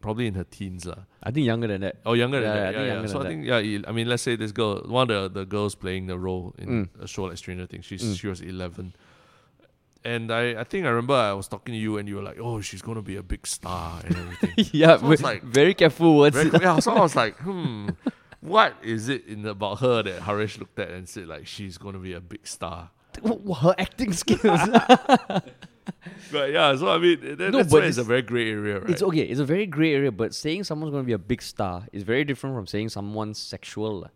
probably 0.00 0.26
in 0.26 0.34
her 0.34 0.44
teens 0.44 0.84
lah. 0.86 1.04
I 1.22 1.30
think 1.30 1.46
younger 1.46 1.66
than 1.68 1.80
that. 1.80 1.96
Oh, 2.06 2.12
younger 2.14 2.40
Yeah, 2.40 2.52
than 2.52 2.56
I 2.56 2.60
that. 2.60 2.74
think 2.74 2.86
Yeah, 2.88 3.00
yeah. 3.00 3.06
So 3.06 3.20
I 3.20 3.24
think 3.26 3.44
yeah. 3.46 3.88
I 3.88 3.92
mean, 3.92 4.08
let's 4.08 4.22
say 4.22 4.36
this 4.36 4.52
girl, 4.52 4.82
one 4.86 5.10
of 5.10 5.32
the, 5.34 5.40
the 5.40 5.46
girls 5.46 5.74
playing 5.74 6.06
the 6.06 6.18
role 6.18 6.54
in 6.58 6.68
Mm. 6.68 7.02
a 7.02 7.06
show 7.08 7.24
like 7.24 7.38
Stranger 7.38 7.66
Things, 7.66 7.84
she's 7.84 8.02
Mm. 8.04 8.18
she 8.18 8.28
was 8.28 8.40
eleven, 8.40 8.94
and 10.04 10.30
I, 10.30 10.60
I 10.60 10.64
think 10.64 10.86
I 10.86 10.90
remember 10.90 11.14
I 11.14 11.32
was 11.32 11.48
talking 11.48 11.72
to 11.74 11.78
you 11.80 11.98
and 11.98 12.08
you 12.08 12.16
were 12.16 12.22
like, 12.22 12.38
oh, 12.40 12.60
she's 12.60 12.82
gonna 12.82 13.02
be 13.02 13.16
a 13.16 13.22
big 13.22 13.46
star 13.46 14.00
and 14.04 14.16
everything. 14.16 14.54
yeah, 14.72 14.96
So 14.98 15.06
like- 15.24 15.42
very 15.42 15.74
careful 15.74 16.16
words. 16.18 16.36
Very, 16.36 16.50
yeah, 16.62 16.78
so 16.78 16.92
I 16.92 17.00
was 17.00 17.16
like, 17.22 17.36
hmm, 17.38 17.88
what 18.40 18.74
is 18.82 19.08
it 19.08 19.26
in 19.26 19.44
about 19.46 19.80
her 19.80 20.02
that 20.04 20.20
Haresh 20.22 20.58
looked 20.60 20.78
at 20.78 20.90
and 20.90 21.08
said 21.08 21.26
like 21.26 21.46
she's 21.48 21.78
gonna 21.78 21.98
be 21.98 22.12
a 22.12 22.20
big 22.20 22.46
star? 22.46 22.90
Her 23.24 23.74
acting 23.78 24.12
skills. 24.12 24.44
But 26.32 26.50
yeah, 26.52 26.74
so 26.76 26.88
I 26.88 26.98
mean 26.98 27.20
that, 27.38 27.50
No, 27.52 27.58
that's 27.62 27.72
why 27.72 27.84
it's 27.84 27.98
a 27.98 28.04
very 28.04 28.22
grey 28.22 28.50
area, 28.50 28.80
right? 28.80 28.90
It's 28.90 29.02
okay. 29.02 29.22
It's 29.22 29.40
a 29.40 29.44
very 29.44 29.66
gray 29.66 29.94
area, 29.94 30.10
but 30.10 30.34
saying 30.34 30.64
someone's 30.64 30.90
going 30.90 31.04
to 31.04 31.06
be 31.06 31.12
a 31.12 31.18
big 31.18 31.40
star 31.42 31.84
is 31.92 32.02
very 32.02 32.24
different 32.24 32.56
from 32.56 32.66
saying 32.66 32.88
someone's 32.90 33.38
sexual. 33.38 34.08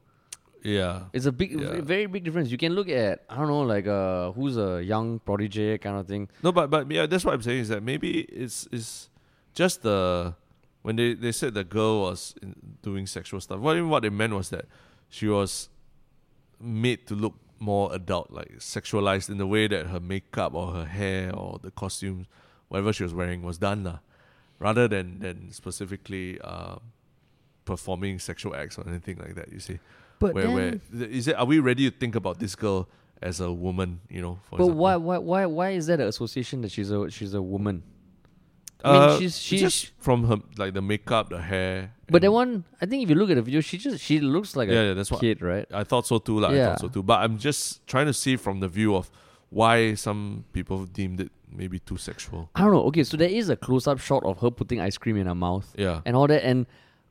yeah. 0.62 1.04
It's 1.12 1.26
a 1.26 1.32
big, 1.32 1.52
Yeah. 1.58 1.80
very 1.80 2.06
big 2.06 2.24
difference. 2.24 2.50
You 2.50 2.58
can 2.58 2.74
look 2.74 2.88
at 2.88 3.24
I 3.30 3.36
don't 3.36 3.48
know, 3.48 3.62
like 3.62 3.86
uh, 3.86 4.32
who's 4.32 4.56
a 4.58 4.82
young 4.82 5.20
prodigy 5.20 5.78
kind 5.78 5.96
of 5.98 6.06
thing. 6.06 6.28
No, 6.42 6.52
but 6.52 6.68
but 6.70 6.90
yeah, 6.90 7.06
that's 7.06 7.24
what 7.24 7.34
I'm 7.34 7.42
saying 7.42 7.60
is 7.60 7.68
that 7.68 7.82
maybe 7.82 8.20
it's 8.22 8.66
it's 8.72 9.08
just 9.54 9.82
the 9.82 10.34
when 10.82 10.96
they, 10.96 11.14
they 11.14 11.32
said 11.32 11.54
the 11.54 11.64
girl 11.64 12.02
was 12.02 12.34
in, 12.42 12.54
doing 12.82 13.06
sexual 13.06 13.40
stuff. 13.40 13.60
What 13.60 13.80
what 13.86 14.02
they 14.02 14.10
meant 14.10 14.34
was 14.34 14.48
that 14.50 14.64
she 15.08 15.28
was 15.28 15.68
made 16.60 17.06
to 17.06 17.14
look 17.14 17.34
more 17.60 17.94
adult, 17.94 18.30
like 18.30 18.50
sexualized 18.58 19.28
in 19.28 19.38
the 19.38 19.46
way 19.46 19.68
that 19.68 19.86
her 19.86 20.00
makeup 20.00 20.54
or 20.54 20.72
her 20.72 20.86
hair 20.86 21.34
or 21.34 21.58
the 21.62 21.70
costumes, 21.70 22.26
whatever 22.68 22.92
she 22.92 23.02
was 23.02 23.14
wearing, 23.14 23.42
was 23.42 23.58
done, 23.58 23.84
lah, 23.84 23.98
rather 24.58 24.88
than 24.88 25.20
than 25.20 25.52
specifically 25.52 26.40
uh, 26.40 26.76
performing 27.64 28.18
sexual 28.18 28.56
acts 28.56 28.78
or 28.78 28.88
anything 28.88 29.18
like 29.18 29.34
that. 29.34 29.52
You 29.52 29.60
see, 29.60 29.78
But 30.18 30.34
where 30.34 30.44
then, 30.44 30.54
where 30.54 31.06
is 31.08 31.28
it? 31.28 31.36
Are 31.36 31.44
we 31.44 31.58
ready 31.60 31.90
to 31.90 31.96
think 31.96 32.14
about 32.14 32.38
this 32.40 32.56
girl 32.56 32.88
as 33.22 33.40
a 33.40 33.52
woman? 33.52 34.00
You 34.08 34.22
know, 34.22 34.38
for 34.48 34.56
but 34.58 34.64
example? 34.64 34.80
why, 34.82 34.96
why, 34.96 35.18
why, 35.18 35.46
why 35.46 35.70
is 35.70 35.86
that 35.86 36.00
an 36.00 36.08
association 36.08 36.62
that 36.62 36.70
she's 36.72 36.90
a 36.90 37.10
she's 37.10 37.34
a 37.34 37.42
woman? 37.42 37.82
I 38.84 38.92
mean, 38.92 39.02
Uh, 39.02 39.18
she's 39.18 39.38
she's. 39.38 39.60
just 39.60 39.90
from 39.98 40.24
her 40.24 40.36
like 40.56 40.74
the 40.74 40.82
makeup, 40.82 41.28
the 41.30 41.40
hair. 41.40 41.92
but 42.08 42.22
that 42.22 42.32
one, 42.32 42.64
I 42.80 42.86
think 42.86 43.02
if 43.02 43.08
you 43.10 43.14
look 43.16 43.30
at 43.30 43.36
the 43.36 43.42
video, 43.42 43.60
she 43.60 43.76
just 43.78 44.02
she 44.02 44.20
looks 44.20 44.56
like 44.56 44.68
yeah, 44.68 44.80
a 44.80 44.86
yeah, 44.88 44.94
that's 44.94 45.10
what 45.10 45.20
kid, 45.20 45.42
right? 45.42 45.66
I 45.72 45.84
thought 45.84 46.06
so 46.06 46.18
too. 46.18 46.40
Like, 46.40 46.52
I 46.52 46.56
Yeah. 46.56 46.66
thought 46.68 46.80
so 46.80 46.88
too. 46.88 47.02
But 47.02 47.20
I'm 47.20 47.38
just 47.38 47.86
trying 47.86 48.06
to 48.06 48.12
see 48.14 48.36
from 48.36 48.60
the 48.60 48.68
view 48.68 48.94
of 48.96 49.10
why 49.50 49.94
some 49.94 50.44
people 50.52 50.84
deemed 50.86 51.20
it 51.20 51.30
maybe 51.52 51.78
too 51.80 51.96
sexual. 51.96 52.48
I 52.54 52.60
don't 52.62 52.72
know. 52.72 52.84
Okay, 52.84 53.02
so 53.04 53.16
there 53.16 53.28
is 53.28 53.48
a 53.50 53.56
close 53.56 53.86
up 53.86 53.98
shot 53.98 54.22
of 54.24 54.38
her 54.40 54.50
putting 54.50 54.80
ice 54.80 54.96
cream 54.96 55.16
in 55.16 55.26
her 55.26 55.34
mouth. 55.34 55.72
Yeah, 55.76 56.00
and 56.06 56.16
all 56.16 56.26
that. 56.28 56.44
And 56.44 56.66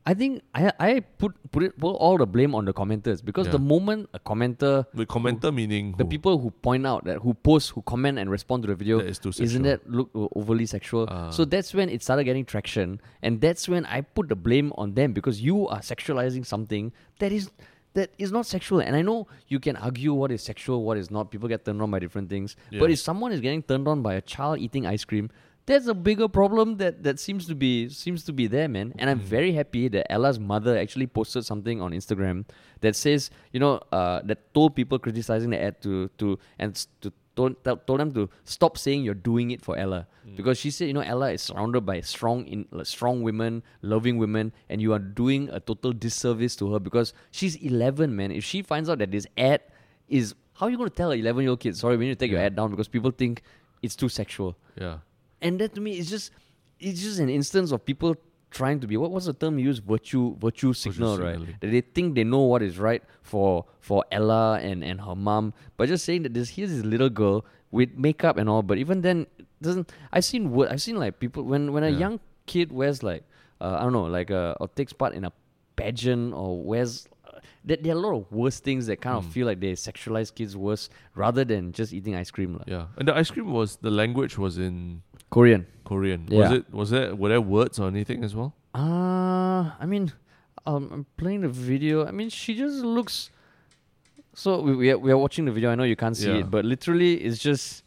I 0.06 0.14
think 0.14 0.42
I 0.54 0.72
I 0.78 1.00
put 1.18 1.34
put 1.52 1.62
it 1.62 1.78
put 1.78 1.92
all 1.92 2.16
the 2.16 2.26
blame 2.26 2.54
on 2.54 2.64
the 2.64 2.72
commenters 2.72 3.22
because 3.22 3.46
Yeah. 3.46 3.52
the 3.52 3.58
moment 3.58 4.08
a 4.14 4.18
commenter, 4.18 4.86
the 4.94 5.04
commenter 5.04 5.52
meaning 5.54 5.92
the 5.98 6.04
who? 6.04 6.10
people 6.10 6.38
who 6.38 6.50
point 6.50 6.86
out 6.86 7.04
that 7.04 7.18
who 7.18 7.34
post, 7.34 7.70
who 7.72 7.82
comment 7.82 8.18
and 8.18 8.30
respond 8.30 8.62
to 8.62 8.68
the 8.68 8.74
video, 8.74 8.98
that 8.98 9.08
is 9.08 9.18
too 9.18 9.30
sexual. 9.30 9.44
isn't 9.44 9.62
that 9.62 9.88
look 9.90 10.08
overly 10.14 10.64
sexual? 10.64 11.06
Ah. 11.10 11.28
so 11.30 11.44
that's 11.44 11.74
when 11.74 11.88
it 11.90 12.02
started 12.02 12.24
getting 12.24 12.44
traction, 12.46 12.98
and 13.22 13.40
that's 13.42 13.68
when 13.68 13.84
I 13.86 14.00
put 14.00 14.28
the 14.30 14.36
blame 14.36 14.72
on 14.78 14.94
them 14.94 15.12
because 15.12 15.42
you 15.42 15.68
are 15.68 15.80
sexualizing 15.80 16.46
something 16.46 16.92
that 17.18 17.30
is. 17.32 17.50
That 17.94 18.10
is 18.18 18.30
not 18.30 18.46
sexual, 18.46 18.78
and 18.78 18.94
I 18.94 19.02
know 19.02 19.26
you 19.48 19.58
can 19.58 19.74
argue 19.74 20.14
what 20.14 20.30
is 20.30 20.44
sexual, 20.44 20.84
what 20.84 20.96
is 20.96 21.10
not. 21.10 21.32
People 21.32 21.48
get 21.48 21.64
turned 21.64 21.82
on 21.82 21.90
by 21.90 21.98
different 21.98 22.30
things. 22.30 22.54
But 22.70 22.88
if 22.92 23.00
someone 23.00 23.32
is 23.32 23.40
getting 23.40 23.64
turned 23.64 23.88
on 23.88 24.00
by 24.00 24.14
a 24.14 24.20
child 24.20 24.60
eating 24.60 24.86
ice 24.86 25.04
cream, 25.04 25.28
that's 25.66 25.86
a 25.86 25.94
bigger 25.94 26.26
problem 26.28 26.76
that, 26.78 27.02
that 27.04 27.20
seems 27.20 27.46
to 27.46 27.54
be 27.54 27.88
seems 27.88 28.24
to 28.24 28.32
be 28.32 28.46
there, 28.46 28.68
man. 28.68 28.92
And 28.98 29.08
I'm 29.10 29.20
Mm. 29.20 29.22
very 29.36 29.52
happy 29.52 29.88
that 29.88 30.10
Ella's 30.10 30.38
mother 30.40 30.76
actually 30.76 31.06
posted 31.06 31.44
something 31.44 31.80
on 31.80 31.92
Instagram 31.92 32.44
that 32.80 32.96
says, 32.96 33.30
you 33.52 33.60
know, 33.60 33.80
uh, 33.92 34.20
that 34.24 34.52
told 34.54 34.74
people 34.74 34.98
criticizing 34.98 35.50
the 35.50 35.62
ad 35.62 35.80
to 35.82 36.08
to 36.18 36.38
and 36.58 36.74
to 37.02 37.12
told, 37.36 37.62
tell- 37.62 37.76
told 37.76 38.00
them 38.00 38.12
to 38.12 38.28
stop 38.44 38.76
saying 38.76 39.04
you're 39.04 39.14
doing 39.14 39.50
it 39.52 39.62
for 39.62 39.76
Ella 39.78 40.06
Mm. 40.26 40.36
because 40.36 40.58
she 40.58 40.70
said, 40.70 40.88
you 40.88 40.92
know, 40.94 41.00
Ella 41.14 41.30
is 41.32 41.42
surrounded 41.42 41.82
by 41.86 42.00
strong 42.00 42.44
in 42.46 42.66
like, 42.72 42.86
strong 42.86 43.22
women, 43.22 43.62
loving 43.82 44.18
women, 44.18 44.52
and 44.68 44.82
you 44.82 44.92
are 44.92 44.98
doing 44.98 45.48
a 45.50 45.60
total 45.60 45.92
disservice 45.92 46.56
to 46.56 46.72
her 46.72 46.80
because 46.80 47.12
she's 47.30 47.54
11, 47.56 48.14
man. 48.16 48.32
If 48.32 48.44
she 48.44 48.62
finds 48.62 48.88
out 48.90 48.98
that 48.98 49.10
this 49.12 49.26
ad 49.38 49.60
is 50.08 50.34
how 50.54 50.66
are 50.66 50.70
you 50.70 50.76
going 50.76 50.90
to 50.90 50.94
tell 50.96 51.12
an 51.12 51.20
11 51.20 51.42
year 51.42 51.50
old 51.50 51.60
kid, 51.60 51.76
sorry, 51.76 51.96
we 51.96 52.04
need 52.06 52.18
to 52.18 52.22
take 52.24 52.30
your 52.32 52.40
Yeah. 52.40 52.46
ad 52.46 52.56
down 52.56 52.70
because 52.70 52.88
people 52.88 53.10
think 53.12 53.42
it's 53.82 53.96
too 53.96 54.08
sexual 54.10 54.56
yeah, 54.78 54.98
and 55.42 55.58
that 55.60 55.74
to 55.74 55.80
me 55.80 55.98
is 55.98 56.08
just 56.10 56.30
it's 56.78 57.00
just 57.02 57.18
an 57.18 57.28
instance 57.28 57.72
of 57.72 57.84
people 57.84 58.14
trying 58.50 58.80
to 58.80 58.86
be 58.86 58.96
what 58.96 59.10
was 59.12 59.26
the 59.26 59.32
term 59.32 59.58
you 59.58 59.66
use 59.66 59.78
virtue 59.78 60.34
virtue 60.38 60.72
signal 60.72 61.16
right 61.18 61.34
signaling. 61.38 61.54
that 61.60 61.70
they 61.70 61.80
think 61.80 62.14
they 62.16 62.24
know 62.24 62.40
what 62.40 62.62
is 62.62 62.78
right 62.78 63.02
for 63.22 63.64
for 63.78 64.04
Ella 64.10 64.58
and 64.60 64.82
and 64.82 65.00
her 65.00 65.14
mom 65.14 65.54
but 65.76 65.88
just 65.88 66.04
saying 66.04 66.22
that 66.24 66.34
this 66.34 66.48
here's 66.50 66.70
this 66.70 66.84
little 66.84 67.08
girl 67.10 67.44
with 67.70 67.90
makeup 67.96 68.36
and 68.38 68.48
all 68.48 68.62
but 68.62 68.76
even 68.78 69.02
then 69.02 69.26
doesn't 69.62 69.92
I've 70.12 70.24
seen 70.24 70.50
wo- 70.50 70.66
I've 70.66 70.82
seen 70.82 70.96
like 70.96 71.20
people 71.20 71.44
when 71.44 71.72
when 71.72 71.84
a 71.84 71.90
Yeah. 71.90 71.98
young 71.98 72.20
kid 72.46 72.72
wears 72.72 73.02
like 73.04 73.22
uh, 73.60 73.76
I 73.78 73.82
don't 73.84 73.92
know 73.92 74.04
like 74.10 74.30
uh, 74.32 74.54
or 74.58 74.66
takes 74.68 74.92
part 74.92 75.14
in 75.14 75.24
a 75.24 75.32
pageant 75.76 76.34
or 76.34 76.60
wears 76.62 77.06
uh, 77.28 77.38
there, 77.64 77.76
there 77.76 77.94
are 77.94 77.98
a 77.98 78.00
lot 78.00 78.14
of 78.16 78.32
worse 78.32 78.58
things 78.58 78.86
that 78.88 79.00
kind 79.00 79.16
of 79.16 79.26
Mm. 79.26 79.30
feel 79.32 79.46
like 79.46 79.60
they 79.60 79.72
sexualize 79.74 80.34
kids 80.34 80.56
worse 80.56 80.88
rather 81.14 81.44
than 81.44 81.70
just 81.72 81.92
eating 81.92 82.16
ice 82.16 82.30
cream. 82.32 82.54
lah. 82.58 82.64
yeah. 82.66 82.86
And 82.96 83.06
the 83.06 83.14
ice 83.14 83.30
cream 83.30 83.52
was 83.52 83.76
the 83.76 83.90
language 83.92 84.36
was 84.38 84.58
in 84.58 85.02
Korean. 85.30 85.66
Korean. 85.84 86.26
Was 86.30 86.50
it? 86.52 86.72
Was 86.72 86.90
there? 86.90 87.14
Were 87.14 87.28
there 87.28 87.40
words 87.40 87.78
or 87.78 87.88
anything 87.88 88.22
as 88.24 88.34
well? 88.34 88.54
Uh, 88.74 89.70
I 89.80 89.86
mean, 89.86 90.12
um, 90.66 90.90
I'm 90.92 91.06
playing 91.16 91.40
the 91.42 91.48
video. 91.48 92.06
I 92.06 92.10
mean, 92.10 92.28
she 92.30 92.54
just 92.54 92.76
looks. 92.84 93.30
So 94.34 94.60
we 94.60 94.74
we 94.76 94.90
are, 94.90 94.98
we 94.98 95.10
are 95.10 95.18
watching 95.18 95.44
the 95.44 95.52
video. 95.52 95.70
I 95.70 95.74
know 95.74 95.84
you 95.84 95.96
can't 95.96 96.16
see 96.16 96.28
Yeah. 96.30 96.38
it, 96.40 96.50
but 96.50 96.64
literally, 96.64 97.14
it's 97.14 97.38
just. 97.38 97.82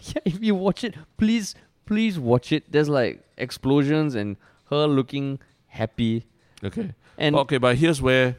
yeah, 0.02 0.22
if 0.24 0.42
you 0.42 0.54
watch 0.54 0.84
it, 0.84 0.94
please, 1.18 1.54
please 1.86 2.18
watch 2.18 2.52
it. 2.52 2.70
There's 2.72 2.88
like 2.88 3.22
explosions 3.36 4.14
and 4.14 4.36
her 4.70 4.86
looking 4.86 5.38
happy 5.66 6.26
Okay. 6.64 6.92
and 7.18 7.36
okay, 7.36 7.58
but 7.58 7.76
here's 7.76 8.00
where, 8.02 8.36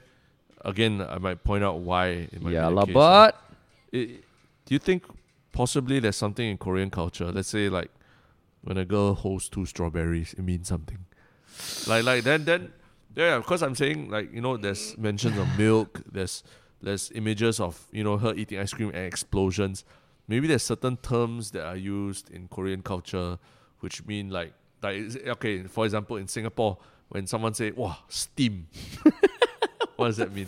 again, 0.65 1.01
I 1.01 1.17
might 1.17 1.43
point 1.43 1.63
out 1.63 1.79
why 1.79 2.07
it 2.31 2.41
might 2.41 2.53
yeah, 2.53 2.67
be 2.69 2.73
lah, 2.75 2.81
the 2.81 2.85
case. 2.87 2.93
but 2.93 3.41
It- 3.91 4.23
do 4.65 4.75
you 4.75 4.79
think 4.79 5.03
possibly 5.51 5.99
there's 5.99 6.15
something 6.15 6.47
in 6.47 6.57
Korean 6.57 6.89
culture? 6.89 7.31
Let's 7.31 7.49
say 7.49 7.69
like 7.69 7.91
when 8.63 8.77
a 8.77 8.85
girl 8.85 9.13
holds 9.13 9.49
two 9.49 9.65
strawberries, 9.65 10.33
it 10.33 10.41
means 10.41 10.67
something. 10.67 11.05
Like 11.87 12.03
like 12.03 12.23
then 12.23 12.45
then 12.45 12.73
yeah, 13.15 13.35
of 13.35 13.45
course 13.45 13.61
I'm 13.61 13.75
saying 13.75 14.09
like 14.09 14.33
you 14.33 14.41
know 14.41 14.57
there's 14.57 14.97
mentions 14.97 15.37
of 15.37 15.47
milk, 15.57 16.01
there's 16.11 16.43
there's 16.81 17.11
images 17.13 17.59
of 17.59 17.87
you 17.91 18.03
know 18.03 18.17
her 18.17 18.33
eating 18.35 18.59
ice 18.59 18.73
cream 18.73 18.89
and 18.89 19.05
explosions. 19.05 19.83
Maybe 20.27 20.47
there's 20.47 20.63
certain 20.63 20.97
terms 20.97 21.51
that 21.51 21.65
are 21.65 21.75
used 21.75 22.29
in 22.31 22.47
Korean 22.47 22.81
culture 22.81 23.37
which 23.79 24.05
mean 24.05 24.29
like 24.29 24.53
like 24.81 25.15
okay, 25.27 25.63
for 25.63 25.85
example 25.85 26.17
in 26.17 26.27
Singapore 26.27 26.77
when 27.09 27.27
someone 27.27 27.53
say 27.53 27.71
wow 27.71 27.97
steam, 28.07 28.67
what 29.95 30.07
does 30.07 30.17
that 30.17 30.33
mean? 30.33 30.47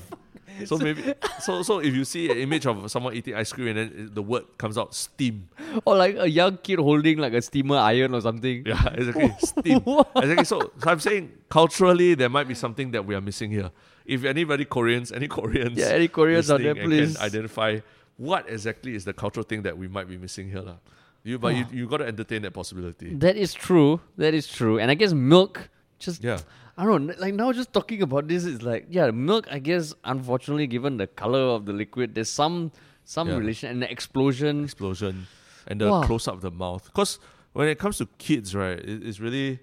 So 0.65 0.77
maybe 0.77 1.13
so 1.41 1.61
so 1.63 1.79
if 1.79 1.93
you 1.93 2.05
see 2.05 2.29
an 2.31 2.37
image 2.37 2.65
of 2.65 2.89
someone 2.91 3.13
eating 3.15 3.35
ice 3.35 3.51
cream 3.51 3.67
and 3.67 3.77
then 3.77 4.09
the 4.13 4.21
word 4.21 4.45
comes 4.57 4.77
out 4.77 4.93
steam, 4.93 5.49
or 5.85 5.95
like 5.97 6.15
a 6.17 6.29
young 6.29 6.57
kid 6.57 6.79
holding 6.79 7.17
like 7.17 7.33
a 7.33 7.41
steamer 7.41 7.77
iron 7.77 8.13
or 8.13 8.21
something. 8.21 8.63
yeah, 8.65 8.87
exactly 8.93 9.31
steam. 9.39 9.81
exactly. 10.15 10.45
So, 10.45 10.71
so 10.77 10.89
I'm 10.89 10.99
saying 10.99 11.31
culturally 11.49 12.13
there 12.15 12.29
might 12.29 12.47
be 12.47 12.55
something 12.55 12.91
that 12.91 13.05
we 13.05 13.15
are 13.15 13.21
missing 13.21 13.51
here. 13.51 13.71
If 14.05 14.23
anybody 14.25 14.65
Koreans, 14.65 15.11
any 15.11 15.27
Koreans, 15.27 15.77
Yeah, 15.77 15.87
any 15.87 16.07
Koreans 16.07 16.51
out 16.51 16.61
there, 16.61 16.75
please. 16.75 17.15
can 17.15 17.25
identify 17.25 17.79
what 18.17 18.49
exactly 18.49 18.95
is 18.95 19.05
the 19.05 19.13
cultural 19.13 19.43
thing 19.43 19.63
that 19.63 19.77
we 19.77 19.87
might 19.87 20.07
be 20.07 20.17
missing 20.17 20.49
here, 20.49 20.61
lah. 20.61 20.77
You 21.23 21.39
but 21.39 21.55
you 21.55 21.63
ah. 21.65 21.71
you 21.71 21.87
got 21.87 21.97
to 21.97 22.07
entertain 22.07 22.41
that 22.41 22.51
possibility. 22.51 23.15
That 23.15 23.37
is 23.37 23.53
true. 23.53 24.01
That 24.17 24.33
is 24.33 24.47
true. 24.47 24.77
And 24.77 24.91
I 24.91 24.93
guess 24.93 25.13
milk 25.13 25.69
just 26.05 26.23
Yeah, 26.23 26.39
I 26.77 26.85
don't 26.85 27.07
know. 27.07 27.13
Like 27.17 27.33
now, 27.33 27.51
just 27.53 27.71
talking 27.73 28.01
about 28.01 28.27
this 28.27 28.45
is 28.45 28.61
like, 28.61 28.87
yeah, 28.89 29.11
milk. 29.11 29.47
I 29.51 29.59
guess, 29.59 29.93
unfortunately, 30.03 30.67
given 30.67 30.97
the 30.97 31.07
color 31.07 31.39
of 31.55 31.65
the 31.65 31.73
liquid, 31.73 32.15
there's 32.15 32.29
some 32.29 32.71
some 33.05 33.27
Yeah. 33.29 33.37
relation 33.37 33.69
and 33.69 33.81
the 33.81 33.91
explosion. 33.91 34.63
explosion 34.63 35.27
and 35.67 35.81
the 35.81 35.89
Wow. 35.89 36.03
close 36.03 36.27
up 36.27 36.35
of 36.35 36.41
the 36.41 36.51
mouth. 36.51 36.85
Because 36.85 37.19
when 37.53 37.67
it 37.67 37.77
comes 37.79 37.97
to 37.97 38.07
kids, 38.17 38.55
right, 38.55 38.79
it, 38.79 39.05
it's 39.07 39.19
really, 39.19 39.59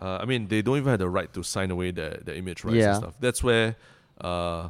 uh, 0.00 0.18
I 0.20 0.24
mean, 0.26 0.48
they 0.48 0.60
don't 0.62 0.76
even 0.76 0.90
have 0.90 0.98
the 0.98 1.08
right 1.08 1.32
to 1.32 1.42
sign 1.42 1.70
away 1.70 1.90
the 1.90 2.20
the 2.24 2.36
image 2.36 2.64
rights 2.64 2.76
Yeah. 2.76 2.88
and 2.88 2.96
stuff. 2.96 3.14
That's 3.20 3.42
where, 3.42 3.76
uh, 4.20 4.68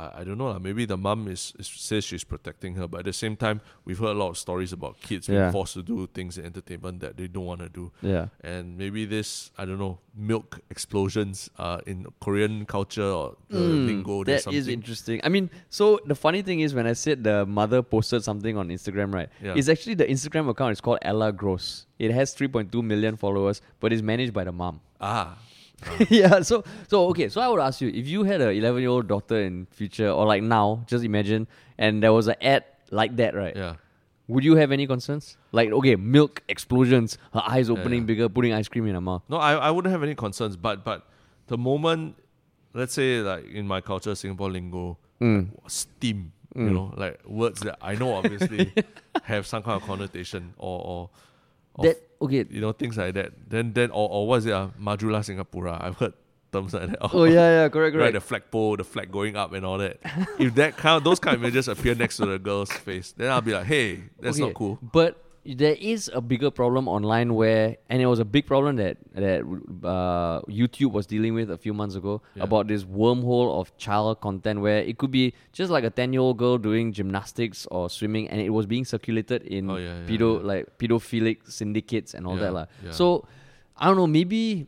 I, 0.00 0.20
I 0.20 0.24
don't 0.24 0.38
know, 0.42 0.48
lah, 0.52 0.58
maybe 0.58 0.82
the 0.92 0.96
mum 0.96 1.20
is, 1.34 1.42
is 1.60 1.66
says 1.88 2.02
she's 2.10 2.24
protecting 2.24 2.72
her, 2.78 2.86
but 2.92 2.98
at 3.02 3.06
the 3.10 3.12
same 3.24 3.36
time, 3.36 3.60
we've 3.84 3.98
heard 4.04 4.14
a 4.16 4.20
lot 4.22 4.30
of 4.34 4.38
stories 4.46 4.72
about 4.78 4.94
kids 5.08 5.26
being 5.26 5.50
forced 5.56 5.74
to 5.78 5.82
do 5.82 6.06
things 6.18 6.38
in 6.38 6.44
entertainment 6.50 7.00
that 7.04 7.16
they 7.18 7.28
don't 7.34 7.44
want 7.52 7.60
to 7.60 7.68
do. 7.80 7.84
Yeah. 8.02 8.26
And 8.52 8.78
maybe 8.82 9.04
this, 9.16 9.50
I 9.58 9.64
don't 9.66 9.78
know, 9.84 9.98
milk 10.30 10.60
explosions 10.70 11.50
uh, 11.58 11.80
in 11.86 12.06
Korean 12.20 12.64
culture 12.66 13.10
or 13.20 13.36
the 13.48 13.58
Mm, 13.60 13.86
lingo. 13.86 14.24
That 14.24 14.46
is 14.60 14.68
interesting. 14.68 15.20
I 15.22 15.28
mean, 15.28 15.50
so 15.68 16.00
the 16.06 16.14
funny 16.14 16.42
thing 16.42 16.60
is 16.60 16.74
when 16.74 16.86
I 16.86 16.94
said 16.94 17.22
the 17.24 17.44
mother 17.46 17.82
posted 17.82 18.24
something 18.24 18.56
on 18.56 18.68
Instagram, 18.76 19.12
right? 19.14 19.28
Yeah. 19.42 19.54
It's 19.56 19.68
actually 19.68 19.94
the 19.94 20.06
Instagram 20.06 20.48
account 20.48 20.72
is 20.72 20.80
called 20.80 20.98
Ella 21.02 21.32
Gross. 21.32 21.86
It 21.98 22.10
has 22.12 22.34
3.2 22.34 22.82
million 22.82 23.16
followers, 23.16 23.60
but 23.80 23.92
it's 23.92 24.02
managed 24.02 24.32
by 24.32 24.44
the 24.44 24.52
mom. 24.52 24.80
Ah, 25.00 25.36
yeah. 26.10 26.40
So 26.42 26.64
so 26.88 27.06
okay. 27.08 27.28
So 27.28 27.40
I 27.40 27.48
would 27.48 27.60
ask 27.60 27.80
you 27.80 27.88
if 27.88 28.06
you 28.06 28.24
had 28.24 28.40
a 28.40 28.50
11 28.50 28.80
year 28.80 28.90
old 28.90 29.08
daughter 29.08 29.40
in 29.40 29.66
future 29.70 30.08
or 30.10 30.26
like 30.26 30.42
now, 30.42 30.84
just 30.86 31.04
imagine, 31.04 31.46
and 31.78 32.02
there 32.02 32.12
was 32.12 32.28
an 32.28 32.36
ad 32.40 32.64
like 32.90 33.16
that, 33.16 33.34
right? 33.34 33.56
yeah. 33.56 33.76
Would 34.28 34.44
you 34.44 34.54
have 34.56 34.70
any 34.70 34.86
concerns? 34.86 35.36
Like, 35.50 35.70
okay, 35.72 35.96
milk 35.96 36.42
explosions, 36.48 37.18
her 37.34 37.42
eyes 37.44 37.68
opening 37.68 38.02
yeah. 38.02 38.06
bigger, 38.06 38.28
putting 38.28 38.52
ice 38.52 38.68
cream 38.68 38.86
in 38.86 38.94
her 38.94 39.00
mouth. 39.00 39.22
No, 39.28 39.38
I, 39.38 39.54
I 39.54 39.70
wouldn't 39.72 39.90
have 39.90 40.04
any 40.04 40.14
concerns, 40.14 40.56
but 40.56 40.84
but 40.84 41.04
the 41.48 41.58
moment, 41.58 42.14
let's 42.72 42.92
say 42.94 43.20
like 43.22 43.46
in 43.46 43.66
my 43.66 43.80
culture, 43.80 44.14
Singapore 44.14 44.50
lingo, 44.50 44.98
Mm. 45.20 45.50
steam, 45.66 46.32
you 46.54 46.62
Mm. 46.62 46.72
know, 46.74 46.94
like 46.96 47.20
words 47.26 47.60
that 47.62 47.76
I 47.82 47.94
know 47.94 48.14
obviously 48.14 48.72
have 49.24 49.46
some 49.46 49.62
kind 49.62 49.76
of 49.82 49.86
connotation 49.86 50.54
or 50.56 50.80
or 50.84 51.10
of, 51.76 51.84
That 51.84 51.96
okay. 52.20 52.44
you 52.50 52.60
know 52.60 52.72
things 52.72 52.96
like 52.96 53.14
that. 53.14 53.32
Then 53.48 53.72
then 53.72 53.90
or 53.90 54.08
or 54.10 54.26
what 54.28 54.36
is 54.38 54.46
it? 54.46 54.52
Uh, 54.52 54.68
Majulah 54.80 55.20
Singapura. 55.20 55.82
I've 55.82 55.96
heard 55.96 56.14
terms 56.52 56.74
like 56.74 56.90
that. 56.90 56.98
Oh 57.12 57.24
yeah, 57.24 57.62
yeah, 57.62 57.68
correct, 57.74 57.94
correct. 57.94 57.96
Right, 57.96 58.12
the 58.12 58.20
flagpole, 58.20 58.76
the 58.76 58.84
flag 58.84 59.10
going 59.10 59.36
up 59.36 59.52
and 59.52 59.64
all 59.64 59.78
that. 59.78 59.98
if 60.38 60.54
that 60.56 60.76
kind 60.76 60.96
of 60.96 61.04
those 61.04 61.18
kind 61.18 61.36
of 61.36 61.42
images 61.42 61.68
appear 61.68 61.94
next 61.94 62.16
to 62.18 62.26
the 62.26 62.38
girl's 62.38 62.72
face, 62.72 63.12
then 63.16 63.30
I'll 63.30 63.40
be 63.40 63.52
like, 63.52 63.66
hey, 63.66 64.04
that's 64.20 64.36
Okay, 64.36 64.46
not 64.46 64.54
cool. 64.54 64.78
But 64.82 65.22
there 65.44 65.74
is 65.80 66.10
a 66.12 66.20
bigger 66.20 66.50
problem 66.50 66.86
online 66.86 67.34
where, 67.34 67.76
and 67.88 68.02
it 68.02 68.06
was 68.06 68.18
a 68.18 68.24
big 68.24 68.46
problem 68.46 68.76
that 68.76 68.98
that 69.14 69.40
uh, 69.84 70.40
YouTube 70.48 70.92
was 70.92 71.06
dealing 71.06 71.32
with 71.34 71.50
a 71.50 71.56
few 71.56 71.72
months 71.72 71.94
ago 71.94 72.20
Yeah. 72.34 72.44
about 72.44 72.68
this 72.68 72.84
wormhole 72.84 73.58
of 73.58 73.74
child 73.78 74.20
content 74.20 74.60
where 74.60 74.78
it 74.78 74.98
could 74.98 75.10
be 75.10 75.32
just 75.52 75.70
like 75.70 75.84
a 75.84 75.90
ten 75.90 76.12
year 76.12 76.20
old 76.20 76.36
girl 76.36 76.58
doing 76.58 76.92
gymnastics 76.92 77.66
or 77.70 77.88
swimming, 77.88 78.28
and 78.28 78.40
it 78.40 78.50
was 78.50 78.66
being 78.66 78.84
circulated 78.84 79.42
in 79.44 79.70
Oh, 79.70 79.76
yeah, 79.76 80.00
yeah, 80.00 80.06
pedo 80.06 80.40
yeah. 80.40 80.46
like 80.46 80.78
pedophilic 80.78 81.50
syndicates 81.50 82.12
and 82.14 82.26
all 82.26 82.36
Yeah, 82.36 82.50
that 82.52 82.68
yeah. 82.84 82.90
So 82.92 83.24
I 83.76 83.86
don't 83.86 83.96
know, 83.96 84.06
maybe 84.06 84.66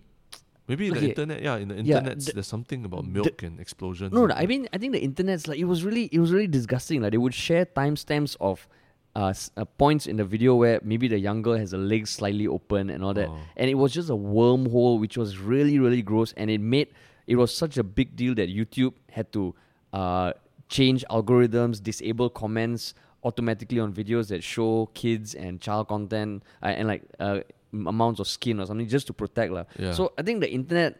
Maybe 0.68 0.86
in 0.88 0.94
the 0.94 1.08
internet, 1.08 1.42
yeah, 1.42 1.56
in 1.56 1.68
the 1.68 1.74
Yeah, 1.74 1.98
internet, 1.98 2.20
the- 2.20 2.32
there's 2.32 2.46
something 2.46 2.84
about 2.86 3.04
milk 3.04 3.42
and 3.42 3.60
explosions. 3.60 4.12
No, 4.14 4.24
no, 4.26 4.34
I 4.34 4.46
mean, 4.46 4.68
I 4.72 4.78
think 4.78 4.92
the 4.92 5.02
internet's 5.02 5.46
like 5.48 5.58
it 5.58 5.64
was 5.66 5.84
really, 5.84 6.08
it 6.12 6.18
was 6.20 6.32
really 6.32 6.46
disgusting. 6.46 7.02
Like 7.02 7.10
they 7.10 7.18
would 7.18 7.34
share 7.34 7.66
timestamps 7.66 8.36
of 8.40 8.66
uh, 9.14 9.32
uh, 9.56 9.64
points 9.76 10.06
in 10.06 10.16
the 10.16 10.24
video 10.24 10.54
where 10.54 10.80
maybe 10.82 11.06
the 11.08 11.18
young 11.18 11.42
girl 11.42 11.56
has 11.56 11.72
a 11.72 11.78
leg 11.78 12.06
slightly 12.06 12.46
open 12.46 12.88
and 12.90 13.04
all 13.04 13.12
that, 13.14 13.28
Oh. 13.28 13.38
and 13.56 13.68
it 13.70 13.74
was 13.74 13.92
just 13.92 14.08
a 14.08 14.16
wormhole, 14.16 14.98
which 15.00 15.16
was 15.16 15.38
really, 15.38 15.78
really 15.78 16.02
gross, 16.02 16.32
and 16.36 16.50
it 16.50 16.60
made 16.60 16.88
it 17.26 17.36
was 17.36 17.54
such 17.54 17.76
a 17.78 17.84
big 17.84 18.16
deal 18.16 18.34
that 18.34 18.48
YouTube 18.48 18.94
had 19.10 19.30
to 19.32 19.54
uh, 19.92 20.32
change 20.68 21.04
algorithms, 21.10 21.80
disable 21.82 22.28
comments 22.30 22.94
automatically 23.22 23.78
on 23.78 23.92
videos 23.92 24.28
that 24.28 24.42
show 24.42 24.90
kids 24.94 25.34
and 25.34 25.60
child 25.60 25.86
content 25.86 26.42
uh, 26.62 26.66
and 26.66 26.88
like 26.88 27.02
uh, 27.20 27.38
amounts 27.72 28.18
of 28.18 28.26
skin 28.26 28.58
or 28.58 28.66
something 28.66 28.88
just 28.88 29.06
to 29.06 29.12
protect 29.12 29.52
lah. 29.52 29.64
Yeah. 29.78 29.92
So 29.92 30.12
I 30.18 30.22
think 30.22 30.40
the 30.40 30.50
internet 30.50 30.98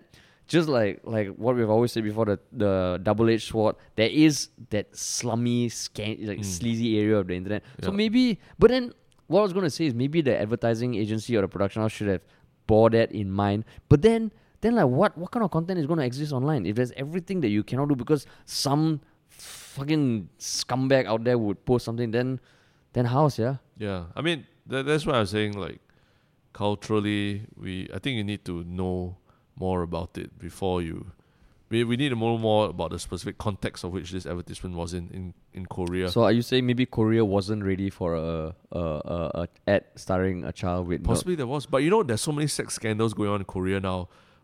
just 0.49 0.68
like 0.68 1.01
like 1.05 1.28
what 1.36 1.57
we've 1.57 1.70
always 1.70 1.93
said 1.93 2.05
before 2.05 2.24
the 2.26 2.38
the 2.53 3.01
double 3.03 3.28
edged 3.30 3.49
sword 3.49 3.76
there 3.97 4.09
is 4.11 4.49
that 4.70 4.95
slummy 4.97 5.68
scan 5.68 6.16
like 6.26 6.38
Mm. 6.38 6.45
sleazy 6.45 6.99
area 6.99 7.16
of 7.18 7.26
the 7.28 7.34
internet. 7.34 7.62
So 7.82 7.90
maybe 7.93 8.38
but 8.59 8.70
then 8.70 8.93
what 9.28 9.40
i 9.40 9.43
was 9.43 9.53
going 9.53 9.64
to 9.64 9.70
say 9.70 9.86
is 9.86 9.95
maybe 9.95 10.20
the 10.20 10.36
advertising 10.38 10.95
agency 10.95 11.36
or 11.36 11.43
the 11.43 11.49
production 11.49 11.80
house 11.82 11.93
should 11.93 12.09
have 12.09 12.22
bore 12.66 12.90
that 12.90 13.12
in 13.12 13.30
mind. 13.30 13.64
But 13.88 14.03
then 14.03 14.32
then 14.61 14.74
like 14.74 14.86
what 14.86 15.16
what 15.16 15.30
kind 15.30 15.45
of 15.45 15.51
content 15.51 15.78
is 15.80 15.86
going 15.86 15.99
to 15.99 16.05
exist 16.05 16.32
online 16.32 16.66
if 16.66 16.76
there's 16.76 16.93
everything 16.97 17.40
that 17.40 17.49
you 17.49 17.62
cannot 17.62 17.88
do? 17.88 17.97
Because 17.97 18.26
some 18.45 19.01
fucking 19.28 20.28
scumbag 20.38 21.07
out 21.07 21.24
there 21.24 21.38
would 21.38 21.64
post 21.64 21.84
something 21.84 22.11
then 22.11 22.38
then 22.93 23.05
how's 23.07 23.38
yeah 23.38 23.57
Yeah, 23.78 24.05
I 24.14 24.20
mean 24.20 24.47
that, 24.66 24.84
that's 24.86 25.07
why 25.07 25.14
I 25.14 25.20
was 25.20 25.30
saying 25.30 25.55
like 25.59 25.80
culturally, 26.53 27.47
we 27.57 27.88
I 27.95 27.99
think 27.99 28.16
you 28.16 28.24
need 28.24 28.45
to 28.45 28.64
know 28.64 29.16
more 29.67 29.81
about 29.89 30.13
it 30.23 30.31
before 30.49 30.79
you. 30.89 30.99
We, 31.73 31.85
we 31.91 31.97
need 31.97 32.11
to 32.15 32.17
know 32.23 32.37
more 32.51 32.65
about 32.75 32.91
the 32.95 32.99
specific 32.99 33.37
context 33.39 33.81
of 33.85 33.91
which 33.97 34.09
this 34.15 34.27
advertisement 34.33 34.75
was 34.83 34.91
in 34.99 35.05
in, 35.19 35.25
in 35.59 35.65
Korea. 35.77 36.07
so 36.17 36.21
are 36.29 36.35
you 36.39 36.43
saying 36.51 36.65
maybe 36.71 36.85
korea 36.99 37.23
wasn't 37.37 37.63
ready 37.73 37.89
for 37.99 38.11
a 38.15 38.31
a, 38.81 38.83
a, 39.17 39.19
a 39.43 39.45
ad 39.75 39.83
starring 40.05 40.39
a 40.51 40.53
child 40.53 40.83
with 40.89 41.01
Possibly 41.13 41.35
there 41.41 41.51
was, 41.55 41.65
but 41.75 41.81
you 41.85 41.91
know, 41.95 42.03
there's 42.09 42.21
so 42.29 42.33
many 42.39 42.49
sex 42.59 42.69
scandals 42.79 43.13
going 43.19 43.31
on 43.35 43.41
in 43.45 43.47
Korea 43.57 43.79
now, 43.91 44.01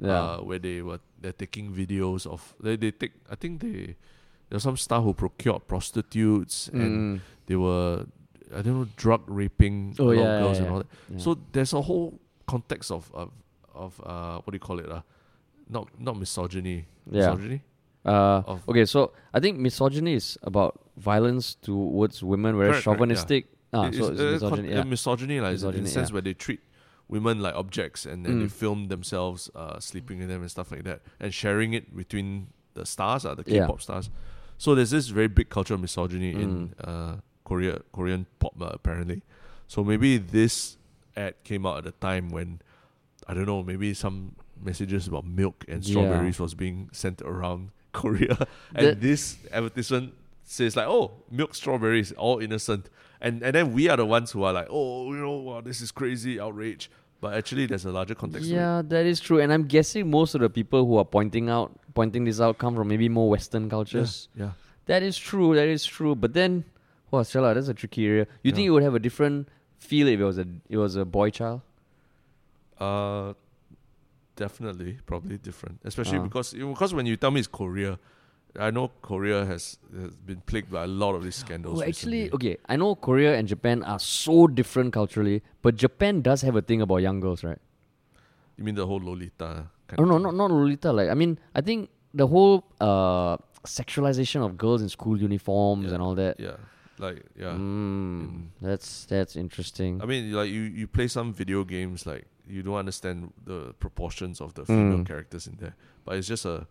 Yeah. 0.09 0.23
uh, 0.23 0.37
where 0.49 0.61
they 0.67 0.79
were 0.89 1.01
they're 1.23 1.39
taking 1.45 1.67
videos 1.81 2.23
of 2.35 2.41
they 2.65 2.77
they 2.83 2.93
take 3.03 3.13
I 3.35 3.37
think 3.43 3.53
they 3.65 3.77
there's 4.49 4.65
some 4.69 4.79
staff 4.87 5.03
who 5.07 5.13
procured 5.25 5.63
prostitutes 5.73 6.57
and 6.83 6.93
Mm. 6.97 7.21
they 7.49 7.57
were 7.67 8.07
I 8.57 8.63
don't 8.65 8.77
know 8.81 8.89
drug 9.05 9.23
raping 9.41 9.77
Oh, 10.01 10.13
yeah, 10.17 10.41
girls 10.41 10.57
yeah, 10.57 10.65
and 10.65 10.69
all 10.73 10.81
that. 10.83 10.91
So 11.25 11.29
there's 11.53 11.75
a 11.81 11.83
whole 11.89 12.11
context 12.47 12.89
of 12.97 13.03
of, 13.21 13.29
of 13.79 14.01
uh 14.05 14.41
what 14.43 14.51
do 14.53 14.57
you 14.57 14.61
call 14.69 14.79
it 14.85 14.89
uh 14.91 15.03
not 15.69 15.89
not 15.99 16.17
misogyny 16.19 16.87
Yeah. 17.11 17.31
misogyny 17.31 17.61
Uh, 18.05 18.43
of- 18.53 18.63
okay, 18.71 18.85
so 18.87 19.13
I 19.37 19.41
think 19.41 19.59
misogyny 19.59 20.15
is 20.15 20.39
about 20.43 20.73
violence 20.97 21.57
towards 21.61 22.23
women, 22.23 22.57
whereas 22.57 22.83
Correct, 22.83 22.85
correct, 22.85 22.87
yeah. 22.87 22.95
chauvinistic. 22.95 23.43
Ah, 23.73 23.87
It- 23.89 23.95
so 24.01 24.05
it's 24.13 24.21
uh, 24.21 24.25
misogyny. 24.33 24.69
uh, 24.73 24.77
Yeah. 24.77 24.85
misogyny 24.85 25.37
like, 25.45 25.55
is 25.55 25.63
in 25.63 25.67
the 25.67 25.73
Misogyny, 25.73 25.91
sense 25.97 26.09
yeah. 26.09 26.15
where 26.15 26.23
they 26.29 26.33
treat 26.47 26.61
women 27.09 27.37
like 27.47 27.55
objects 27.65 28.07
and 28.07 28.25
then 28.25 28.39
they 28.41 28.47
Mm. 28.49 28.61
film 28.63 28.89
themselves 28.89 29.51
uh, 29.55 29.77
sleeping 29.81 30.17
with 30.21 30.29
them 30.33 30.41
and 30.45 30.51
stuff 30.51 30.71
like 30.75 30.85
that 30.85 31.01
and 31.21 31.35
sharing 31.35 31.75
it 31.79 31.85
between 32.03 32.29
the 32.79 32.85
stars, 32.87 33.27
uh, 33.27 33.35
the 33.35 33.45
K-pop 33.45 33.81
stars. 33.83 34.09
So 34.57 34.75
there's 34.77 34.91
this 34.97 35.09
very 35.09 35.29
big 35.29 35.49
culture 35.57 35.75
of 35.75 35.81
misogyny 35.81 36.33
in 36.45 36.51
Mm. 36.51 36.89
uh, 36.89 37.15
Korea, 37.45 37.75
Korean 37.93 38.25
pop 38.39 38.55
uh, 38.63 38.71
apparently. 38.79 39.21
So 39.67 39.85
maybe 39.85 40.17
this 40.19 40.79
ad 41.17 41.35
came 41.45 41.67
out 41.69 41.77
at 41.83 41.87
a 41.95 41.97
time 42.09 42.25
when 42.37 42.61
I 43.29 43.35
don't 43.35 43.47
know, 43.47 43.63
maybe 43.63 43.93
some 43.95 44.35
messages 44.61 45.07
about 45.07 45.25
milk 45.27 45.65
and 45.69 45.85
Yeah. 45.85 45.91
strawberries 45.93 46.41
was 46.41 46.55
being 46.55 46.89
sent 46.93 47.21
around 47.23 47.71
Korea, 47.93 48.37
and 48.75 48.87
That- 48.87 49.01
this 49.01 49.37
advertisement 49.53 50.15
says 50.45 50.77
like, 50.77 50.87
"Oh, 50.89 51.13
milk 51.31 51.55
strawberries, 51.55 52.13
all 52.13 52.39
innocent," 52.39 52.89
and 53.21 53.43
and 53.43 53.55
then 53.55 53.73
we 53.73 53.89
are 53.89 53.97
the 53.97 54.07
ones 54.07 54.33
who 54.33 54.43
are 54.45 54.53
like, 54.53 54.69
"Oh, 54.71 55.13
you 55.13 55.21
know, 55.21 55.37
wow, 55.37 55.61
this 55.61 55.81
is 55.81 55.91
crazy, 55.93 56.41
outrage." 56.41 56.91
But 57.21 57.35
actually, 57.35 57.67
there's 57.67 57.85
a 57.85 57.91
larger 57.91 58.15
context. 58.15 58.47
Yeah, 58.49 58.81
that 58.87 59.05
is 59.05 59.19
true, 59.21 59.41
and 59.41 59.53
I'm 59.53 59.65
guessing 59.67 60.09
most 60.11 60.35
of 60.37 60.41
the 60.41 60.49
people 60.49 60.87
who 60.87 60.97
are 60.99 61.05
pointing 61.05 61.51
out, 61.51 61.73
pointing 61.95 62.25
this 62.25 62.41
out, 62.41 62.59
come 62.59 62.75
from 62.77 62.87
maybe 62.89 63.09
more 63.09 63.29
Western 63.29 63.69
cultures. 63.69 64.29
yeah. 64.37 64.53
That 64.87 65.03
is 65.03 65.19
true. 65.19 65.55
That 65.55 65.69
is 65.69 65.85
true. 65.85 66.15
But 66.15 66.33
then, 66.33 66.65
wow, 67.11 67.23
Stella, 67.25 67.53
that's 67.55 67.69
a 67.69 67.75
tricky 67.75 68.07
area. 68.07 68.27
You 68.43 68.53
think 68.53 68.65
Yeah. 68.65 68.69
it 68.69 68.71
would 68.71 68.83
have 68.85 68.95
a 68.95 68.99
different 69.01 69.49
feel 69.79 70.07
if 70.09 70.19
it 70.21 70.25
was 70.25 70.39
a 70.39 70.47
it 70.69 70.77
was 70.79 70.97
a 70.97 71.05
boy 71.05 71.29
child? 71.31 71.61
Uh, 72.81 73.35
definitely, 74.37 74.99
probably 75.07 75.39
different, 75.39 75.81
especially 75.85 76.19
Ah. 76.19 76.23
because 76.25 76.53
because 76.55 76.95
when 76.95 77.07
you 77.07 77.17
tell 77.17 77.31
me 77.31 77.41
it's 77.41 77.49
Korea, 77.49 77.99
I 78.59 78.71
know 78.71 78.91
Korea 79.03 79.45
has, 79.45 79.79
has 79.97 80.15
been 80.17 80.41
plagued 80.47 80.71
by 80.71 80.85
a 80.85 80.87
lot 80.87 81.15
of 81.15 81.23
these 81.23 81.37
scandals. 81.37 81.83
Actually, 81.83 82.23
recently. 82.31 82.33
okay. 82.55 82.57
I 82.69 82.77
know 82.77 82.95
Korea 82.95 83.37
and 83.37 83.47
Japan 83.49 83.83
are 83.85 83.99
so 83.99 84.47
different 84.47 84.93
culturally, 84.93 85.43
but 85.63 85.77
Japan 85.77 86.23
does 86.23 86.43
have 86.43 86.57
a 86.57 86.63
thing 86.63 86.81
about 86.81 86.99
young 86.99 87.21
girls, 87.21 87.45
right? 87.45 87.59
you 88.57 88.65
mean 88.65 88.75
the 88.75 88.85
whole 88.87 88.99
Lolita? 88.99 89.67
Kind 89.87 90.01
Oh 90.01 90.03
of 90.03 90.09
no, 90.09 90.19
not 90.19 90.35
not 90.35 90.51
Lolita. 90.51 90.93
Like 90.93 91.09
I 91.11 91.15
mean, 91.15 91.39
I 91.55 91.61
think 91.61 91.91
the 92.13 92.27
whole 92.27 92.65
uh 92.81 93.37
sexualization 93.65 94.45
of 94.45 94.57
girls 94.57 94.83
in 94.83 94.89
school 94.89 95.17
uniforms 95.21 95.87
Yeah. 95.87 95.95
and 95.95 96.03
all 96.03 96.15
that. 96.17 96.41
Yeah, 96.41 96.57
like 96.99 97.23
yeah. 97.39 97.55
Mm, 97.55 98.27
Mm. 98.27 98.43
that's 98.61 99.05
that's 99.07 99.37
interesting. 99.37 100.01
I 100.03 100.07
mean, 100.07 100.33
like 100.33 100.51
you, 100.51 100.63
you 100.63 100.87
play 100.89 101.07
some 101.09 101.33
video 101.33 101.63
games, 101.65 102.05
like 102.07 102.27
you 102.49 102.63
don't 102.63 102.77
understand 102.77 103.33
the 103.45 103.75
proportions 103.79 104.41
of 104.41 104.55
the 104.55 104.65
female 104.65 104.99
Mm. 104.99 105.07
characters 105.07 105.47
in 105.47 105.57
there, 105.61 105.75
but 106.05 106.17
it's 106.17 106.27
just 106.29 106.45
a, 106.45 106.67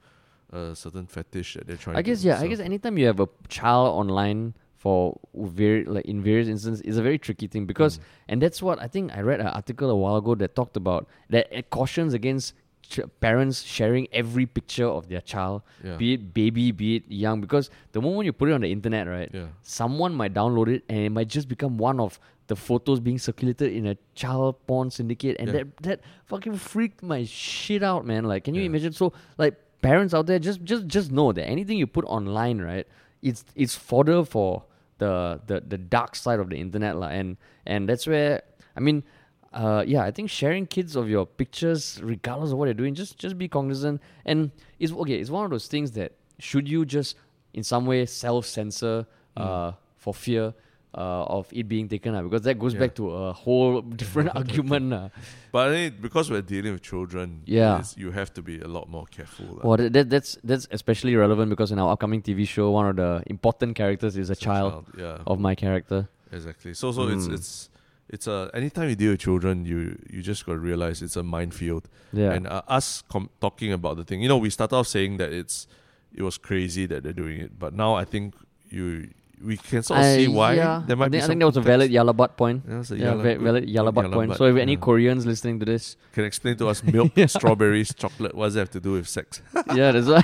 a 0.52 0.76
certain 0.76 1.06
fetish 1.08 1.54
that 1.56 1.68
they're 1.68 1.78
trying. 1.78 1.98
I 1.98 2.02
guess 2.02 2.22
to 2.22 2.28
yeah. 2.28 2.40
I 2.42 2.48
guess 2.48 2.60
anytime 2.60 2.98
you 2.98 3.06
have 3.08 3.20
a 3.20 3.28
child 3.48 3.88
online 3.96 4.54
for 4.76 5.20
very 5.36 5.84
like 5.86 6.06
in 6.06 6.22
various 6.22 6.48
instances, 6.48 6.82
it's 6.86 6.98
a 6.98 7.02
very 7.04 7.18
tricky 7.18 7.48
thing 7.48 7.66
because 7.66 7.98
Mm. 7.98 8.02
and 8.30 8.42
that's 8.42 8.62
what 8.62 8.82
I 8.82 8.88
think 8.88 9.12
I 9.18 9.22
read 9.22 9.40
an 9.40 9.48
article 9.48 9.90
a 9.90 9.96
while 9.96 10.18
ago 10.18 10.36
that 10.36 10.56
talked 10.56 10.78
about 10.78 11.08
that 11.30 11.48
it 11.52 11.70
cautions 11.70 12.14
against 12.14 12.54
ch- 12.90 13.00
parents 13.20 13.62
sharing 13.64 14.08
every 14.12 14.46
picture 14.46 14.88
of 14.88 15.08
their 15.10 15.22
child, 15.22 15.62
Yeah. 15.84 15.98
be 15.98 16.14
it 16.14 16.34
baby, 16.34 16.72
be 16.72 16.96
it 16.98 17.04
young, 17.10 17.42
because 17.42 17.70
the 17.92 18.02
moment 18.02 18.26
you 18.26 18.34
put 18.34 18.50
it 18.50 18.54
on 18.54 18.62
the 18.62 18.72
internet, 18.72 19.08
right, 19.08 19.30
yeah. 19.34 19.48
someone 19.62 20.14
might 20.14 20.34
download 20.34 20.68
it 20.68 20.84
and 20.90 21.00
it 21.00 21.10
might 21.12 21.28
just 21.28 21.48
become 21.48 21.78
one 21.78 22.00
of 22.00 22.20
the 22.48 22.56
photos 22.56 23.00
being 23.02 23.18
circulated 23.20 23.74
in 23.74 23.86
a 23.88 23.96
child 24.16 24.56
porn 24.68 24.90
syndicate 24.90 25.36
and 25.40 25.48
Yeah. 25.50 25.54
that 25.58 25.78
that 25.88 26.00
fucking 26.26 26.56
freaked 26.56 27.04
my 27.04 27.26
shit 27.26 27.84
out 27.84 28.06
man 28.06 28.24
like 28.24 28.46
can 28.46 28.56
you 28.56 28.64
imagine 28.64 28.94
so 28.94 29.12
like 29.38 29.56
parents 29.82 30.14
out 30.14 30.28
there 30.28 30.40
just 30.40 30.64
just 30.64 30.88
just 30.88 31.12
know 31.12 31.34
that 31.34 31.44
anything 31.46 31.78
you 31.78 31.86
put 31.86 32.06
online 32.06 32.62
right 32.62 32.88
it's 33.22 33.44
it's 33.56 33.76
fodder 33.76 34.24
for 34.24 34.64
the 35.04 35.42
the 35.48 35.60
the 35.74 35.78
dark 35.78 36.16
side 36.16 36.40
of 36.40 36.50
the 36.50 36.56
internet 36.56 36.96
lah 36.96 37.08
and 37.20 37.36
and 37.66 37.90
that's 37.90 38.08
where 38.08 38.42
i 38.78 38.80
mean 38.80 39.04
uh, 39.54 39.84
yeah, 39.88 40.04
I 40.04 40.12
think 40.12 40.30
sharing 40.30 40.66
kids 40.68 40.96
of 40.96 41.10
your 41.10 41.26
pictures, 41.26 42.00
regardless 42.04 42.52
of 42.52 42.58
what 42.58 42.66
they're 42.66 42.74
doing, 42.74 42.94
just 42.96 43.18
just 43.18 43.38
be 43.38 43.48
cognizant. 43.48 44.02
And 44.26 44.52
it's 44.80 44.92
okay. 44.92 45.16
It's 45.20 45.30
one 45.30 45.46
of 45.46 45.52
those 45.52 45.68
things 45.68 45.92
that 45.94 46.12
should 46.40 46.68
you 46.68 46.86
just 46.86 47.16
in 47.54 47.64
some 47.64 47.86
way 47.86 48.06
self 48.06 48.46
censor 48.46 49.06
uh, 49.36 49.72
for 49.98 50.14
fear 50.14 50.54
uh, 50.94 51.24
of 51.38 51.48
it 51.52 51.68
being 51.68 51.88
taken 51.88 52.16
out 52.16 52.24
because 52.24 52.42
that 52.44 52.58
goes 52.60 52.74
Yeah. 52.74 52.80
back 52.82 52.96
to 52.96 53.12
a 53.12 53.34
whole 53.34 53.82
different 54.02 54.36
argument. 54.36 54.94
Uh. 54.94 55.10
But 55.52 55.70
I 55.70 55.72
think 55.74 56.02
because 56.02 56.30
we're 56.30 56.42
dealing 56.42 56.74
with 56.74 56.82
children, 56.82 57.42
Yeah. 57.46 57.84
you 57.96 58.12
have 58.12 58.34
to 58.34 58.42
be 58.42 58.60
a 58.62 58.68
lot 58.68 58.90
more 58.90 59.06
careful. 59.10 59.46
lah. 59.46 59.62
Well, 59.64 59.78
that, 59.78 59.94
that, 59.94 60.10
that's 60.10 60.38
that's 60.44 60.68
especially 60.72 61.16
relevant 61.16 61.50
because 61.50 61.72
in 61.72 61.80
our 61.80 61.92
upcoming 61.94 62.22
TV 62.22 62.48
show, 62.48 62.72
one 62.72 62.88
of 62.88 62.96
the 62.98 63.24
important 63.28 63.76
characters 63.76 64.18
is 64.18 64.30
a 64.30 64.34
It's 64.34 64.42
a 64.42 64.46
child 64.46 64.86
Yeah. 64.98 65.18
of 65.26 65.40
my 65.40 65.56
character. 65.56 66.08
Exactly. 66.32 66.74
So 66.74 66.92
so 66.92 67.02
Mm. 67.08 67.16
it's 67.16 67.28
it's 67.28 67.70
a 68.28 68.50
anytime 68.54 68.90
you 68.90 68.96
deal 68.96 69.12
with 69.12 69.20
children, 69.20 69.66
you 69.66 69.98
you 70.10 70.22
just 70.22 70.46
got 70.46 70.54
to 70.54 70.60
realize 70.60 71.02
it's 71.02 71.16
a 71.18 71.24
minefield. 71.24 71.90
Yeah. 72.14 72.32
And 72.32 72.48
uh, 72.48 72.62
us 72.68 73.04
com- 73.10 73.30
talking 73.42 73.74
about 73.74 73.98
the 73.98 74.04
thing, 74.04 74.22
you 74.22 74.30
know, 74.30 74.38
we 74.38 74.50
start 74.50 74.72
off 74.74 74.88
saying 74.88 75.18
that 75.18 75.32
it's 75.34 75.68
it 76.16 76.22
was 76.24 76.38
crazy 76.38 76.86
that 76.88 77.04
they're 77.04 77.14
doing 77.14 77.40
it, 77.42 77.60
but 77.60 77.74
now 77.74 77.96
I 77.96 78.06
think 78.06 78.34
you 78.70 79.10
we 79.44 79.56
can 79.56 79.84
sort 79.84 80.00
of 80.00 80.06
I- 80.06 80.16
see 80.16 80.28
why 80.28 80.54
yeah, 80.54 80.82
there 80.88 80.96
might 80.96 81.06
I 81.06 81.10
be 81.10 81.18
think, 81.18 81.24
I 81.24 81.28
think 81.28 81.40
that 81.42 81.46
was 81.46 81.58
a 81.58 81.62
valid 81.62 81.92
Yalabat 81.92 82.38
point. 82.38 82.66
Was 82.68 82.92
a 82.92 82.98
Yeah, 82.98 83.14
good- 83.14 83.40
valid 83.42 83.68
Yalabat 83.68 84.12
point. 84.12 84.36
So 84.36 84.46
if 84.46 84.56
any 84.58 84.74
yeah. 84.74 84.80
Koreans 84.80 85.26
listening 85.28 85.60
to 85.60 85.66
this, 85.66 85.96
can 86.14 86.24
explain 86.24 86.56
to 86.58 86.70
us 86.70 86.82
milk, 86.96 87.12
strawberries, 87.28 87.94
chocolate, 87.94 88.34
what 88.34 88.46
does 88.46 88.54
that 88.56 88.62
have 88.62 88.72
to 88.72 88.80
do 88.80 88.94
with 88.94 89.08
sex? 89.08 89.42
yeah, 89.76 89.92
that's 89.92 90.08
why. 90.08 90.24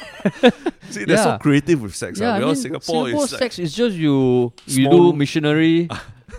See, 0.90 1.06
they're 1.06 1.18
so 1.18 1.38
creative 1.40 1.82
with 1.82 1.96
sex. 1.96 2.20
yeah, 2.20 2.32
ah. 2.32 2.36
I 2.38 2.40
mean, 2.40 2.56
Singapore, 2.56 3.06
Singapore 3.06 3.24
is 3.26 3.32
like 3.34 3.40
sex 3.42 3.60
is 3.60 3.74
just 3.74 3.96
you 3.96 4.52
you 4.66 4.90
do 4.90 5.14
missionary. 5.14 5.90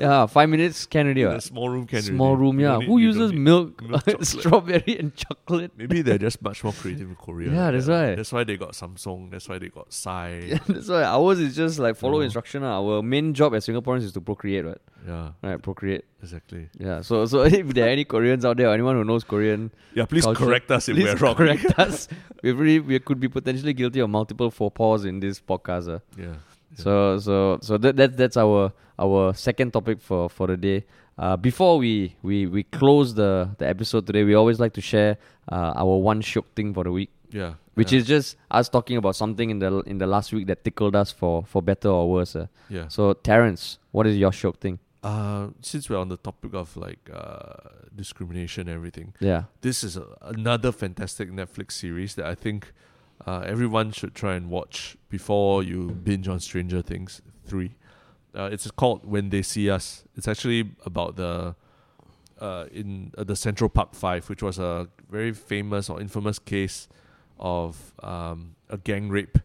Yeah, 0.01 0.27
five 0.27 0.49
minutes 0.49 0.87
can 0.87 1.07
already. 1.07 1.23
in 1.23 1.29
what? 1.29 1.37
a 1.37 1.41
small 1.41 1.69
room 1.69 1.87
can 1.87 2.03
Small 2.03 2.29
already. 2.29 2.41
room, 2.43 2.61
You 2.61 2.67
yeah. 2.67 2.73
don't 2.73 2.81
need- 2.81 2.87
Who 2.89 2.99
you 2.99 3.13
don't 3.13 3.21
uses 3.21 3.33
need- 3.33 3.41
milk, 3.41 3.83
chocolate. 3.91 4.27
strawberry, 4.27 4.97
and 4.99 5.15
chocolate? 5.17 5.73
Maybe 5.77 6.03
they're 6.03 6.19
just 6.19 6.43
much 6.43 6.65
more 6.65 6.73
creative 6.73 7.09
in 7.09 7.15
Korea. 7.17 7.53
Yeah, 7.53 7.71
that's 7.71 7.87
why. 7.87 8.15
That's 8.15 8.33
why 8.33 8.45
they 8.45 8.57
got 8.57 8.73
Samsung. 8.73 9.31
That's 9.31 9.49
why 9.49 9.59
they 9.59 9.69
got. 9.69 9.89
Yeah, 10.05 10.59
that's 10.67 10.89
why 10.89 11.03
ours 11.05 11.39
is 11.41 11.55
just 11.57 11.79
like 11.79 11.97
follow 11.97 12.19
Oh. 12.19 12.21
instruction. 12.23 12.63
ah. 12.65 12.79
Our 12.81 13.03
main 13.03 13.35
job 13.35 13.55
as 13.55 13.67
Singaporeans 13.67 14.03
is 14.03 14.13
to 14.13 14.21
procreate, 14.21 14.65
right? 14.65 14.79
yeah, 15.07 15.33
Right, 15.43 15.61
procreate. 15.63 16.05
exactly. 16.23 16.69
Yeah. 16.79 17.03
So, 17.03 17.27
so 17.27 17.43
if 17.61 17.69
there 17.75 17.87
are 17.87 17.91
any 17.91 18.05
Koreans 18.05 18.45
out 18.45 18.57
there, 18.57 18.69
or 18.71 18.75
anyone 18.75 18.97
who 18.97 19.05
knows 19.05 19.23
Korean, 19.25 19.71
Yeah, 19.95 20.07
please 20.07 20.25
Culture- 20.25 20.45
correct 20.45 20.71
us 20.71 20.89
if 20.89 20.97
please 20.97 21.05
we're 21.05 21.17
wrong. 21.17 21.35
correct 21.37 21.79
us. 21.79 22.09
We 22.43 22.53
really 22.53 22.81
we 22.81 22.99
could 22.99 23.21
be 23.21 23.29
potentially 23.29 23.73
guilty 23.75 24.01
of 24.01 24.11
multiple 24.11 24.51
faux 24.51 24.75
pas 24.77 25.05
in 25.05 25.21
this 25.21 25.41
podcast. 25.41 25.89
ah. 25.95 26.01
Yeah. 26.19 26.35
So 26.75 27.19
so 27.19 27.59
so 27.61 27.79
that, 27.79 27.97
that 27.97 28.17
that's 28.17 28.37
our 28.37 28.73
our 28.99 29.35
second 29.35 29.73
topic 29.73 30.01
for 30.01 30.29
for 30.29 30.47
the 30.47 30.57
day. 30.57 30.85
Uh, 31.17 31.37
before 31.37 31.79
we, 31.79 32.17
we 32.23 32.47
we 32.47 32.65
close 32.65 33.15
the 33.15 33.49
the 33.59 33.69
episode 33.69 34.07
today, 34.07 34.25
we 34.25 34.35
always 34.35 34.59
like 34.59 34.73
to 34.75 34.81
share 34.81 35.17
uh, 35.53 35.73
our 35.77 35.97
one 35.99 36.21
shiok 36.21 36.45
thing 36.57 36.75
for 36.75 36.83
the 36.83 36.91
week, 36.91 37.11
yeah, 37.31 37.55
which 37.75 37.93
yeah, 37.93 38.01
is 38.01 38.07
just 38.07 38.37
us 38.51 38.69
talking 38.69 38.97
about 38.97 39.15
something 39.15 39.49
in 39.51 39.61
the 39.61 39.79
in 39.87 39.99
the 39.99 40.07
last 40.09 40.33
week 40.33 40.49
that 40.49 40.65
tickled 40.65 40.97
us 40.97 41.13
for 41.13 41.45
for 41.45 41.63
better 41.63 41.89
or 41.89 42.11
worse. 42.11 42.35
Uh. 42.35 42.47
yeah. 42.69 42.89
So 42.89 43.13
Terence, 43.13 43.79
what 43.93 44.07
is 44.09 44.17
your 44.17 44.33
shiok 44.33 44.57
thing? 44.59 44.81
Uh, 45.05 45.49
since 45.61 45.89
we're 45.89 45.99
on 45.99 46.09
the 46.09 46.17
topic 46.17 46.55
of 46.55 46.77
like 46.77 47.11
uh, 47.13 47.69
discrimination 47.95 48.69
and 48.69 48.75
everything, 48.77 49.13
Yeah. 49.21 49.45
this 49.61 49.85
is 49.85 49.97
a, 49.99 50.07
another 50.23 50.73
fantastic 50.73 51.31
Netflix 51.31 51.73
series 51.73 52.15
that 52.17 52.25
I 52.27 52.35
think 52.35 52.73
uh, 53.27 53.43
everyone 53.47 53.93
should 53.93 54.15
try 54.15 54.35
and 54.35 54.51
watch 54.51 54.97
before 55.09 55.63
you 55.63 55.91
binge 55.91 56.29
on 56.29 56.41
Stranger 56.41 56.83
Things 56.83 57.23
three. 57.47 57.75
Uh, 58.35 58.49
it's 58.53 58.69
called 58.73 59.05
When 59.07 59.31
They 59.31 59.43
See 59.43 59.71
Us. 59.71 60.05
It's 60.17 60.27
actually 60.29 60.71
about 60.85 61.17
the 61.17 61.55
uh, 62.41 62.67
in 62.73 63.13
uh, 63.17 63.23
the 63.25 63.37
Central 63.37 63.71
Park 63.71 63.95
Five, 63.95 64.29
which 64.29 64.43
was 64.43 64.59
a 64.59 64.89
very 65.11 65.33
famous 65.33 65.89
or 65.89 66.01
infamous 66.01 66.39
case 66.41 66.89
of 67.39 67.95
um, 68.03 68.57
a 68.69 68.77
gang 68.77 69.09
rape 69.09 69.39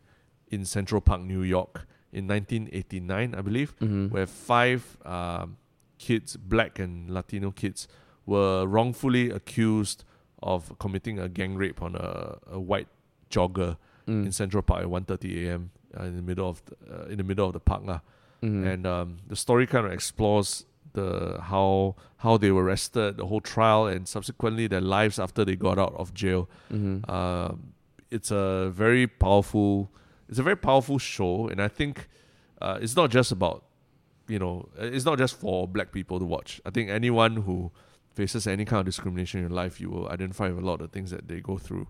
in 0.51 0.65
Central 0.65 0.99
Park, 1.01 1.21
New 1.21 1.43
York, 1.43 1.85
in 2.11 2.27
1989, 2.27 3.35
I 3.35 3.41
believe 3.41 3.75
Mm-hmm. 3.79 4.07
where 4.07 4.25
five 4.25 4.97
um, 5.05 5.57
kids, 5.99 6.35
black 6.37 6.79
and 6.79 7.09
Latino 7.11 7.51
kids, 7.51 7.87
were 8.25 8.65
wrongfully 8.65 9.29
accused 9.29 10.03
of 10.41 10.77
committing 10.79 11.19
a 11.19 11.29
gang 11.29 11.55
rape 11.55 11.81
on 11.83 11.95
a, 11.95 12.37
a 12.51 12.59
white 12.59 12.87
jogger 13.29 13.77
Mm. 14.07 14.25
in 14.25 14.31
Central 14.31 14.63
Park 14.63 14.81
at 14.83 14.89
1:30 14.89 15.45
a.m. 15.45 15.69
Uh, 15.95 16.03
in 16.03 16.15
the 16.15 16.21
middle 16.23 16.49
of 16.49 16.63
the, 16.65 16.75
uh, 16.91 17.05
in 17.11 17.17
the 17.17 17.23
middle 17.23 17.45
of 17.47 17.53
the 17.53 17.59
park 17.59 17.83
lah. 17.85 17.99
Mhm. 18.41 18.65
And 18.73 18.87
um, 18.87 19.17
the 19.27 19.35
story 19.35 19.67
kind 19.67 19.85
of 19.85 19.91
explores 19.91 20.65
the 20.93 21.37
how 21.41 21.95
how 22.17 22.37
they 22.37 22.49
were 22.51 22.63
arrested, 22.63 23.17
the 23.17 23.27
whole 23.27 23.41
trial, 23.41 23.85
and 23.85 24.07
subsequently 24.07 24.65
their 24.67 24.81
lives 24.81 25.19
after 25.19 25.45
they 25.45 25.55
got 25.55 25.77
out 25.77 25.93
of 25.95 26.13
jail. 26.13 26.49
Mhm. 26.71 27.07
Um, 27.07 27.73
it's 28.09 28.31
a 28.31 28.71
very 28.73 29.05
powerful 29.05 29.91
it's 30.27 30.39
a 30.39 30.43
very 30.43 30.57
powerful 30.57 30.97
show 30.97 31.47
and 31.47 31.61
i 31.61 31.67
think 31.67 32.07
uh, 32.61 32.79
it's 32.81 32.95
not 32.95 33.11
just 33.11 33.31
about 33.31 33.63
you 34.27 34.39
know 34.39 34.67
uh, 34.81 34.85
it's 34.95 35.05
not 35.05 35.17
just 35.19 35.35
for 35.35 35.67
black 35.67 35.91
people 35.91 36.17
to 36.17 36.25
watch 36.25 36.59
i 36.65 36.71
think 36.71 36.89
anyone 36.89 37.35
who 37.45 37.69
faces 38.15 38.47
any 38.47 38.65
kind 38.65 38.79
of 38.79 38.85
discrimination 38.85 39.43
in 39.45 39.51
life 39.51 39.79
you 39.79 39.89
will 39.91 40.07
identify 40.09 40.49
with 40.49 40.63
a 40.63 40.65
lot 40.65 40.81
of 40.81 40.89
things 40.91 41.11
that 41.11 41.27
they 41.27 41.39
go 41.39 41.57
through 41.59 41.87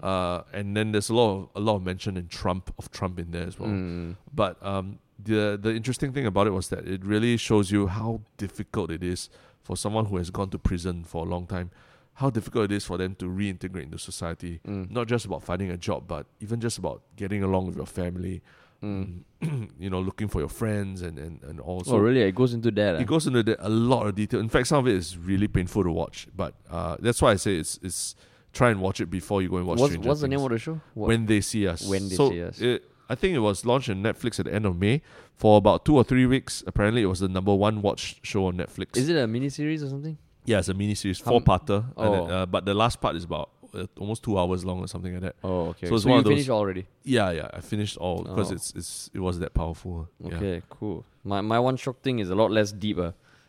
uh, 0.00 0.42
and 0.52 0.76
then 0.76 0.92
there's 0.92 1.10
a 1.10 1.14
lot 1.14 1.30
of 1.36 1.48
a 1.54 1.60
lot 1.60 1.76
of 1.76 1.82
mention 1.84 2.16
in 2.16 2.26
trump 2.28 2.72
of 2.78 2.90
trump 2.90 3.18
in 3.18 3.30
there 3.30 3.46
as 3.46 3.58
well 3.58 3.68
Mm. 3.68 4.16
but 4.34 4.64
um, 4.64 4.98
the 5.24 5.58
the 5.60 5.74
interesting 5.74 6.12
thing 6.12 6.26
about 6.26 6.46
it 6.46 6.50
was 6.50 6.68
that 6.68 6.86
it 6.86 7.04
really 7.04 7.36
shows 7.36 7.70
you 7.70 7.86
how 7.86 8.20
difficult 8.36 8.90
it 8.90 9.02
is 9.02 9.28
for 9.62 9.76
someone 9.76 10.06
who 10.06 10.16
has 10.16 10.30
gone 10.30 10.50
to 10.50 10.58
prison 10.58 11.04
for 11.04 11.24
a 11.24 11.28
long 11.28 11.46
time, 11.46 11.70
how 12.14 12.30
difficult 12.30 12.64
it 12.70 12.72
is 12.72 12.84
for 12.84 12.98
them 12.98 13.14
to 13.16 13.26
reintegrate 13.26 13.84
into 13.84 13.98
society. 13.98 14.60
Mm. 14.66 14.90
Not 14.90 15.06
just 15.06 15.24
about 15.24 15.42
finding 15.42 15.70
a 15.70 15.76
job, 15.76 16.08
but 16.08 16.26
even 16.40 16.60
just 16.60 16.78
about 16.78 17.02
getting 17.16 17.42
along 17.42 17.66
with 17.66 17.76
your 17.76 17.86
family. 17.86 18.42
Mm. 18.82 19.20
you 19.78 19.88
know, 19.88 20.00
looking 20.00 20.26
for 20.26 20.40
your 20.40 20.48
friends 20.48 21.02
and 21.02 21.16
and 21.18 21.42
and 21.44 21.60
also. 21.60 21.94
oh, 21.94 21.98
really? 21.98 22.22
It 22.22 22.34
goes 22.34 22.52
into 22.52 22.72
that. 22.72 22.96
It 22.96 23.02
ah? 23.02 23.04
goes 23.04 23.26
into 23.28 23.44
the, 23.44 23.64
a 23.64 23.68
lot 23.68 24.08
of 24.08 24.16
detail. 24.16 24.40
In 24.40 24.48
fact, 24.48 24.66
some 24.66 24.80
of 24.80 24.88
it 24.88 24.96
is 24.96 25.16
really 25.16 25.46
painful 25.46 25.84
to 25.84 25.92
watch. 25.92 26.26
But 26.34 26.54
uh, 26.68 26.96
that's 26.98 27.22
why 27.22 27.30
I 27.30 27.36
say 27.36 27.54
it's 27.56 27.78
it's 27.82 28.16
try 28.52 28.70
and 28.70 28.80
watch 28.80 29.00
it 29.00 29.06
before 29.10 29.42
you 29.42 29.48
go 29.48 29.56
and 29.56 29.66
watch. 29.66 29.78
what's 29.78 29.92
Stranger 29.92 30.08
what's 30.08 30.20
the 30.20 30.28
name 30.28 30.40
of 30.40 30.50
the 30.50 30.58
show? 30.58 30.80
What? 30.94 31.08
when 31.08 31.26
they 31.26 31.40
see 31.40 31.66
us. 31.66 31.86
When 31.86 32.08
They 32.08 32.14
so 32.14 32.30
See 32.30 32.42
Us. 32.42 32.60
It, 32.60 32.84
I 33.08 33.14
think 33.14 33.34
it 33.34 33.40
was 33.40 33.64
launched 33.66 33.90
on 33.90 34.02
Netflix 34.02 34.38
at 34.38 34.46
the 34.46 34.54
end 34.54 34.64
of 34.66 34.78
May 34.78 35.02
for 35.36 35.58
about 35.58 35.84
two 35.84 35.96
or 35.96 36.04
three 36.04 36.24
weeks. 36.26 36.62
Apparently, 36.66 37.02
it 37.02 37.06
was 37.06 37.20
the 37.20 37.28
number 37.28 37.54
one 37.54 37.82
watched 37.82 38.24
show 38.24 38.46
on 38.46 38.56
Netflix. 38.56 38.96
is 38.96 39.08
it 39.08 39.16
a 39.16 39.26
mini 39.26 39.48
series 39.48 39.82
or 39.82 39.88
something? 39.88 40.16
Yeah, 40.44 40.58
it's 40.58 40.68
a 40.68 40.74
mini 40.74 40.94
series, 40.94 41.20
How 41.20 41.32
four 41.32 41.36
m- 41.40 41.44
parter. 41.44 41.84
Oh. 41.96 42.26
uh, 42.26 42.46
but 42.46 42.64
the 42.64 42.74
last 42.74 43.00
part 43.00 43.14
is 43.16 43.24
about 43.24 43.50
uh, 43.74 43.86
almost 43.98 44.22
two 44.22 44.38
hours 44.38 44.64
long 44.64 44.80
or 44.80 44.88
something 44.88 45.12
like 45.12 45.22
that. 45.22 45.36
Oh, 45.44 45.68
okay. 45.68 45.86
So 45.86 45.90
So, 45.90 45.96
it's 45.96 46.04
one 46.04 46.12
you 46.14 46.18
of 46.18 46.24
those- 46.24 46.30
finished 46.32 46.50
already. 46.50 46.86
Yeah, 47.04 47.30
yeah, 47.30 47.48
I 47.54 47.60
finished 47.60 47.96
all 47.96 48.22
because 48.24 48.50
Oh. 48.50 48.54
it's 48.54 48.72
it's 48.74 49.10
it 49.14 49.20
was 49.20 49.38
that 49.40 49.54
powerful. 49.54 50.08
Yeah. 50.20 50.36
Okay, 50.36 50.62
cool. 50.70 51.04
My 51.24 51.40
my 51.42 51.58
one 51.58 51.76
shiok 51.76 51.96
thing 52.02 52.18
is 52.18 52.28
a 52.30 52.34
lot 52.34 52.50
less 52.50 52.72
deep. 52.72 52.98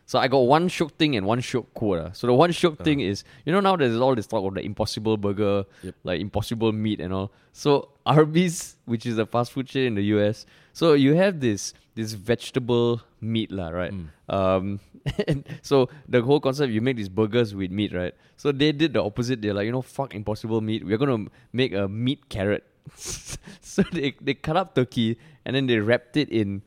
So 0.06 0.18
I 0.18 0.28
got 0.28 0.40
one 0.40 0.68
shiok 0.68 0.92
thing 0.92 1.16
and 1.16 1.26
one 1.26 1.40
shiok 1.40 1.66
quote. 1.74 1.98
Uh. 1.98 2.12
So 2.12 2.26
the 2.26 2.34
one 2.34 2.50
shiok 2.50 2.84
thing 2.84 3.00
is, 3.00 3.24
you 3.46 3.52
know, 3.52 3.60
now 3.60 3.76
there's 3.76 3.96
all 3.96 4.14
this 4.14 4.26
talk 4.26 4.44
of 4.46 4.54
the 4.54 4.60
impossible 4.60 5.16
burger, 5.16 5.64
Yep. 5.82 5.94
like 6.04 6.20
impossible 6.20 6.72
meat 6.72 7.00
and 7.00 7.12
all. 7.12 7.32
So 7.52 7.88
Arby's, 8.04 8.76
which 8.84 9.06
is 9.06 9.16
a 9.18 9.24
fast 9.26 9.52
food 9.52 9.66
chain 9.66 9.86
in 9.86 9.94
the 9.94 10.04
US, 10.16 10.44
so 10.72 10.92
you 10.92 11.14
have 11.14 11.40
this 11.40 11.72
this 11.94 12.12
vegetable 12.12 13.00
meat, 13.20 13.50
lah, 13.52 13.68
right? 13.68 13.92
Mm. 13.92 14.08
Um, 14.28 14.80
and 15.28 15.44
so 15.62 15.88
the 16.08 16.20
whole 16.22 16.40
concept, 16.40 16.72
you 16.72 16.80
make 16.80 16.96
these 16.96 17.08
burgers 17.08 17.54
with 17.54 17.70
meat, 17.70 17.94
right? 17.94 18.14
So 18.36 18.50
they 18.52 18.72
did 18.72 18.92
the 18.92 19.02
opposite. 19.02 19.40
They're 19.40 19.54
like, 19.54 19.66
you 19.66 19.72
know, 19.72 19.82
fuck 19.82 20.14
impossible 20.14 20.60
meat. 20.60 20.84
We're 20.84 20.98
gonna 20.98 21.26
make 21.52 21.72
a 21.72 21.88
meat 21.88 22.28
carrot. 22.28 22.64
so 23.62 23.82
they 23.92 24.14
they 24.20 24.34
cut 24.34 24.56
up 24.56 24.74
turkey 24.74 25.16
and 25.46 25.56
then 25.56 25.66
they 25.66 25.78
wrapped 25.78 26.16
it 26.16 26.28
in, 26.28 26.62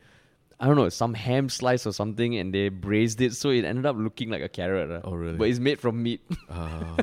I 0.60 0.66
don't 0.66 0.76
know, 0.76 0.88
some 0.88 1.14
ham 1.14 1.48
slice 1.48 1.86
or 1.86 1.92
something, 1.92 2.36
and 2.36 2.52
they 2.52 2.68
braised 2.68 3.20
it, 3.20 3.34
so 3.34 3.50
it 3.50 3.64
ended 3.64 3.86
up 3.86 3.96
looking 3.96 4.28
like 4.30 4.42
a 4.42 4.48
carrot. 4.48 4.90
uh. 4.90 5.00
Oh, 5.04 5.12
really? 5.12 5.36
But 5.36 5.48
it's 5.48 5.60
made 5.60 5.78
from 5.80 6.02
meat. 6.02 6.20
Ah. 6.50 6.96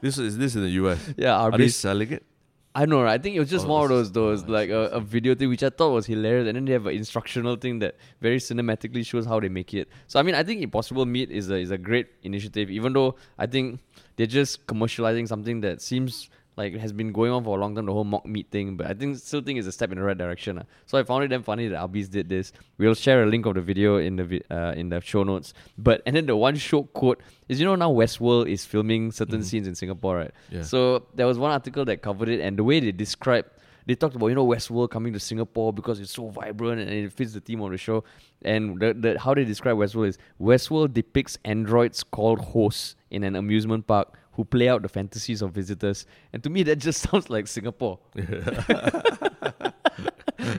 this 0.00 0.18
is 0.18 0.38
this 0.38 0.54
in 0.56 0.62
the 0.62 0.70
US. 0.82 0.98
yeah, 1.16 1.36
Are 1.36 1.50
they 1.56 1.68
selling 1.68 2.12
it? 2.12 2.24
I 2.72 2.86
know, 2.86 3.02
right? 3.02 3.14
I 3.14 3.18
think 3.18 3.34
it 3.34 3.40
was 3.40 3.50
just 3.50 3.64
Oh, 3.64 3.68
more 3.68 3.84
of 3.84 3.90
those 3.90 4.12
those 4.12 4.44
oh, 4.44 4.50
like 4.52 4.70
a, 4.70 4.82
a, 4.86 4.88
I 4.94 4.98
a 4.98 5.00
see. 5.00 5.06
video 5.06 5.34
thing 5.34 5.48
which 5.48 5.62
I 5.64 5.70
thought 5.70 5.90
was 5.90 6.06
hilarious, 6.06 6.46
and 6.48 6.56
then 6.56 6.64
they 6.64 6.72
have 6.72 6.86
an 6.86 6.94
instructional 6.94 7.56
thing 7.56 7.80
that 7.80 7.96
very 8.20 8.38
cinematically 8.38 9.04
shows 9.04 9.26
how 9.26 9.40
they 9.40 9.48
make 9.48 9.74
it. 9.74 9.88
So 10.06 10.20
I 10.20 10.22
mean, 10.22 10.34
I 10.36 10.42
think 10.44 10.62
Impossible 10.62 11.04
Meat 11.04 11.30
is 11.30 11.50
a 11.50 11.56
is 11.56 11.70
a 11.72 11.78
great 11.78 12.06
initiative, 12.22 12.70
even 12.70 12.92
though 12.92 13.16
I 13.38 13.46
think 13.46 13.80
they're 14.16 14.26
just 14.26 14.66
commercializing 14.66 15.26
something 15.26 15.60
that 15.62 15.82
seems 15.82 16.30
like 16.60 16.74
has 16.84 16.92
been 17.00 17.10
going 17.18 17.32
on 17.36 17.42
for 17.46 17.56
a 17.58 17.60
long 17.60 17.74
time, 17.74 17.86
the 17.90 17.92
whole 17.98 18.04
mock 18.14 18.24
meat 18.34 18.48
thing. 18.50 18.76
But 18.78 18.86
I 18.90 18.94
think 18.94 19.16
still 19.18 19.40
think 19.46 19.58
it's 19.58 19.68
a 19.72 19.72
step 19.78 19.90
in 19.92 19.98
the 19.98 20.04
right 20.04 20.18
direction. 20.24 20.58
ah. 20.60 20.64
So 20.86 20.98
I 20.98 21.02
found 21.10 21.24
it 21.24 21.28
damn 21.28 21.42
funny 21.42 21.68
that 21.68 21.78
Arby's 21.86 22.08
did 22.08 22.28
this. 22.28 22.52
We'll 22.78 22.94
share 23.06 23.22
a 23.22 23.26
link 23.34 23.46
of 23.46 23.54
the 23.58 23.64
video 23.72 23.96
in 24.08 24.16
the 24.20 24.24
vi- 24.32 24.46
uh, 24.58 24.72
in 24.82 24.90
the 24.94 25.00
show 25.12 25.22
notes. 25.24 25.54
But 25.86 26.02
and 26.06 26.14
then 26.16 26.26
the 26.32 26.36
one 26.36 26.54
shiok 26.66 26.92
quote 26.92 27.20
is 27.48 27.60
you 27.60 27.66
know 27.66 27.76
now 27.84 27.90
Westworld 28.02 28.46
is 28.56 28.64
filming 28.64 29.10
certain 29.20 29.40
Mhm. 29.40 29.44
scenes 29.44 29.66
in 29.72 29.74
Singapore, 29.74 30.16
right? 30.22 30.34
Yeah. 30.50 30.62
So 30.62 31.06
there 31.14 31.26
was 31.26 31.38
one 31.46 31.50
article 31.60 31.84
that 31.86 32.02
covered 32.02 32.28
it, 32.28 32.40
and 32.40 32.56
the 32.60 32.64
way 32.64 32.78
they 32.80 32.92
described, 32.92 33.48
they 33.86 33.94
talked 34.02 34.14
about 34.16 34.28
you 34.32 34.34
know 34.40 34.46
Westworld 34.46 34.90
coming 34.96 35.12
to 35.18 35.20
Singapore 35.20 35.72
because 35.72 35.98
it's 36.00 36.12
so 36.20 36.28
vibrant 36.28 36.80
and 36.82 36.90
it 36.90 37.12
fits 37.12 37.32
the 37.32 37.40
theme 37.40 37.60
of 37.62 37.70
the 37.70 37.78
show. 37.88 38.04
And 38.42 38.78
the, 38.80 38.88
the 39.04 39.10
how 39.18 39.32
they 39.34 39.44
describe 39.44 39.76
Westworld 39.82 40.08
is 40.12 40.18
Westworld 40.40 40.92
depicts 40.94 41.38
androids 41.44 42.02
called 42.16 42.40
hosts 42.52 42.96
in 43.10 43.24
an 43.24 43.34
amusement 43.36 43.86
park 43.86 44.08
who 44.40 44.44
play 44.46 44.68
out 44.70 44.80
the 44.80 44.88
fantasies 44.88 45.42
of 45.42 45.52
visitors. 45.52 46.06
And 46.32 46.42
to 46.44 46.48
me, 46.48 46.62
that 46.62 46.76
just 46.76 47.02
sounds 47.10 47.28
like 47.28 47.46
Singapore, 47.46 47.98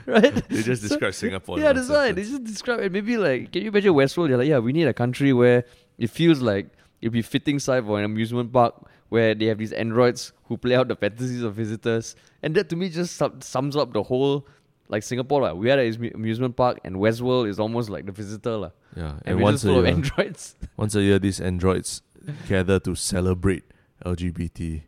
right? 0.06 0.34
they 0.48 0.62
just 0.62 0.82
So- 0.82 0.88
describe 0.88 1.14
Singapore. 1.14 1.58
Yeah, 1.58 1.72
that's 1.72 1.88
right. 1.88 2.14
they 2.14 2.22
just 2.22 2.44
describe 2.44 2.78
it. 2.80 2.92
Maybe 2.92 3.16
like, 3.16 3.52
can 3.52 3.62
you 3.62 3.68
imagine 3.68 3.92
Westworld? 3.94 4.28
You're 4.28 4.38
like, 4.38 4.48
yeah, 4.48 4.58
we 4.60 4.72
need 4.72 4.86
a 4.86 4.94
country 4.94 5.32
where 5.32 5.64
it 5.98 6.10
feels 6.10 6.40
like 6.40 6.68
it'd 7.00 7.12
be 7.12 7.22
fitting 7.22 7.58
site 7.58 7.84
for 7.84 7.98
an 7.98 8.04
amusement 8.04 8.52
park 8.52 8.74
where 9.08 9.34
they 9.34 9.46
have 9.46 9.58
these 9.58 9.72
androids 9.72 10.32
who 10.44 10.56
play 10.56 10.74
out 10.76 10.86
the 10.88 10.96
fantasies 10.96 11.42
of 11.42 11.54
visitors, 11.54 12.14
and 12.42 12.54
that 12.54 12.68
to 12.70 12.76
me 12.76 12.88
just 12.88 13.16
sum- 13.16 13.40
sums 13.40 13.74
up 13.76 13.92
the 13.92 14.02
whole 14.04 14.46
like 14.88 15.02
Singapore, 15.02 15.40
like, 15.42 15.54
we 15.54 15.68
had 15.70 15.78
an 15.78 16.10
amusement 16.14 16.54
park, 16.54 16.78
and 16.84 16.96
Westworld 16.96 17.48
is 17.48 17.58
almost 17.58 17.88
like 17.88 18.04
the 18.04 18.12
visitor, 18.12 18.56
lah. 18.58 18.70
Yeah, 18.94 19.12
And, 19.24 19.36
and 19.36 19.40
once 19.40 19.64
a 19.64 19.72
year, 19.72 19.86
androids. 19.96 20.54
once 20.76 20.94
a 20.94 21.00
year, 21.02 21.18
these 21.18 21.40
androids 21.40 22.02
gather 22.46 22.78
to 22.80 22.94
celebrate 22.94 23.64
LGBT. 24.04 24.82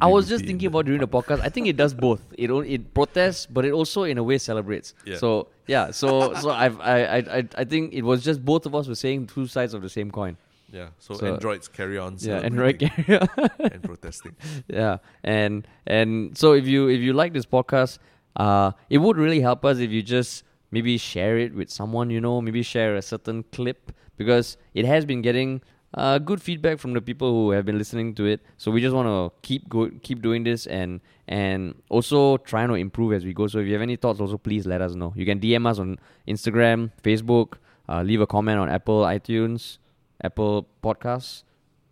I 0.00 0.08
was 0.08 0.28
just 0.28 0.44
thinking 0.44 0.66
about 0.66 0.86
during 0.86 1.00
the 1.00 1.08
podcast. 1.18 1.40
I 1.40 1.48
think 1.48 1.66
it 1.68 1.76
does 1.76 1.94
both. 1.94 2.20
It 2.36 2.50
it 2.50 2.94
protests, 2.94 3.46
but 3.46 3.64
it 3.64 3.72
also 3.72 4.02
in 4.04 4.18
a 4.18 4.22
way 4.22 4.38
celebrates. 4.38 4.94
Yeah. 5.06 5.16
So 5.18 5.48
yeah, 5.68 5.90
so 5.92 6.34
so 6.34 6.50
I've, 6.50 6.80
I 6.80 7.04
I 7.04 7.16
I 7.38 7.48
I 7.58 7.64
think 7.64 7.92
it 7.94 8.02
was 8.02 8.24
just 8.24 8.44
both 8.44 8.66
of 8.66 8.74
us 8.74 8.88
were 8.88 8.96
saying 8.96 9.28
two 9.28 9.46
sides 9.46 9.74
of 9.74 9.82
the 9.82 9.88
same 9.88 10.10
coin. 10.10 10.36
Yeah, 10.72 10.88
so, 10.98 11.14
So- 11.14 11.26
androids 11.34 11.68
carry 11.68 11.98
on 11.98 12.16
Yeah, 12.18 12.38
Android 12.40 12.80
celebrating 12.80 13.04
carrier. 13.04 13.28
and 13.72 13.82
protesting. 13.82 14.34
yeah, 14.68 14.98
and 15.22 15.68
and 15.86 16.36
so 16.36 16.54
if 16.54 16.66
you 16.66 16.88
if 16.88 17.00
you 17.00 17.12
like 17.12 17.32
this 17.34 17.44
podcast, 17.46 17.98
uh, 18.36 18.72
it 18.88 18.98
would 18.98 19.18
really 19.18 19.40
help 19.40 19.64
us 19.66 19.78
if 19.78 19.90
you 19.90 20.02
just 20.02 20.44
maybe 20.70 20.96
share 20.96 21.36
it 21.38 21.54
with 21.54 21.68
someone 21.70 22.08
you 22.10 22.20
know. 22.22 22.40
Maybe 22.40 22.62
share 22.62 22.96
a 22.96 23.02
certain 23.02 23.44
clip 23.52 23.92
because 24.16 24.56
it 24.74 24.86
has 24.86 25.04
been 25.04 25.20
getting 25.20 25.60
uh, 25.94 26.18
good 26.18 26.40
feedback 26.40 26.78
from 26.78 26.94
the 26.94 27.00
people 27.00 27.30
who 27.30 27.50
have 27.50 27.64
been 27.64 27.78
listening 27.78 28.14
to 28.14 28.24
it. 28.24 28.40
So 28.56 28.70
we 28.70 28.80
just 28.80 28.94
want 28.94 29.08
to 29.08 29.36
keep 29.46 29.68
go 29.68 29.90
keep 30.02 30.22
doing 30.22 30.44
this 30.44 30.66
and 30.66 31.00
and 31.28 31.74
also 31.90 32.38
trying 32.38 32.68
to 32.68 32.74
improve 32.74 33.12
as 33.12 33.24
we 33.24 33.32
go. 33.32 33.46
So 33.46 33.58
if 33.58 33.66
you 33.66 33.72
have 33.74 33.82
any 33.82 33.96
thoughts, 33.96 34.20
also 34.20 34.38
please 34.38 34.66
let 34.66 34.80
us 34.80 34.94
know. 34.94 35.12
You 35.16 35.26
can 35.26 35.40
DM 35.40 35.66
us 35.66 35.78
on 35.78 35.98
Instagram, 36.26 36.90
Facebook, 37.02 37.54
uh, 37.88 38.02
leave 38.02 38.20
a 38.20 38.26
comment 38.26 38.58
on 38.58 38.68
Apple 38.68 39.02
iTunes, 39.02 39.78
Apple 40.22 40.66
Podcasts, 40.82 41.42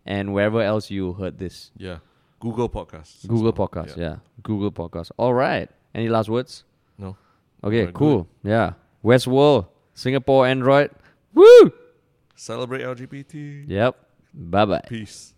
and 0.05 0.33
wherever 0.33 0.61
else 0.61 0.89
you 0.89 1.13
heard 1.13 1.37
this. 1.37 1.71
Yeah, 1.77 1.99
Google 2.39 2.69
Podcasts. 2.69 3.27
Google 3.27 3.53
well. 3.55 3.67
Podcast, 3.67 3.97
yeah. 3.97 4.17
Google 4.41 4.71
Podcast. 4.71 5.11
All 5.17 5.33
right. 5.33 5.69
Any 5.93 6.07
last 6.07 6.29
words? 6.29 6.63
No. 6.97 7.17
Okay, 7.63 7.91
cool. 7.93 8.27
Yeah. 8.43 8.73
Westworld, 9.03 9.67
Singapore 9.93 10.47
Android. 10.47 10.91
Woo! 11.33 11.71
Celebrate 12.41 12.81
LGBT. 12.81 13.65
Yep. 13.67 13.95
Bye 14.33 14.65
bye. 14.65 14.81
Peace. 14.89 15.35